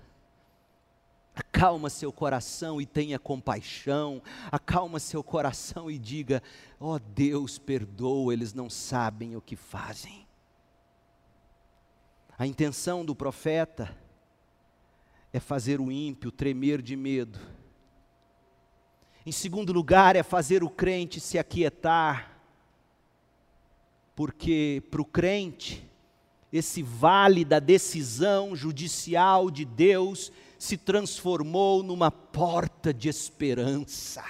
Acalma 1.36 1.90
seu 1.90 2.10
coração 2.10 2.80
e 2.80 2.86
tenha 2.86 3.18
compaixão. 3.18 4.22
Acalma 4.50 4.98
seu 4.98 5.22
coração 5.22 5.90
e 5.90 5.98
diga: 5.98 6.42
Ó 6.80 6.94
oh, 6.94 6.98
Deus, 6.98 7.58
perdoa, 7.58 8.32
eles 8.32 8.54
não 8.54 8.70
sabem 8.70 9.36
o 9.36 9.40
que 9.42 9.54
fazem. 9.54 10.26
A 12.38 12.46
intenção 12.46 13.04
do 13.04 13.14
profeta 13.14 13.94
é 15.30 15.38
fazer 15.38 15.78
o 15.78 15.92
ímpio 15.92 16.32
tremer 16.32 16.80
de 16.80 16.96
medo. 16.96 17.38
Em 19.26 19.32
segundo 19.32 19.74
lugar, 19.74 20.16
é 20.16 20.22
fazer 20.22 20.64
o 20.64 20.70
crente 20.70 21.20
se 21.20 21.38
aquietar, 21.38 22.40
porque 24.14 24.82
para 24.90 25.02
o 25.02 25.04
crente, 25.04 25.86
esse 26.50 26.82
vale 26.82 27.44
da 27.44 27.58
decisão 27.58 28.56
judicial 28.56 29.50
de 29.50 29.66
Deus 29.66 30.32
se 30.58 30.76
transformou 30.76 31.82
numa 31.82 32.10
porta 32.10 32.92
de 32.92 33.08
esperança. 33.08 34.24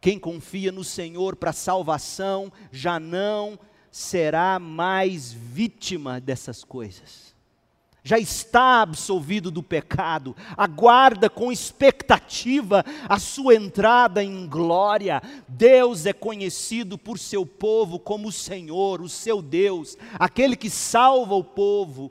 Quem 0.00 0.18
confia 0.18 0.72
no 0.72 0.82
Senhor 0.82 1.36
para 1.36 1.52
salvação 1.52 2.50
já 2.72 2.98
não 2.98 3.58
será 3.90 4.58
mais 4.58 5.32
vítima 5.32 6.20
dessas 6.20 6.64
coisas. 6.64 7.30
Já 8.02 8.18
está 8.18 8.80
absolvido 8.80 9.50
do 9.50 9.62
pecado, 9.62 10.34
aguarda 10.56 11.28
com 11.28 11.52
expectativa 11.52 12.82
a 13.06 13.18
sua 13.18 13.54
entrada 13.54 14.24
em 14.24 14.46
glória. 14.46 15.20
Deus 15.46 16.06
é 16.06 16.12
conhecido 16.14 16.96
por 16.96 17.18
seu 17.18 17.44
povo 17.44 17.98
como 17.98 18.28
o 18.28 18.32
Senhor, 18.32 19.02
o 19.02 19.08
seu 19.08 19.42
Deus, 19.42 19.98
aquele 20.18 20.56
que 20.56 20.70
salva 20.70 21.34
o 21.34 21.44
povo. 21.44 22.10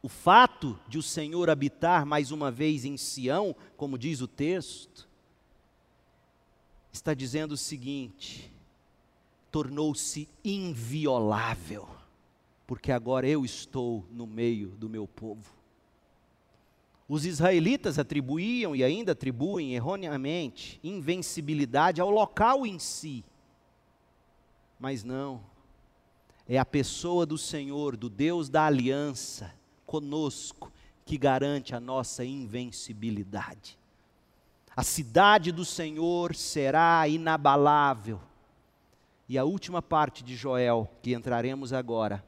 O 0.00 0.08
fato 0.08 0.78
de 0.86 0.96
o 0.96 1.02
Senhor 1.02 1.50
habitar 1.50 2.06
mais 2.06 2.30
uma 2.30 2.50
vez 2.50 2.84
em 2.84 2.96
Sião, 2.96 3.54
como 3.76 3.98
diz 3.98 4.20
o 4.20 4.28
texto, 4.28 5.08
está 6.92 7.14
dizendo 7.14 7.52
o 7.52 7.56
seguinte: 7.56 8.52
tornou-se 9.50 10.28
inviolável, 10.44 11.88
porque 12.64 12.92
agora 12.92 13.28
eu 13.28 13.44
estou 13.44 14.06
no 14.12 14.26
meio 14.26 14.68
do 14.68 14.88
meu 14.88 15.08
povo. 15.08 15.58
Os 17.08 17.24
israelitas 17.24 17.98
atribuíam 17.98 18.76
e 18.76 18.84
ainda 18.84 19.12
atribuem 19.12 19.74
erroneamente 19.74 20.78
invencibilidade 20.84 22.00
ao 22.00 22.10
local 22.10 22.66
em 22.66 22.78
si. 22.78 23.24
Mas 24.78 25.02
não. 25.02 25.40
É 26.46 26.58
a 26.58 26.64
pessoa 26.64 27.26
do 27.26 27.36
Senhor, 27.36 27.96
do 27.96 28.08
Deus 28.08 28.48
da 28.48 28.66
aliança 28.66 29.57
conosco, 29.88 30.70
que 31.06 31.16
garante 31.16 31.74
a 31.74 31.80
nossa 31.80 32.22
invencibilidade. 32.22 33.78
A 34.76 34.82
cidade 34.82 35.50
do 35.50 35.64
Senhor 35.64 36.34
será 36.34 37.08
inabalável. 37.08 38.20
E 39.26 39.38
a 39.38 39.44
última 39.44 39.80
parte 39.80 40.22
de 40.22 40.36
Joel, 40.36 40.86
que 41.02 41.14
entraremos 41.14 41.72
agora, 41.72 42.22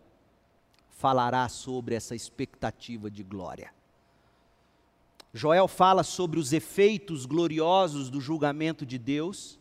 falará 0.89 1.47
sobre 1.51 1.95
essa 1.95 2.15
expectativa 2.15 3.11
de 3.11 3.23
glória. 3.23 3.73
Joel 5.33 5.69
fala 5.69 6.03
sobre 6.03 6.41
os 6.41 6.55
efeitos 6.55 7.27
gloriosos 7.27 8.09
do 8.09 8.23
julgamento 8.23 8.87
de 8.87 8.99
Deus 8.99 9.59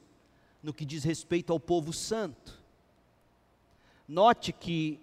no 0.64 0.74
que 0.74 0.86
diz 0.86 1.04
respeito 1.04 1.52
ao 1.52 1.60
povo 1.60 1.92
santo. 1.92 2.60
Note 4.08 4.54
que 4.54 5.00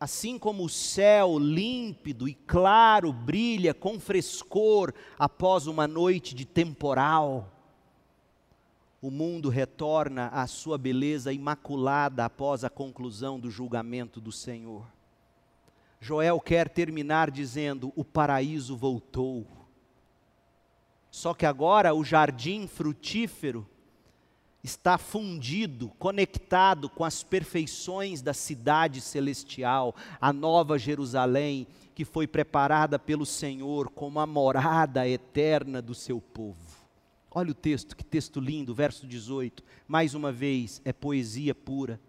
assim 0.00 0.38
como 0.38 0.64
o 0.64 0.68
céu 0.68 1.38
límpido 1.38 2.28
e 2.28 2.34
claro 2.34 3.12
brilha 3.12 3.74
com 3.74 3.98
frescor 3.98 4.92
após 5.18 5.66
uma 5.66 5.88
noite 5.88 6.34
de 6.34 6.44
temporal, 6.44 7.52
o 9.00 9.10
mundo 9.10 9.48
retorna 9.48 10.28
à 10.28 10.46
sua 10.46 10.76
beleza 10.76 11.32
imaculada 11.32 12.24
após 12.24 12.64
a 12.64 12.70
conclusão 12.70 13.38
do 13.38 13.50
julgamento 13.50 14.20
do 14.20 14.32
Senhor. 14.32 14.86
Joel 16.00 16.40
quer 16.40 16.68
terminar 16.68 17.30
dizendo: 17.30 17.92
o 17.96 18.04
paraíso 18.04 18.76
voltou. 18.76 19.46
Só 21.10 21.32
que 21.32 21.46
agora 21.46 21.94
o 21.94 22.04
jardim 22.04 22.66
frutífero 22.66 23.66
está 24.62 24.98
fundido, 24.98 25.88
conectado 25.98 26.88
com 26.88 27.04
as 27.04 27.22
perfeições 27.22 28.20
da 28.20 28.34
cidade 28.34 29.00
celestial, 29.00 29.94
a 30.20 30.32
nova 30.32 30.78
Jerusalém, 30.78 31.66
que 31.94 32.04
foi 32.04 32.26
preparada 32.26 32.98
pelo 32.98 33.24
Senhor 33.26 33.88
como 33.90 34.20
a 34.20 34.26
morada 34.26 35.08
eterna 35.08 35.80
do 35.80 35.94
seu 35.94 36.20
povo. 36.20 36.78
Olha 37.30 37.50
o 37.50 37.54
texto, 37.54 37.96
que 37.96 38.04
texto 38.04 38.40
lindo, 38.40 38.74
verso 38.74 39.06
18. 39.06 39.62
Mais 39.86 40.14
uma 40.14 40.32
vez, 40.32 40.80
é 40.84 40.92
poesia 40.92 41.54
pura. 41.54 42.00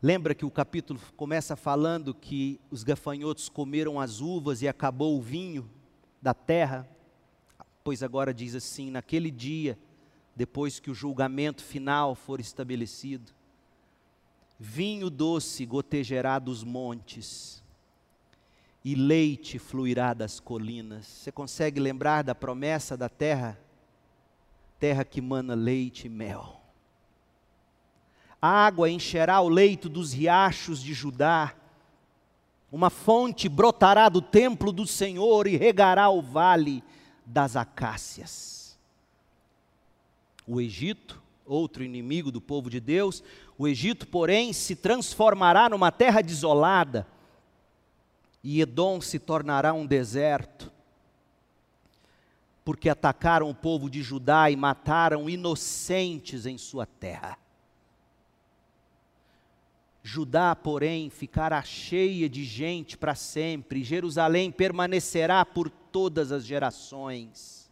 Lembra 0.00 0.34
que 0.34 0.44
o 0.44 0.50
capítulo 0.50 1.00
começa 1.16 1.56
falando 1.56 2.14
que 2.14 2.60
os 2.70 2.84
gafanhotos 2.84 3.48
comeram 3.48 3.98
as 3.98 4.20
uvas 4.20 4.62
e 4.62 4.68
acabou 4.68 5.18
o 5.18 5.20
vinho 5.20 5.68
da 6.22 6.32
terra? 6.32 6.88
Pois 7.88 8.02
agora 8.02 8.34
diz 8.34 8.54
assim: 8.54 8.90
naquele 8.90 9.30
dia, 9.30 9.78
depois 10.36 10.78
que 10.78 10.90
o 10.90 10.94
julgamento 10.94 11.64
final 11.64 12.14
for 12.14 12.38
estabelecido, 12.38 13.32
vinho 14.60 15.08
doce 15.08 15.64
gotejará 15.64 16.38
dos 16.38 16.62
montes 16.62 17.64
e 18.84 18.94
leite 18.94 19.58
fluirá 19.58 20.12
das 20.12 20.38
colinas. 20.38 21.06
Você 21.06 21.32
consegue 21.32 21.80
lembrar 21.80 22.20
da 22.20 22.34
promessa 22.34 22.94
da 22.94 23.08
terra? 23.08 23.58
Terra 24.78 25.02
que 25.02 25.22
mana 25.22 25.54
leite 25.54 26.08
e 26.08 26.10
mel. 26.10 26.60
A 28.38 28.66
água 28.66 28.90
encherá 28.90 29.40
o 29.40 29.48
leito 29.48 29.88
dos 29.88 30.12
riachos 30.12 30.82
de 30.82 30.92
Judá. 30.92 31.54
Uma 32.70 32.90
fonte 32.90 33.48
brotará 33.48 34.10
do 34.10 34.20
templo 34.20 34.72
do 34.72 34.86
Senhor 34.86 35.46
e 35.46 35.56
regará 35.56 36.10
o 36.10 36.20
vale 36.20 36.84
das 37.28 37.56
acácias. 37.56 38.78
O 40.46 40.60
Egito, 40.60 41.22
outro 41.44 41.84
inimigo 41.84 42.32
do 42.32 42.40
povo 42.40 42.70
de 42.70 42.80
Deus, 42.80 43.22
o 43.58 43.68
Egito, 43.68 44.06
porém, 44.08 44.52
se 44.52 44.74
transformará 44.74 45.68
numa 45.68 45.92
terra 45.92 46.22
desolada, 46.22 47.06
e 48.42 48.60
Edom 48.62 49.00
se 49.00 49.18
tornará 49.18 49.74
um 49.74 49.84
deserto, 49.84 50.72
porque 52.64 52.88
atacaram 52.88 53.50
o 53.50 53.54
povo 53.54 53.90
de 53.90 54.02
Judá 54.02 54.50
e 54.50 54.56
mataram 54.56 55.28
inocentes 55.28 56.46
em 56.46 56.56
sua 56.56 56.86
terra. 56.86 57.36
Judá, 60.02 60.56
porém, 60.56 61.10
ficará 61.10 61.60
cheia 61.62 62.28
de 62.28 62.44
gente 62.44 62.96
para 62.96 63.14
sempre, 63.14 63.84
Jerusalém 63.84 64.50
permanecerá 64.50 65.44
por 65.44 65.70
todas 65.92 66.32
as 66.32 66.44
gerações. 66.44 67.70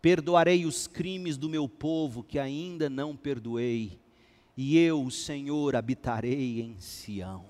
Perdoarei 0.00 0.64
os 0.64 0.86
crimes 0.86 1.36
do 1.36 1.48
meu 1.48 1.68
povo 1.68 2.22
que 2.22 2.38
ainda 2.38 2.88
não 2.88 3.16
perdoei, 3.16 3.98
e 4.56 4.78
eu, 4.78 5.04
o 5.04 5.10
Senhor, 5.10 5.76
habitarei 5.76 6.60
em 6.60 6.78
Sião. 6.78 7.44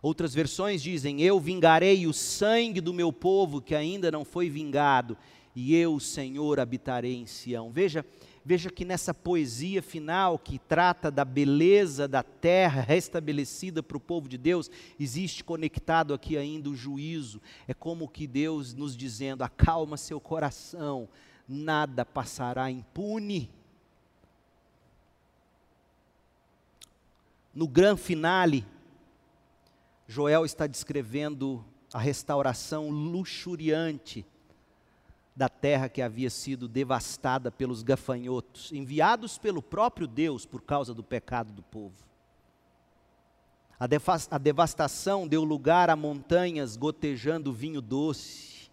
Outras 0.00 0.32
versões 0.34 0.82
dizem: 0.82 1.22
Eu 1.22 1.40
vingarei 1.40 2.06
o 2.06 2.12
sangue 2.12 2.80
do 2.80 2.94
meu 2.94 3.12
povo 3.12 3.60
que 3.60 3.74
ainda 3.74 4.10
não 4.10 4.24
foi 4.24 4.48
vingado, 4.48 5.16
e 5.54 5.74
eu, 5.74 5.98
Senhor, 5.98 6.60
habitarei 6.60 7.16
em 7.16 7.26
Sião. 7.26 7.70
Veja, 7.70 8.04
Veja 8.48 8.70
que 8.70 8.82
nessa 8.82 9.12
poesia 9.12 9.82
final, 9.82 10.38
que 10.38 10.58
trata 10.58 11.10
da 11.10 11.22
beleza 11.22 12.08
da 12.08 12.22
terra 12.22 12.80
restabelecida 12.80 13.82
para 13.82 13.98
o 13.98 14.00
povo 14.00 14.26
de 14.26 14.38
Deus, 14.38 14.70
existe 14.98 15.44
conectado 15.44 16.14
aqui 16.14 16.34
ainda 16.34 16.70
o 16.70 16.74
juízo. 16.74 17.42
É 17.66 17.74
como 17.74 18.08
que 18.08 18.26
Deus 18.26 18.72
nos 18.72 18.96
dizendo: 18.96 19.44
acalma 19.44 19.98
seu 19.98 20.18
coração, 20.18 21.10
nada 21.46 22.06
passará 22.06 22.70
impune. 22.70 23.50
No 27.54 27.68
grande 27.68 28.00
finale, 28.00 28.64
Joel 30.06 30.46
está 30.46 30.66
descrevendo 30.66 31.62
a 31.92 31.98
restauração 31.98 32.88
luxuriante 32.88 34.24
da 35.38 35.48
terra 35.48 35.88
que 35.88 36.02
havia 36.02 36.28
sido 36.30 36.66
devastada 36.66 37.48
pelos 37.48 37.84
gafanhotos, 37.84 38.72
enviados 38.72 39.38
pelo 39.38 39.62
próprio 39.62 40.08
Deus 40.08 40.44
por 40.44 40.60
causa 40.60 40.92
do 40.92 41.04
pecado 41.04 41.52
do 41.52 41.62
povo. 41.62 41.94
A, 43.78 43.86
a 44.32 44.36
devastação 44.36 45.28
deu 45.28 45.44
lugar 45.44 45.90
a 45.90 45.94
montanhas 45.94 46.76
gotejando 46.76 47.52
vinho 47.52 47.80
doce, 47.80 48.68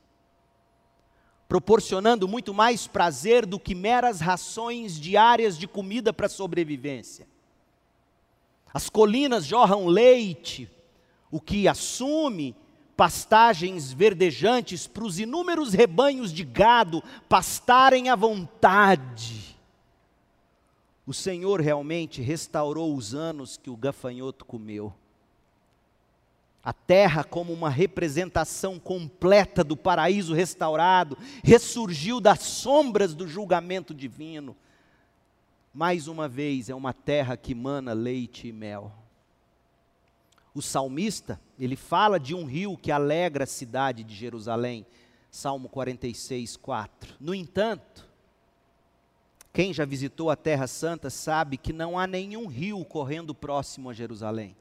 proporcionando 1.48 2.28
muito 2.28 2.52
mais 2.52 2.88
prazer 2.88 3.46
do 3.46 3.60
que 3.60 3.76
meras 3.76 4.20
rações 4.20 5.00
diárias 5.00 5.60
de 5.60 5.68
comida 5.68 6.12
para 6.12 6.28
sobrevivência. 6.28 7.28
As 8.74 8.90
colinas 8.90 9.46
jorram 9.46 9.86
leite, 9.86 10.68
o 11.30 11.40
que 11.40 11.68
assume 11.68 12.56
pastagens 12.96 13.92
verdejantes 13.92 14.88
para 14.88 15.04
os 15.04 15.20
inúmeros 15.20 15.74
rebanhos 15.74 16.32
de 16.32 16.44
gado 16.44 17.04
pastarem 17.28 18.10
à 18.10 18.16
vontade. 18.16 19.56
O 21.06 21.14
Senhor 21.14 21.62
realmente 21.62 22.22
restaurou 22.22 22.96
os 22.96 23.14
anos 23.14 23.58
que 23.58 23.70
o 23.70 23.78
gafanhoto 23.78 24.46
comeu. 24.46 24.94
A 26.64 26.74
terra, 26.74 27.24
como 27.24 27.54
uma 27.54 27.70
representação 27.70 28.80
completa 28.80 29.64
do 29.64 29.78
paraíso 29.78 30.34
restaurado, 30.34 31.16
ressurgiu 31.44 32.20
das 32.20 32.40
sombras 32.40 33.14
do 33.14 33.28
julgamento 33.28 33.94
divino. 33.94 34.56
Mais 35.72 36.08
uma 36.08 36.28
vez, 36.28 36.70
é 36.70 36.74
uma 36.74 36.92
terra 36.92 37.38
que 37.38 37.54
mana 37.54 37.94
leite 37.94 38.48
e 38.48 38.52
mel 38.52 38.92
o 40.56 40.62
salmista, 40.62 41.38
ele 41.60 41.76
fala 41.76 42.20
de 42.20 42.36
um 42.36 42.46
rio 42.46 42.78
que 42.78 42.92
alegra 42.92 43.46
a 43.46 43.48
cidade 43.48 44.04
de 44.04 44.14
Jerusalém. 44.14 44.86
Salmo 45.32 45.70
46, 45.70 46.58
4. 46.58 47.16
No 47.20 47.34
entanto, 47.34 48.08
quem 49.54 49.74
já 49.74 49.86
visitou 49.86 50.30
a 50.30 50.36
Terra 50.36 50.68
Santa 50.68 51.10
sabe 51.10 51.58
que 51.58 51.72
não 51.72 51.98
há 51.98 52.06
nenhum 52.06 52.48
rio 52.48 52.84
correndo 52.84 53.34
próximo 53.34 53.90
a 53.90 53.94
Jerusalém. 53.94 54.56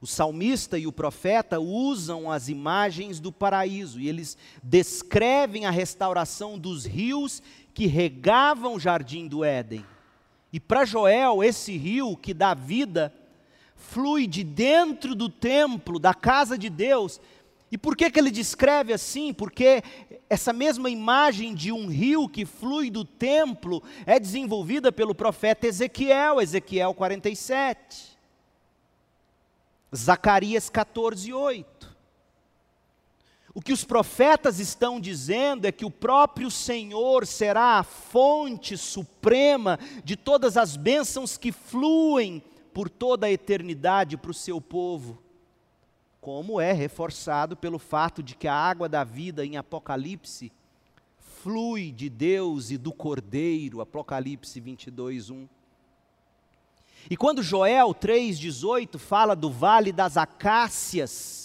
O 0.00 0.06
salmista 0.06 0.76
e 0.76 0.86
o 0.86 0.92
profeta 0.92 1.58
usam 1.58 2.30
as 2.30 2.48
imagens 2.48 3.20
do 3.20 3.32
paraíso 3.32 3.98
e 3.98 4.08
eles 4.08 4.36
descrevem 4.62 5.64
a 5.64 5.70
restauração 5.70 6.58
dos 6.58 6.84
rios 6.84 7.42
que 7.72 7.86
regavam 7.86 8.74
o 8.74 8.80
jardim 8.80 9.26
do 9.26 9.42
Éden. 9.42 9.84
E 10.52 10.60
para 10.60 10.84
Joel, 10.84 11.42
esse 11.42 11.76
rio 11.76 12.16
que 12.16 12.34
dá 12.34 12.52
vida 12.52 13.12
flui 13.90 14.26
de 14.26 14.42
dentro 14.42 15.14
do 15.14 15.28
templo, 15.28 15.98
da 15.98 16.14
casa 16.14 16.56
de 16.58 16.68
Deus. 16.68 17.20
E 17.70 17.78
por 17.78 17.96
que, 17.96 18.10
que 18.10 18.18
ele 18.18 18.30
descreve 18.30 18.92
assim? 18.92 19.32
Porque 19.32 19.82
essa 20.28 20.52
mesma 20.52 20.88
imagem 20.88 21.54
de 21.54 21.72
um 21.72 21.86
rio 21.86 22.28
que 22.28 22.44
flui 22.44 22.90
do 22.90 23.04
templo 23.04 23.82
é 24.06 24.18
desenvolvida 24.18 24.92
pelo 24.92 25.14
profeta 25.14 25.66
Ezequiel, 25.66 26.40
Ezequiel 26.40 26.94
47. 26.94 28.14
Zacarias 29.94 30.68
14, 30.70 31.32
8. 31.32 31.94
O 33.54 33.62
que 33.62 33.72
os 33.72 33.84
profetas 33.84 34.58
estão 34.58 34.98
dizendo 34.98 35.64
é 35.64 35.72
que 35.72 35.84
o 35.84 35.90
próprio 35.90 36.50
Senhor 36.50 37.24
será 37.24 37.78
a 37.78 37.84
fonte 37.84 38.76
suprema 38.76 39.78
de 40.02 40.16
todas 40.16 40.56
as 40.56 40.76
bênçãos 40.76 41.36
que 41.36 41.52
fluem 41.52 42.42
por 42.74 42.90
toda 42.90 43.26
a 43.26 43.30
eternidade 43.30 44.16
para 44.16 44.32
o 44.32 44.34
seu 44.34 44.60
povo. 44.60 45.22
Como 46.20 46.60
é 46.60 46.72
reforçado 46.72 47.56
pelo 47.56 47.78
fato 47.78 48.22
de 48.22 48.34
que 48.34 48.48
a 48.48 48.54
água 48.54 48.88
da 48.88 49.04
vida 49.04 49.46
em 49.46 49.56
Apocalipse 49.56 50.52
flui 51.18 51.92
de 51.92 52.08
Deus 52.08 52.70
e 52.70 52.76
do 52.76 52.92
Cordeiro, 52.92 53.80
Apocalipse 53.80 54.58
22, 54.58 55.30
1. 55.30 55.48
E 57.10 57.16
quando 57.16 57.42
Joel 57.42 57.94
3,18 57.94 58.98
fala 58.98 59.36
do 59.36 59.50
vale 59.50 59.92
das 59.92 60.16
acácias, 60.16 61.43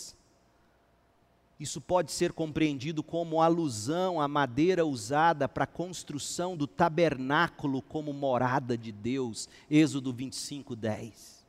isso 1.59 1.81
pode 1.81 2.11
ser 2.11 2.31
compreendido 2.31 3.03
como 3.03 3.41
alusão 3.41 4.21
à 4.21 4.27
madeira 4.27 4.85
usada 4.85 5.47
para 5.49 5.65
a 5.65 5.67
construção 5.67 6.55
do 6.55 6.65
tabernáculo 6.65 7.81
como 7.81 8.13
morada 8.13 8.77
de 8.77 8.93
Deus, 8.93 9.49
Êxodo 9.69 10.13
25, 10.13 10.73
10. 10.75 11.39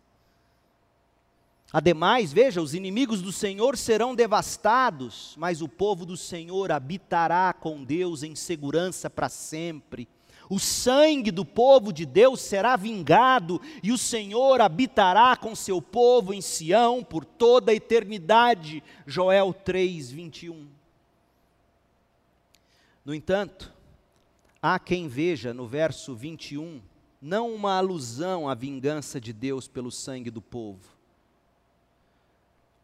Ademais, 1.73 2.33
veja, 2.33 2.61
os 2.61 2.75
inimigos 2.75 3.23
do 3.23 3.31
Senhor 3.31 3.77
serão 3.77 4.13
devastados, 4.13 5.37
mas 5.39 5.63
o 5.63 5.69
povo 5.69 6.05
do 6.05 6.17
Senhor 6.17 6.73
habitará 6.73 7.53
com 7.53 7.85
Deus 7.85 8.25
em 8.25 8.35
segurança 8.35 9.09
para 9.09 9.29
sempre 9.29 10.09
o 10.51 10.59
sangue 10.59 11.31
do 11.31 11.45
povo 11.45 11.93
de 11.93 12.05
Deus 12.05 12.41
será 12.41 12.75
vingado 12.75 13.61
e 13.85 13.93
o 13.93 13.97
Senhor 13.97 14.61
habitará 14.61 15.37
com 15.37 15.55
seu 15.55 15.81
povo 15.81 16.35
em 16.35 16.41
Sião 16.41 17.05
por 17.05 17.25
toda 17.25 17.71
a 17.71 17.75
eternidade. 17.75 18.83
Joel 19.07 19.55
3, 19.55 20.11
21. 20.11 20.67
No 23.05 23.15
entanto, 23.15 23.73
há 24.61 24.77
quem 24.81 25.07
veja 25.07 25.55
no 25.55 25.69
verso 25.69 26.17
21 26.17 26.83
não 27.23 27.55
uma 27.55 27.77
alusão 27.77 28.49
à 28.49 28.55
vingança 28.55 29.21
de 29.21 29.33
Deus 29.33 29.69
pelo 29.69 29.91
sangue 29.91 30.31
do 30.31 30.43
povo, 30.43 30.97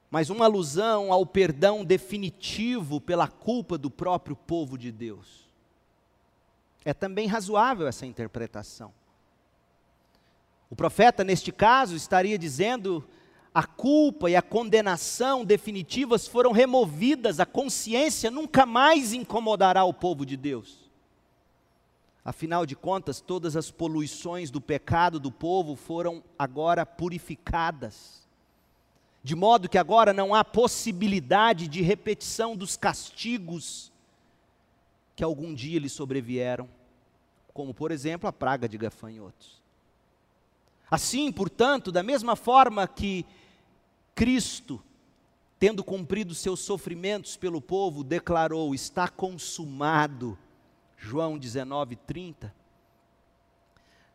mas 0.08 0.30
uma 0.30 0.44
alusão 0.44 1.12
ao 1.12 1.26
perdão 1.26 1.84
definitivo 1.84 3.00
pela 3.00 3.26
culpa 3.26 3.76
do 3.76 3.90
próprio 3.90 4.36
povo 4.36 4.78
de 4.78 4.92
Deus. 4.92 5.45
É 6.86 6.94
também 6.94 7.26
razoável 7.26 7.88
essa 7.88 8.06
interpretação. 8.06 8.94
O 10.70 10.76
profeta, 10.76 11.24
neste 11.24 11.50
caso, 11.50 11.96
estaria 11.96 12.38
dizendo: 12.38 13.04
a 13.52 13.64
culpa 13.64 14.30
e 14.30 14.36
a 14.36 14.40
condenação 14.40 15.44
definitivas 15.44 16.28
foram 16.28 16.52
removidas, 16.52 17.40
a 17.40 17.44
consciência 17.44 18.30
nunca 18.30 18.64
mais 18.64 19.12
incomodará 19.12 19.82
o 19.82 19.92
povo 19.92 20.24
de 20.24 20.36
Deus. 20.36 20.88
Afinal 22.24 22.64
de 22.64 22.76
contas, 22.76 23.20
todas 23.20 23.56
as 23.56 23.68
poluições 23.68 24.48
do 24.48 24.60
pecado 24.60 25.18
do 25.18 25.32
povo 25.32 25.74
foram 25.74 26.22
agora 26.38 26.86
purificadas. 26.86 28.24
De 29.24 29.34
modo 29.34 29.68
que 29.68 29.76
agora 29.76 30.12
não 30.12 30.32
há 30.32 30.44
possibilidade 30.44 31.66
de 31.66 31.82
repetição 31.82 32.54
dos 32.56 32.76
castigos 32.76 33.90
que 35.16 35.24
algum 35.24 35.52
dia 35.52 35.80
lhe 35.80 35.88
sobrevieram 35.88 36.75
como 37.56 37.72
por 37.72 37.90
exemplo 37.90 38.28
a 38.28 38.32
praga 38.32 38.68
de 38.68 38.76
gafanhotos. 38.76 39.62
Assim, 40.90 41.32
portanto, 41.32 41.90
da 41.90 42.02
mesma 42.02 42.36
forma 42.36 42.86
que 42.86 43.24
Cristo, 44.14 44.84
tendo 45.58 45.82
cumprido 45.82 46.34
seus 46.34 46.60
sofrimentos 46.60 47.34
pelo 47.34 47.62
povo, 47.62 48.04
declarou: 48.04 48.74
está 48.74 49.08
consumado, 49.08 50.38
João 50.98 51.38
19, 51.38 51.96
30. 51.96 52.54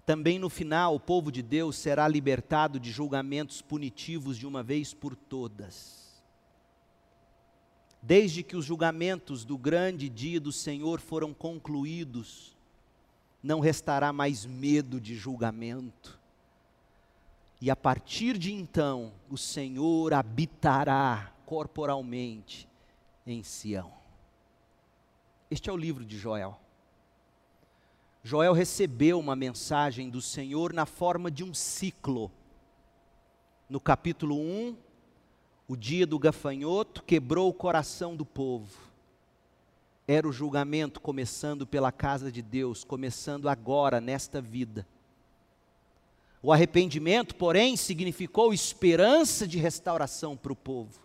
Também 0.05 0.37
no 0.37 0.47
final, 0.49 0.93
o 0.93 0.99
povo 0.99 1.31
de 1.31 1.41
Deus 1.41 1.77
será 1.77 2.07
libertado 2.07 2.79
de 2.79 2.91
julgamentos 2.91 3.59
punitivos 3.59 4.37
de 4.37 4.45
uma 4.45 4.61
vez 4.61 4.93
por 4.93 5.15
todas. 5.15 6.21
Desde 8.03 8.43
que 8.43 8.55
os 8.55 8.65
julgamentos 8.65 9.43
do 9.43 9.57
grande 9.57 10.07
dia 10.07 10.39
do 10.39 10.51
Senhor 10.51 10.99
foram 10.99 11.33
concluídos, 11.33 12.55
não 13.41 13.59
restará 13.59 14.13
mais 14.13 14.45
medo 14.45 14.99
de 14.99 15.15
julgamento. 15.15 16.19
E 17.59 17.69
a 17.69 17.75
partir 17.75 18.37
de 18.37 18.53
então, 18.53 19.11
o 19.29 19.37
Senhor 19.37 20.13
habitará 20.13 21.31
corporalmente 21.45 22.67
em 23.25 23.43
Sião. 23.43 23.91
Este 25.49 25.69
é 25.69 25.73
o 25.73 25.77
livro 25.77 26.05
de 26.05 26.17
Joel. 26.17 26.59
Joel 28.23 28.53
recebeu 28.53 29.19
uma 29.19 29.35
mensagem 29.35 30.09
do 30.09 30.21
Senhor 30.21 30.73
na 30.73 30.85
forma 30.85 31.29
de 31.31 31.43
um 31.43 31.53
ciclo. 31.53 32.31
No 33.67 33.79
capítulo 33.79 34.39
1, 34.39 34.77
o 35.67 35.75
dia 35.75 36.05
do 36.05 36.19
gafanhoto 36.19 37.03
quebrou 37.03 37.49
o 37.49 37.53
coração 37.53 38.15
do 38.15 38.25
povo 38.25 38.90
era 40.07 40.27
o 40.27 40.31
julgamento 40.31 40.99
começando 40.99 41.65
pela 41.65 41.91
casa 41.91 42.31
de 42.31 42.41
Deus, 42.41 42.83
começando 42.83 43.47
agora, 43.47 44.01
nesta 44.01 44.41
vida. 44.41 44.85
O 46.43 46.51
arrependimento, 46.51 47.35
porém, 47.35 47.77
significou 47.77 48.53
esperança 48.53 49.47
de 49.47 49.59
restauração 49.59 50.35
para 50.35 50.51
o 50.51 50.55
povo. 50.55 50.99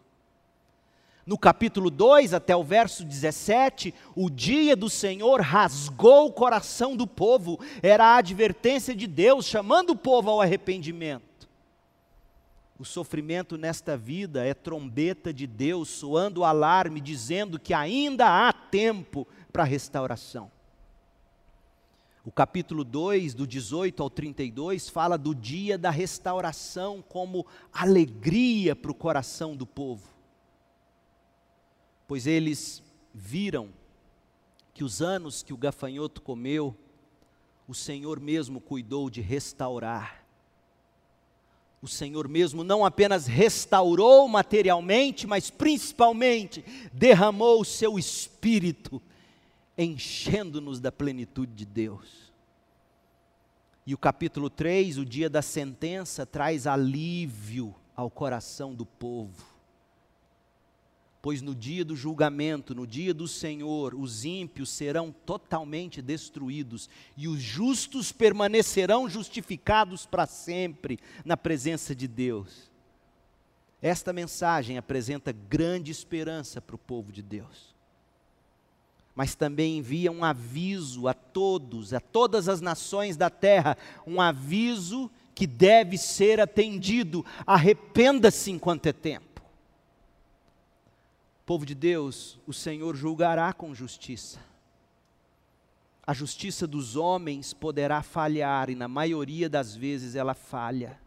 No 1.27 1.37
capítulo 1.37 1.91
2 1.91 2.33
até 2.33 2.55
o 2.55 2.63
verso 2.63 3.05
17, 3.05 3.93
o 4.15 4.31
dia 4.31 4.77
do 4.77 4.89
Senhor 4.89 5.41
rasgou 5.41 6.29
o 6.29 6.33
coração 6.33 6.97
do 6.97 7.07
povo, 7.07 7.59
era 7.83 8.05
a 8.05 8.17
advertência 8.19 8.95
de 8.95 9.09
Deus 9.09 9.45
chamando 9.45 9.91
o 9.91 9.97
povo 9.97 10.31
ao 10.31 10.41
arrependimento. 10.41 11.26
O 12.79 12.85
sofrimento 12.85 13.57
nesta 13.57 13.97
vida 13.97 14.45
é 14.45 14.53
trombeta 14.53 15.33
de 15.33 15.47
Deus 15.47 15.89
soando 15.89 16.41
o 16.41 16.45
alarme, 16.45 17.01
dizendo 17.01 17.59
que 17.59 17.73
ainda 17.73 18.49
há 18.49 18.53
tempo 18.53 19.27
para 19.51 19.65
restauração. 19.65 20.51
O 22.23 22.31
capítulo 22.31 22.85
2, 22.85 23.35
do 23.35 23.47
18 23.47 24.03
ao 24.03 24.11
32, 24.11 24.91
fala 24.91 25.17
do 25.17 25.35
dia 25.35 25.79
da 25.79 25.91
restauração 25.91 27.03
como 27.09 27.47
alegria 27.73 28.77
para 28.77 28.91
o 28.91 28.95
coração 28.95 29.57
do 29.57 29.67
povo. 29.67 30.07
Pois 32.07 32.27
eles 32.27 32.83
viram 33.15 33.71
que 34.75 34.85
os 34.85 35.01
anos 35.01 35.43
que 35.43 35.55
o 35.55 35.57
gafanhoto 35.57 36.21
comeu, 36.21 36.77
o 37.67 37.75
Senhor 37.75 38.21
mesmo 38.21 38.61
cuidou 38.61 39.09
de 39.09 39.23
restaurar 39.23 40.26
o 41.83 41.89
Senhor 41.89 42.29
mesmo 42.29 42.65
não 42.65 42.85
apenas 42.85 43.27
restaurou 43.27 44.27
materialmente, 44.29 45.27
mas 45.27 45.51
principalmente 45.51 46.65
derramou 46.93 47.61
o 47.61 47.65
seu 47.65 47.99
espírito, 47.99 49.01
enchendo-nos 49.77 50.81
da 50.81 50.91
plenitude 50.91 51.53
de 51.53 51.65
Deus. 51.65 52.33
E 53.87 53.95
o 53.95 53.99
capítulo 53.99 54.51
3, 54.51 54.99
o 54.99 55.05
dia 55.05 55.31
da 55.31 55.43
sentença, 55.43 56.27
traz 56.27 56.67
alívio 56.67 57.75
ao 57.95 58.11
coração 58.11 58.75
do 58.75 58.85
povo 58.85 59.56
pois 61.27 61.43
no 61.43 61.57
dia 61.57 61.85
do 61.85 61.97
julgamento, 61.97 62.73
no 62.73 62.87
dia 62.87 63.13
do 63.13 63.27
Senhor, 63.27 63.97
os 63.97 64.25
ímpios 64.25 64.71
serão 64.71 65.11
totalmente 65.11 66.01
destruídos 66.01 66.89
e 67.17 67.27
os 67.27 67.43
justos 67.43 68.13
permanecerão 68.13 69.09
justificados 69.09 70.07
para 70.07 70.25
sempre 70.25 71.01
na 71.25 71.37
presença 71.37 71.97
de 71.97 72.07
Deus. 72.07 72.71
Esta 73.83 74.13
mensagem 74.13 74.79
apresenta 74.79 75.33
grande 75.33 75.91
esperança 75.91 76.61
para 76.61 76.77
o 76.77 76.79
povo 76.79 77.11
de 77.11 77.23
Deus. 77.23 77.75
mas 79.13 79.35
também 79.35 79.79
envia 79.79 80.13
um 80.13 80.23
aviso 80.23 81.09
a 81.09 81.15
todos, 81.15 81.93
a 81.93 81.99
todas 81.99 82.49
as 82.49 82.61
nações 82.61 83.17
da 83.17 83.31
terra, 83.31 83.77
um 84.07 84.21
aviso 84.21 85.11
que 85.35 85.45
deve 85.45 85.99
ser 85.99 86.39
atendido. 86.39 87.27
Arrependa-se 87.45 88.53
enquanto 88.53 88.87
é 88.87 88.93
tempo. 88.93 89.36
Povo 91.47 91.65
de 91.65 91.77
Deus, 91.77 92.41
o 92.45 92.53
Senhor 92.53 92.97
julgará 92.97 93.53
com 93.53 93.73
justiça. 93.73 94.41
A 96.05 96.13
justiça 96.13 96.67
dos 96.67 96.97
homens 96.97 97.55
poderá 97.55 98.03
falhar, 98.03 98.69
e 98.69 98.75
na 98.75 98.89
maioria 98.89 99.49
das 99.49 99.73
vezes 99.73 100.17
ela 100.17 100.35
falha. 100.35 101.01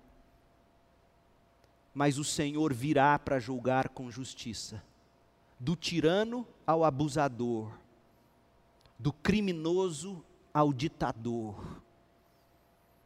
Mas 1.93 2.17
o 2.17 2.23
Senhor 2.23 2.73
virá 2.73 3.19
para 3.19 3.37
julgar 3.37 3.89
com 3.89 4.09
justiça, 4.09 4.81
do 5.59 5.75
tirano 5.75 6.47
ao 6.65 6.85
abusador, 6.85 7.77
do 8.97 9.11
criminoso 9.11 10.23
ao 10.53 10.71
ditador. 10.71 11.81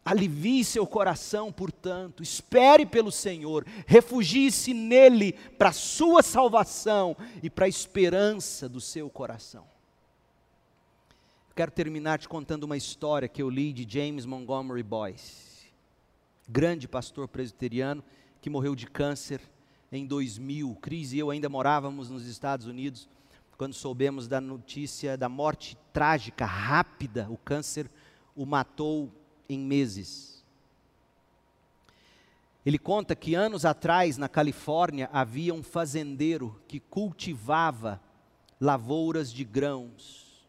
Alivie 0.06 0.66
seu 0.66 0.86
coração, 0.86 1.52
portanto, 1.52 2.22
espere 2.22 2.86
pelo 2.86 3.12
Senhor, 3.12 3.66
refugie-se 3.88 4.74
nele 4.74 5.32
para 5.58 5.70
a 5.70 5.74
sua 5.74 6.22
salvação 6.22 7.16
e 7.42 7.50
para 7.50 7.66
a 7.66 7.70
esperança 7.70 8.68
do 8.68 8.82
seu 8.82 9.10
coração. 9.10 9.66
Quero 11.56 11.72
terminar 11.72 12.20
te 12.20 12.28
contando 12.28 12.64
uma 12.64 12.76
história 12.76 13.30
que 13.30 13.42
eu 13.42 13.50
li 13.50 13.72
de 13.72 13.88
James 13.88 14.26
Montgomery 14.26 14.84
Boyce, 14.84 15.72
grande 16.50 16.88
pastor 16.88 17.28
presbiteriano 17.28 18.04
que 18.42 18.50
morreu 18.50 18.76
de 18.76 18.88
câncer 18.88 19.40
em 19.90 20.06
2000. 20.06 20.76
Cris 20.82 21.14
e 21.14 21.20
eu 21.20 21.30
ainda 21.30 21.48
morávamos 21.48 22.10
nos 22.10 22.26
Estados 22.26 22.66
Unidos 22.66 23.08
quando 23.58 23.74
soubemos 23.74 24.28
da 24.28 24.42
notícia 24.42 25.16
da 25.16 25.30
morte 25.30 25.78
trágica, 25.94 26.46
rápida, 26.46 27.28
o 27.30 27.38
câncer 27.38 27.90
o 28.36 28.46
matou 28.46 29.12
em 29.48 29.60
meses. 29.60 30.44
Ele 32.66 32.78
conta 32.78 33.16
que 33.16 33.36
anos 33.36 33.66
atrás, 33.66 34.18
na 34.18 34.30
Califórnia, 34.30 35.10
havia 35.12 35.54
um 35.54 35.62
fazendeiro 35.62 36.62
que 36.68 36.80
cultivava 36.80 38.02
lavouras 38.60 39.34
de 39.34 39.44
grãos. 39.44 40.48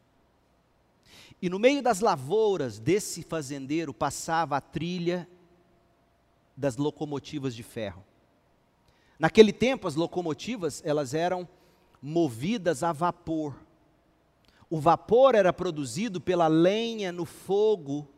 E 1.42 1.50
no 1.50 1.58
meio 1.58 1.82
das 1.82 2.00
lavouras 2.00 2.78
desse 2.78 3.22
fazendeiro 3.22 3.92
passava 3.92 4.56
a 4.56 4.60
trilha 4.60 5.28
das 6.56 6.76
locomotivas 6.76 7.54
de 7.54 7.64
ferro. 7.64 8.04
Naquele 9.18 9.52
tempo, 9.52 9.88
as 9.88 9.96
locomotivas, 9.96 10.82
elas 10.84 11.14
eram 11.14 11.48
movidas 12.00 12.82
a 12.82 12.92
vapor. 12.92 13.56
O 14.70 14.80
vapor 14.80 15.34
era 15.34 15.52
produzido 15.52 16.20
pela 16.20 16.46
lenha 16.46 17.10
no 17.10 17.24
fogo 17.24 18.08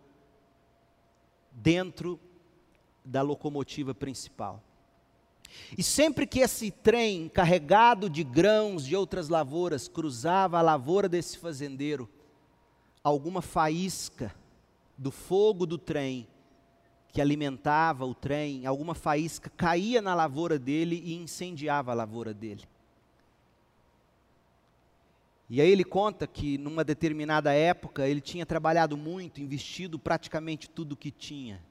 dentro 1.57 2.21
da 3.05 3.23
locomotiva 3.23 3.95
principal. 3.95 4.63
E 5.77 5.83
sempre 5.83 6.27
que 6.27 6.41
esse 6.41 6.71
trem 6.71 7.29
carregado 7.29 8.11
de 8.11 8.23
grãos 8.23 8.85
de 8.85 8.95
outras 8.95 9.29
lavouras 9.29 9.89
cruzava 9.89 10.59
a 10.59 10.63
lavoura 10.63 11.09
desse 11.09 11.39
fazendeiro, 11.39 12.09
alguma 13.03 13.41
faísca 13.41 14.35
do 14.99 15.11
fogo 15.11 15.65
do 15.65 15.79
trem 15.79 16.29
que 17.13 17.21
alimentava 17.21 18.05
o 18.05 18.15
trem, 18.15 18.67
alguma 18.67 18.95
faísca 18.95 19.51
caía 19.57 20.03
na 20.03 20.15
lavoura 20.15 20.59
dele 20.59 21.01
e 21.03 21.15
incendiava 21.15 21.93
a 21.93 21.95
lavoura 21.95 22.35
dele. 22.35 22.65
E 25.49 25.61
aí 25.61 25.71
ele 25.71 25.85
conta 25.85 26.27
que 26.27 26.59
numa 26.59 26.83
determinada 26.83 27.53
época 27.53 28.07
ele 28.07 28.21
tinha 28.21 28.45
trabalhado 28.45 28.97
muito, 28.97 29.41
investido 29.41 29.99
praticamente 29.99 30.69
tudo 30.69 30.93
o 30.93 30.97
que 30.97 31.11
tinha. 31.11 31.63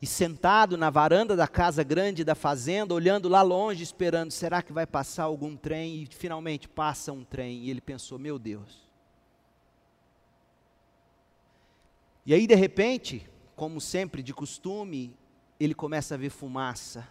E 0.00 0.06
sentado 0.06 0.76
na 0.76 0.90
varanda 0.90 1.36
da 1.36 1.46
casa 1.46 1.82
grande 1.82 2.24
da 2.24 2.34
fazenda, 2.34 2.94
olhando 2.94 3.28
lá 3.28 3.42
longe, 3.42 3.82
esperando, 3.82 4.32
será 4.32 4.60
que 4.60 4.72
vai 4.72 4.86
passar 4.86 5.24
algum 5.24 5.56
trem? 5.56 6.02
E 6.02 6.06
finalmente 6.06 6.68
passa 6.68 7.12
um 7.12 7.24
trem. 7.24 7.64
E 7.64 7.70
ele 7.70 7.80
pensou: 7.80 8.18
meu 8.18 8.36
Deus. 8.38 8.88
E 12.26 12.34
aí, 12.34 12.46
de 12.46 12.54
repente, 12.54 13.28
como 13.54 13.80
sempre 13.80 14.22
de 14.22 14.32
costume, 14.32 15.16
ele 15.58 15.74
começa 15.74 16.14
a 16.14 16.18
ver 16.18 16.30
fumaça, 16.30 17.08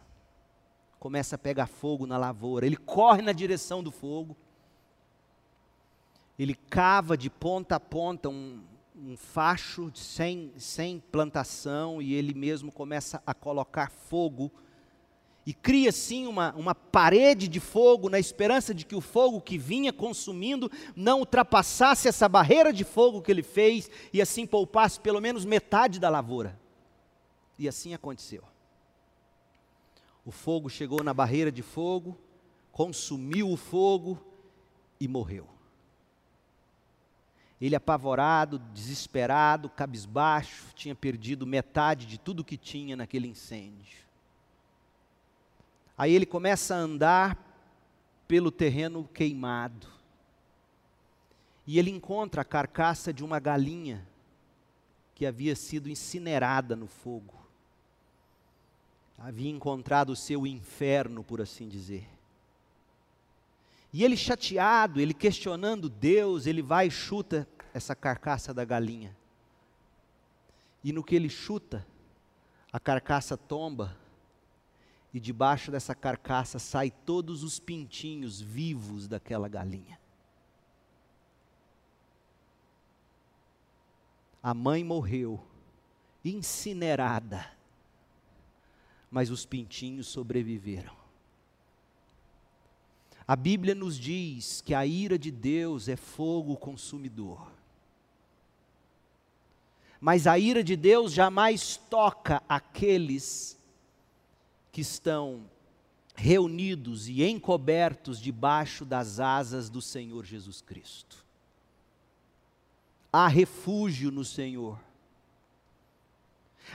começa 1.00 1.36
a 1.36 1.40
pegar 1.40 1.68
fogo 1.68 2.06
na 2.06 2.18
lavoura. 2.18 2.66
Ele 2.66 2.78
corre 2.78 3.22
na 3.22 3.32
direção 3.32 3.82
do 3.82 3.92
fogo 3.92 4.36
ele 6.42 6.56
cava 6.56 7.16
de 7.16 7.30
ponta 7.30 7.76
a 7.76 7.80
ponta 7.80 8.28
um, 8.28 8.64
um 8.96 9.16
facho 9.16 9.92
sem, 9.94 10.52
sem 10.58 11.00
plantação 11.00 12.02
e 12.02 12.16
ele 12.16 12.34
mesmo 12.34 12.72
começa 12.72 13.22
a 13.28 13.32
colocar 13.32 13.92
fogo 13.92 14.52
e 15.46 15.54
cria 15.54 15.90
assim 15.90 16.26
uma, 16.26 16.52
uma 16.56 16.74
parede 16.74 17.48
de 17.48 17.60
fogo 17.60 18.10
na 18.10 18.18
esperança 18.18 18.74
de 18.74 18.88
que 18.88 18.96
o 18.96 19.02
fogo 19.02 19.40
que 19.40 19.56
vinha 19.56 19.94
consumindo 19.94 20.72
não 20.96 21.20
ultrapassasse 21.20 22.08
essa 22.08 22.28
barreira 22.28 22.74
de 22.74 22.84
fogo 22.84 23.22
que 23.22 23.30
ele 23.30 23.44
fez 23.44 23.88
e 24.12 24.20
assim 24.20 24.48
poupasse 24.48 25.00
pelo 25.00 25.22
menos 25.22 25.46
metade 25.46 26.00
da 26.00 26.10
lavoura. 26.10 26.60
E 27.60 27.68
assim 27.68 27.94
aconteceu. 27.94 28.42
O 30.26 30.32
fogo 30.32 30.72
chegou 30.72 31.04
na 31.04 31.14
barreira 31.14 31.52
de 31.52 31.62
fogo, 31.62 32.18
consumiu 32.72 33.48
o 33.52 33.58
fogo 33.58 34.20
e 35.00 35.08
morreu. 35.08 35.61
Ele 37.62 37.76
apavorado, 37.76 38.58
desesperado, 38.58 39.70
cabisbaixo, 39.70 40.74
tinha 40.74 40.96
perdido 40.96 41.46
metade 41.46 42.08
de 42.08 42.18
tudo 42.18 42.44
que 42.44 42.58
tinha 42.58 42.96
naquele 42.96 43.28
incêndio. 43.28 44.02
Aí 45.96 46.12
ele 46.12 46.26
começa 46.26 46.74
a 46.74 46.80
andar 46.80 47.38
pelo 48.28 48.50
terreno 48.50 49.08
queimado. 49.14 49.88
E 51.68 51.78
ele 51.78 51.92
encontra 51.92 52.42
a 52.42 52.46
carcaça 52.46 53.14
de 53.14 53.24
uma 53.24 53.40
galinha 53.40 54.08
que 55.14 55.26
havia 55.28 55.56
sido 55.56 55.88
incinerada 55.88 56.76
no 56.76 56.88
fogo. 56.88 57.36
Havia 59.20 59.52
encontrado 59.52 60.10
o 60.10 60.16
seu 60.16 60.48
inferno, 60.48 61.24
por 61.24 61.40
assim 61.40 61.70
dizer. 61.70 62.10
E 63.94 64.04
ele 64.04 64.16
chateado, 64.16 65.02
ele 65.02 65.14
questionando 65.14 65.90
Deus, 65.90 66.46
ele 66.46 66.62
vai 66.62 66.88
e 66.88 66.92
chuta 66.92 67.48
essa 67.74 67.96
carcaça 67.96 68.54
da 68.54 68.64
galinha. 68.64 69.16
E 70.84 70.94
no 70.94 71.04
que 71.04 71.16
ele 71.16 71.30
chuta, 71.30 71.86
a 72.72 72.80
carcaça 72.80 73.36
tomba, 73.36 73.98
e 75.14 75.20
debaixo 75.20 75.72
dessa 75.72 75.94
carcaça 75.94 76.58
sai 76.58 76.90
todos 76.90 77.44
os 77.44 77.60
pintinhos 77.60 78.40
vivos 78.40 79.08
daquela 79.08 79.50
galinha. 79.50 80.00
A 84.42 84.54
mãe 84.54 84.84
morreu, 84.84 85.46
incinerada, 86.24 87.52
mas 89.12 89.30
os 89.30 89.46
pintinhos 89.46 90.08
sobreviveram. 90.08 91.01
A 93.32 93.36
Bíblia 93.38 93.74
nos 93.74 93.98
diz 93.98 94.60
que 94.60 94.74
a 94.74 94.86
ira 94.86 95.18
de 95.18 95.32
Deus 95.32 95.88
é 95.88 95.96
fogo 95.96 96.58
consumidor. 96.58 97.50
Mas 100.02 100.28
a 100.28 100.38
ira 100.38 100.62
de 100.62 100.76
Deus 100.76 101.14
jamais 101.14 101.78
toca 101.78 102.44
aqueles 102.50 103.58
que 104.70 104.82
estão 104.82 105.50
reunidos 106.14 107.08
e 107.08 107.24
encobertos 107.24 108.20
debaixo 108.20 108.84
das 108.84 109.18
asas 109.22 109.70
do 109.70 109.82
Senhor 109.82 110.26
Jesus 110.26 110.60
Cristo. 110.62 111.24
Há 113.14 113.30
refúgio 113.30 114.12
no 114.12 114.26
Senhor. 114.26 114.78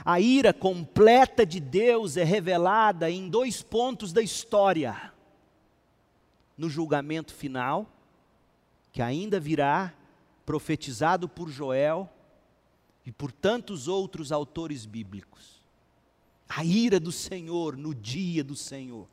A 0.03 0.19
ira 0.19 0.51
completa 0.51 1.45
de 1.45 1.59
Deus 1.59 2.17
é 2.17 2.23
revelada 2.23 3.11
em 3.11 3.29
dois 3.29 3.61
pontos 3.61 4.11
da 4.11 4.23
história 4.23 5.15
no 6.57 6.69
julgamento 6.69 7.33
final, 7.33 7.91
que 8.91 9.01
ainda 9.01 9.39
virá, 9.39 9.93
profetizado 10.45 11.29
por 11.29 11.49
Joel 11.49 12.09
e 13.05 13.11
por 13.11 13.31
tantos 13.31 13.87
outros 13.87 14.31
autores 14.31 14.85
bíblicos. 14.85 15.61
A 16.49 16.63
ira 16.63 16.99
do 16.99 17.11
Senhor 17.11 17.77
no 17.77 17.93
dia 17.93 18.43
do 18.43 18.55
Senhor. 18.55 19.07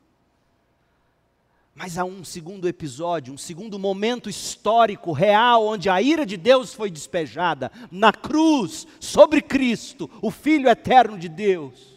Mas 1.75 1.97
há 1.97 2.05
um 2.05 2.23
segundo 2.23 2.69
episódio, 2.69 3.33
um 3.33 3.37
segundo 3.37 3.77
momento 3.77 4.29
histórico, 4.29 5.11
real, 5.11 5.67
onde 5.67 5.89
a 5.89 6.01
ira 6.01 6.25
de 6.25 6.37
Deus 6.37 6.73
foi 6.73 6.89
despejada 6.89 7.69
na 7.91 8.13
cruz, 8.13 8.87
sobre 8.99 9.41
Cristo, 9.41 10.09
o 10.21 10.31
Filho 10.31 10.69
eterno 10.69 11.17
de 11.19 11.27
Deus 11.27 11.94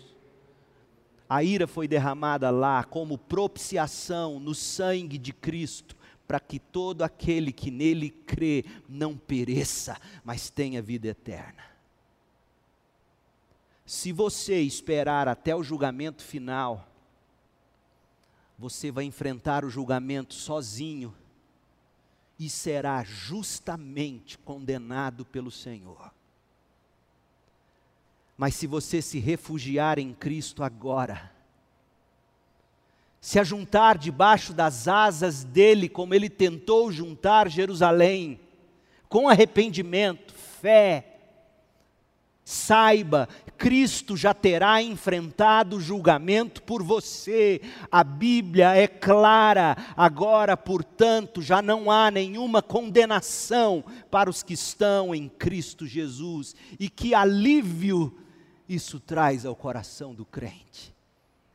a 1.28 1.42
ira 1.42 1.66
foi 1.66 1.86
derramada 1.86 2.50
lá 2.50 2.82
como 2.82 3.18
propiciação 3.18 4.40
no 4.40 4.54
sangue 4.54 5.18
de 5.18 5.32
Cristo 5.32 5.96
para 6.26 6.40
que 6.40 6.58
todo 6.58 7.02
aquele 7.02 7.52
que 7.52 7.70
nele 7.70 8.10
crê 8.10 8.64
não 8.88 9.16
pereça, 9.16 9.98
mas 10.24 10.50
tenha 10.50 10.82
vida 10.82 11.08
eterna. 11.08 11.64
Se 13.84 14.12
você 14.12 14.60
esperar 14.60 15.28
até 15.28 15.56
o 15.56 15.62
julgamento 15.62 16.22
final, 16.22 16.86
você 18.58 18.90
vai 18.90 19.04
enfrentar 19.04 19.64
o 19.64 19.70
julgamento 19.70 20.34
sozinho 20.34 21.14
e 22.38 22.50
será 22.50 23.02
justamente 23.02 24.36
condenado 24.36 25.24
pelo 25.24 25.50
Senhor. 25.50 26.12
Mas 28.38 28.54
se 28.54 28.68
você 28.68 29.02
se 29.02 29.18
refugiar 29.18 29.98
em 29.98 30.14
Cristo 30.14 30.62
agora, 30.62 31.32
se 33.20 33.40
ajuntar 33.40 33.98
debaixo 33.98 34.52
das 34.52 34.86
asas 34.86 35.42
dele, 35.42 35.88
como 35.88 36.14
ele 36.14 36.30
tentou 36.30 36.92
juntar 36.92 37.50
Jerusalém, 37.50 38.38
com 39.08 39.28
arrependimento, 39.28 40.32
fé, 40.32 41.16
saiba, 42.44 43.28
Cristo 43.58 44.16
já 44.16 44.32
terá 44.32 44.80
enfrentado 44.80 45.76
o 45.76 45.80
julgamento 45.80 46.62
por 46.62 46.80
você. 46.80 47.60
A 47.90 48.04
Bíblia 48.04 48.76
é 48.76 48.86
clara. 48.86 49.76
Agora, 49.96 50.56
portanto, 50.56 51.42
já 51.42 51.60
não 51.60 51.90
há 51.90 52.08
nenhuma 52.08 52.62
condenação 52.62 53.84
para 54.10 54.30
os 54.30 54.44
que 54.44 54.54
estão 54.54 55.12
em 55.12 55.28
Cristo 55.28 55.84
Jesus. 55.84 56.54
E 56.78 56.88
que 56.88 57.14
alívio 57.14 58.16
isso 58.68 59.00
traz 59.00 59.46
ao 59.46 59.56
coração 59.56 60.14
do 60.14 60.24
crente. 60.24 60.94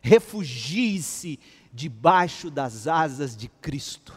Refugie-se 0.01 1.39
debaixo 1.71 2.49
das 2.49 2.87
asas 2.87 3.37
de 3.37 3.47
Cristo. 3.47 4.13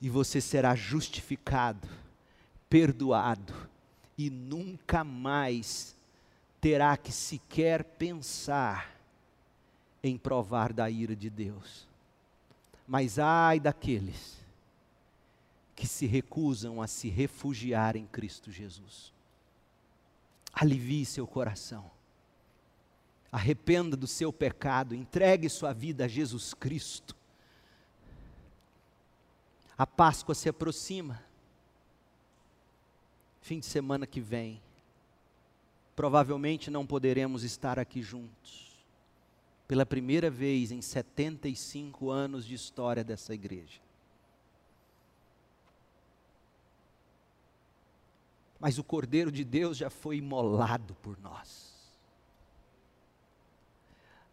E 0.00 0.10
você 0.10 0.40
será 0.40 0.74
justificado, 0.74 1.88
perdoado 2.68 3.54
e 4.18 4.28
nunca 4.28 5.02
mais 5.02 5.96
terá 6.60 6.96
que 6.96 7.10
sequer 7.10 7.82
pensar 7.82 8.94
em 10.02 10.18
provar 10.18 10.72
da 10.72 10.90
ira 10.90 11.16
de 11.16 11.30
Deus. 11.30 11.88
Mas 12.86 13.18
ai 13.18 13.58
daqueles 13.58 14.36
que 15.74 15.86
se 15.86 16.06
recusam 16.06 16.80
a 16.82 16.86
se 16.86 17.08
refugiar 17.08 17.96
em 17.96 18.06
Cristo 18.06 18.52
Jesus. 18.52 19.13
Alivie 20.54 21.04
seu 21.04 21.26
coração. 21.26 21.90
Arrependa 23.30 23.96
do 23.96 24.06
seu 24.06 24.32
pecado, 24.32 24.94
entregue 24.94 25.48
sua 25.48 25.72
vida 25.72 26.04
a 26.04 26.08
Jesus 26.08 26.54
Cristo. 26.54 27.16
A 29.76 29.86
Páscoa 29.86 30.34
se 30.34 30.48
aproxima 30.48 31.20
fim 33.44 33.58
de 33.58 33.66
semana 33.66 34.06
que 34.06 34.22
vem, 34.22 34.58
provavelmente 35.94 36.70
não 36.70 36.86
poderemos 36.86 37.44
estar 37.44 37.78
aqui 37.78 38.00
juntos. 38.00 38.72
Pela 39.68 39.84
primeira 39.84 40.30
vez 40.30 40.72
em 40.72 40.80
75 40.80 42.10
anos 42.10 42.46
de 42.46 42.54
história 42.54 43.04
dessa 43.04 43.34
igreja. 43.34 43.83
Mas 48.64 48.78
o 48.78 48.82
Cordeiro 48.82 49.30
de 49.30 49.44
Deus 49.44 49.76
já 49.76 49.90
foi 49.90 50.16
imolado 50.16 50.94
por 51.02 51.20
nós. 51.20 51.74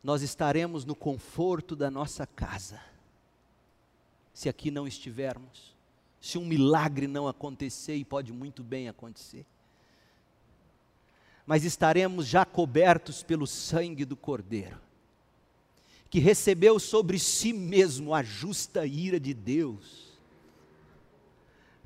Nós 0.01 0.21
estaremos 0.21 0.85
no 0.85 0.95
conforto 0.95 1.75
da 1.75 1.91
nossa 1.91 2.25
casa, 2.25 2.79
se 4.33 4.47
aqui 4.47 4.71
não 4.71 4.87
estivermos 4.87 5.75
se 6.21 6.37
um 6.37 6.45
milagre 6.45 7.07
não 7.07 7.27
acontecer, 7.27 7.97
e 7.97 8.05
pode 8.05 8.31
muito 8.31 8.63
bem 8.63 8.87
acontecer. 8.87 9.45
Mas 11.45 11.65
estaremos 11.65 12.25
já 12.25 12.45
cobertos 12.45 13.23
pelo 13.23 13.45
sangue 13.45 14.05
do 14.05 14.15
Cordeiro, 14.15 14.79
que 16.09 16.19
recebeu 16.19 16.79
sobre 16.79 17.19
si 17.19 17.51
mesmo 17.51 18.13
a 18.13 18.23
justa 18.23 18.85
ira 18.85 19.19
de 19.19 19.33
Deus, 19.33 20.10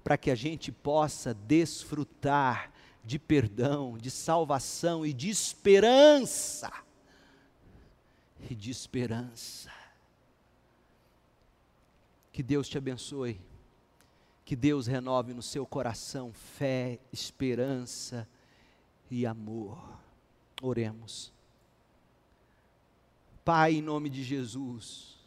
para 0.05 0.19
que 0.19 0.29
a 0.29 0.35
gente 0.35 0.71
possa 0.71 1.33
desfrutar 1.33 2.71
de 3.03 3.17
perdão, 3.17 3.97
de 3.97 4.11
salvação 4.11 5.03
e 5.03 5.11
de 5.11 5.29
esperança. 5.29 6.71
E 8.47 8.53
de 8.53 8.69
esperança. 8.69 9.71
Que 12.31 12.43
Deus 12.43 12.69
te 12.69 12.77
abençoe. 12.77 13.41
Que 14.45 14.55
Deus 14.55 14.85
renove 14.85 15.33
no 15.33 15.41
seu 15.41 15.65
coração 15.65 16.31
fé, 16.31 16.99
esperança 17.11 18.29
e 19.09 19.25
amor. 19.25 19.99
Oremos. 20.61 21.33
Pai, 23.43 23.73
em 23.73 23.81
nome 23.81 24.11
de 24.11 24.23
Jesus, 24.23 25.17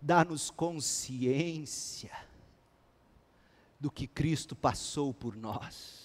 dá-nos 0.00 0.48
consciência 0.48 2.29
do 3.80 3.90
que 3.90 4.06
Cristo 4.06 4.54
passou 4.54 5.14
por 5.14 5.34
nós. 5.34 5.98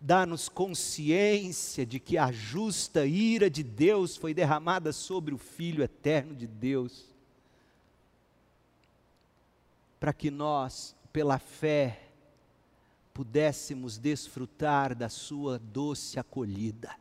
Dá-nos 0.00 0.48
consciência 0.48 1.86
de 1.86 2.00
que 2.00 2.18
a 2.18 2.32
justa 2.32 3.06
ira 3.06 3.48
de 3.48 3.62
Deus 3.62 4.16
foi 4.16 4.34
derramada 4.34 4.92
sobre 4.92 5.32
o 5.32 5.38
Filho 5.38 5.84
eterno 5.84 6.34
de 6.34 6.46
Deus 6.46 7.12
para 10.00 10.12
que 10.12 10.32
nós, 10.32 10.96
pela 11.12 11.38
fé, 11.38 12.08
pudéssemos 13.14 13.98
desfrutar 13.98 14.96
da 14.96 15.08
Sua 15.08 15.60
doce 15.60 16.18
acolhida. 16.18 16.96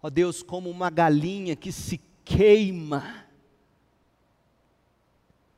Ó 0.00 0.08
Deus, 0.08 0.40
como 0.40 0.70
uma 0.70 0.90
galinha 0.90 1.56
que 1.56 1.72
se 1.72 2.00
queima 2.24 3.24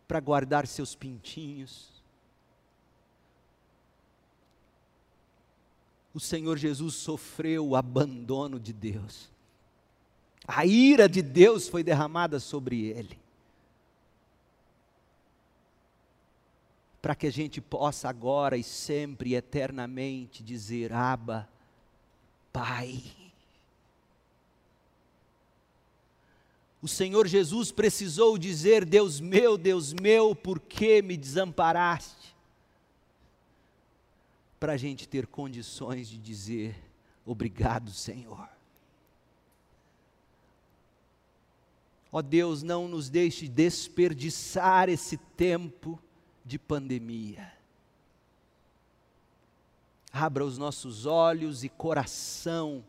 para 0.09 0.21
guardar 0.21 0.67
seus 0.67 0.95
pintinhos. 0.95 1.91
O 6.13 6.21
Senhor 6.21 6.57
Jesus 6.57 6.95
sofreu 6.95 7.69
o 7.69 7.77
abandono 7.77 8.59
de 8.59 8.73
Deus. 8.73 9.31
A 10.47 10.65
ira 10.65 11.09
de 11.09 11.23
Deus 11.23 11.69
foi 11.69 11.83
derramada 11.83 12.41
sobre 12.41 12.87
ele. 12.87 13.19
para 17.07 17.15
que 17.15 17.29
a 17.29 17.31
gente 17.31 17.61
possa 17.61 18.09
agora 18.09 18.57
e 18.57 18.65
sempre 18.65 19.37
eternamente 19.37 20.43
dizer: 20.43 20.93
Abba, 20.93 21.49
Pai. 22.53 23.01
O 26.87 26.89
Senhor 26.89 27.27
Jesus 27.27 27.73
precisou 27.73 28.39
dizer: 28.39 28.85
Deus 28.85 29.19
meu, 29.19 29.59
Deus 29.59 29.93
meu, 29.93 30.37
por 30.37 30.61
que 30.61 31.03
me 31.03 31.17
desamparaste? 31.17 32.33
Para 34.61 34.75
a 34.75 34.77
gente 34.77 35.09
ter 35.09 35.27
condições 35.27 36.07
de 36.07 36.17
dizer: 36.17 36.77
Obrigado, 37.25 37.91
Senhor. 37.91 38.49
Ó 42.13 42.23
Deus, 42.23 42.63
não 42.63 42.87
nos 42.87 43.11
deixe 43.11 43.49
desperdiçar 43.49 44.89
esse 44.89 45.17
tempo 45.17 46.01
de 46.45 46.57
pandemia. 46.57 47.53
Abra 50.13 50.45
os 50.45 50.57
nossos 50.57 51.05
olhos 51.05 51.65
e 51.65 51.69
coração 51.69 52.85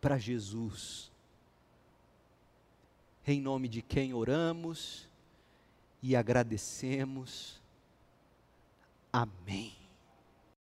para 0.00 0.18
Jesus. 0.18 1.14
Em 3.28 3.40
nome 3.40 3.68
de 3.68 3.82
quem 3.82 4.14
oramos 4.14 5.08
e 6.00 6.14
agradecemos. 6.14 7.60
Amém. 9.12 9.75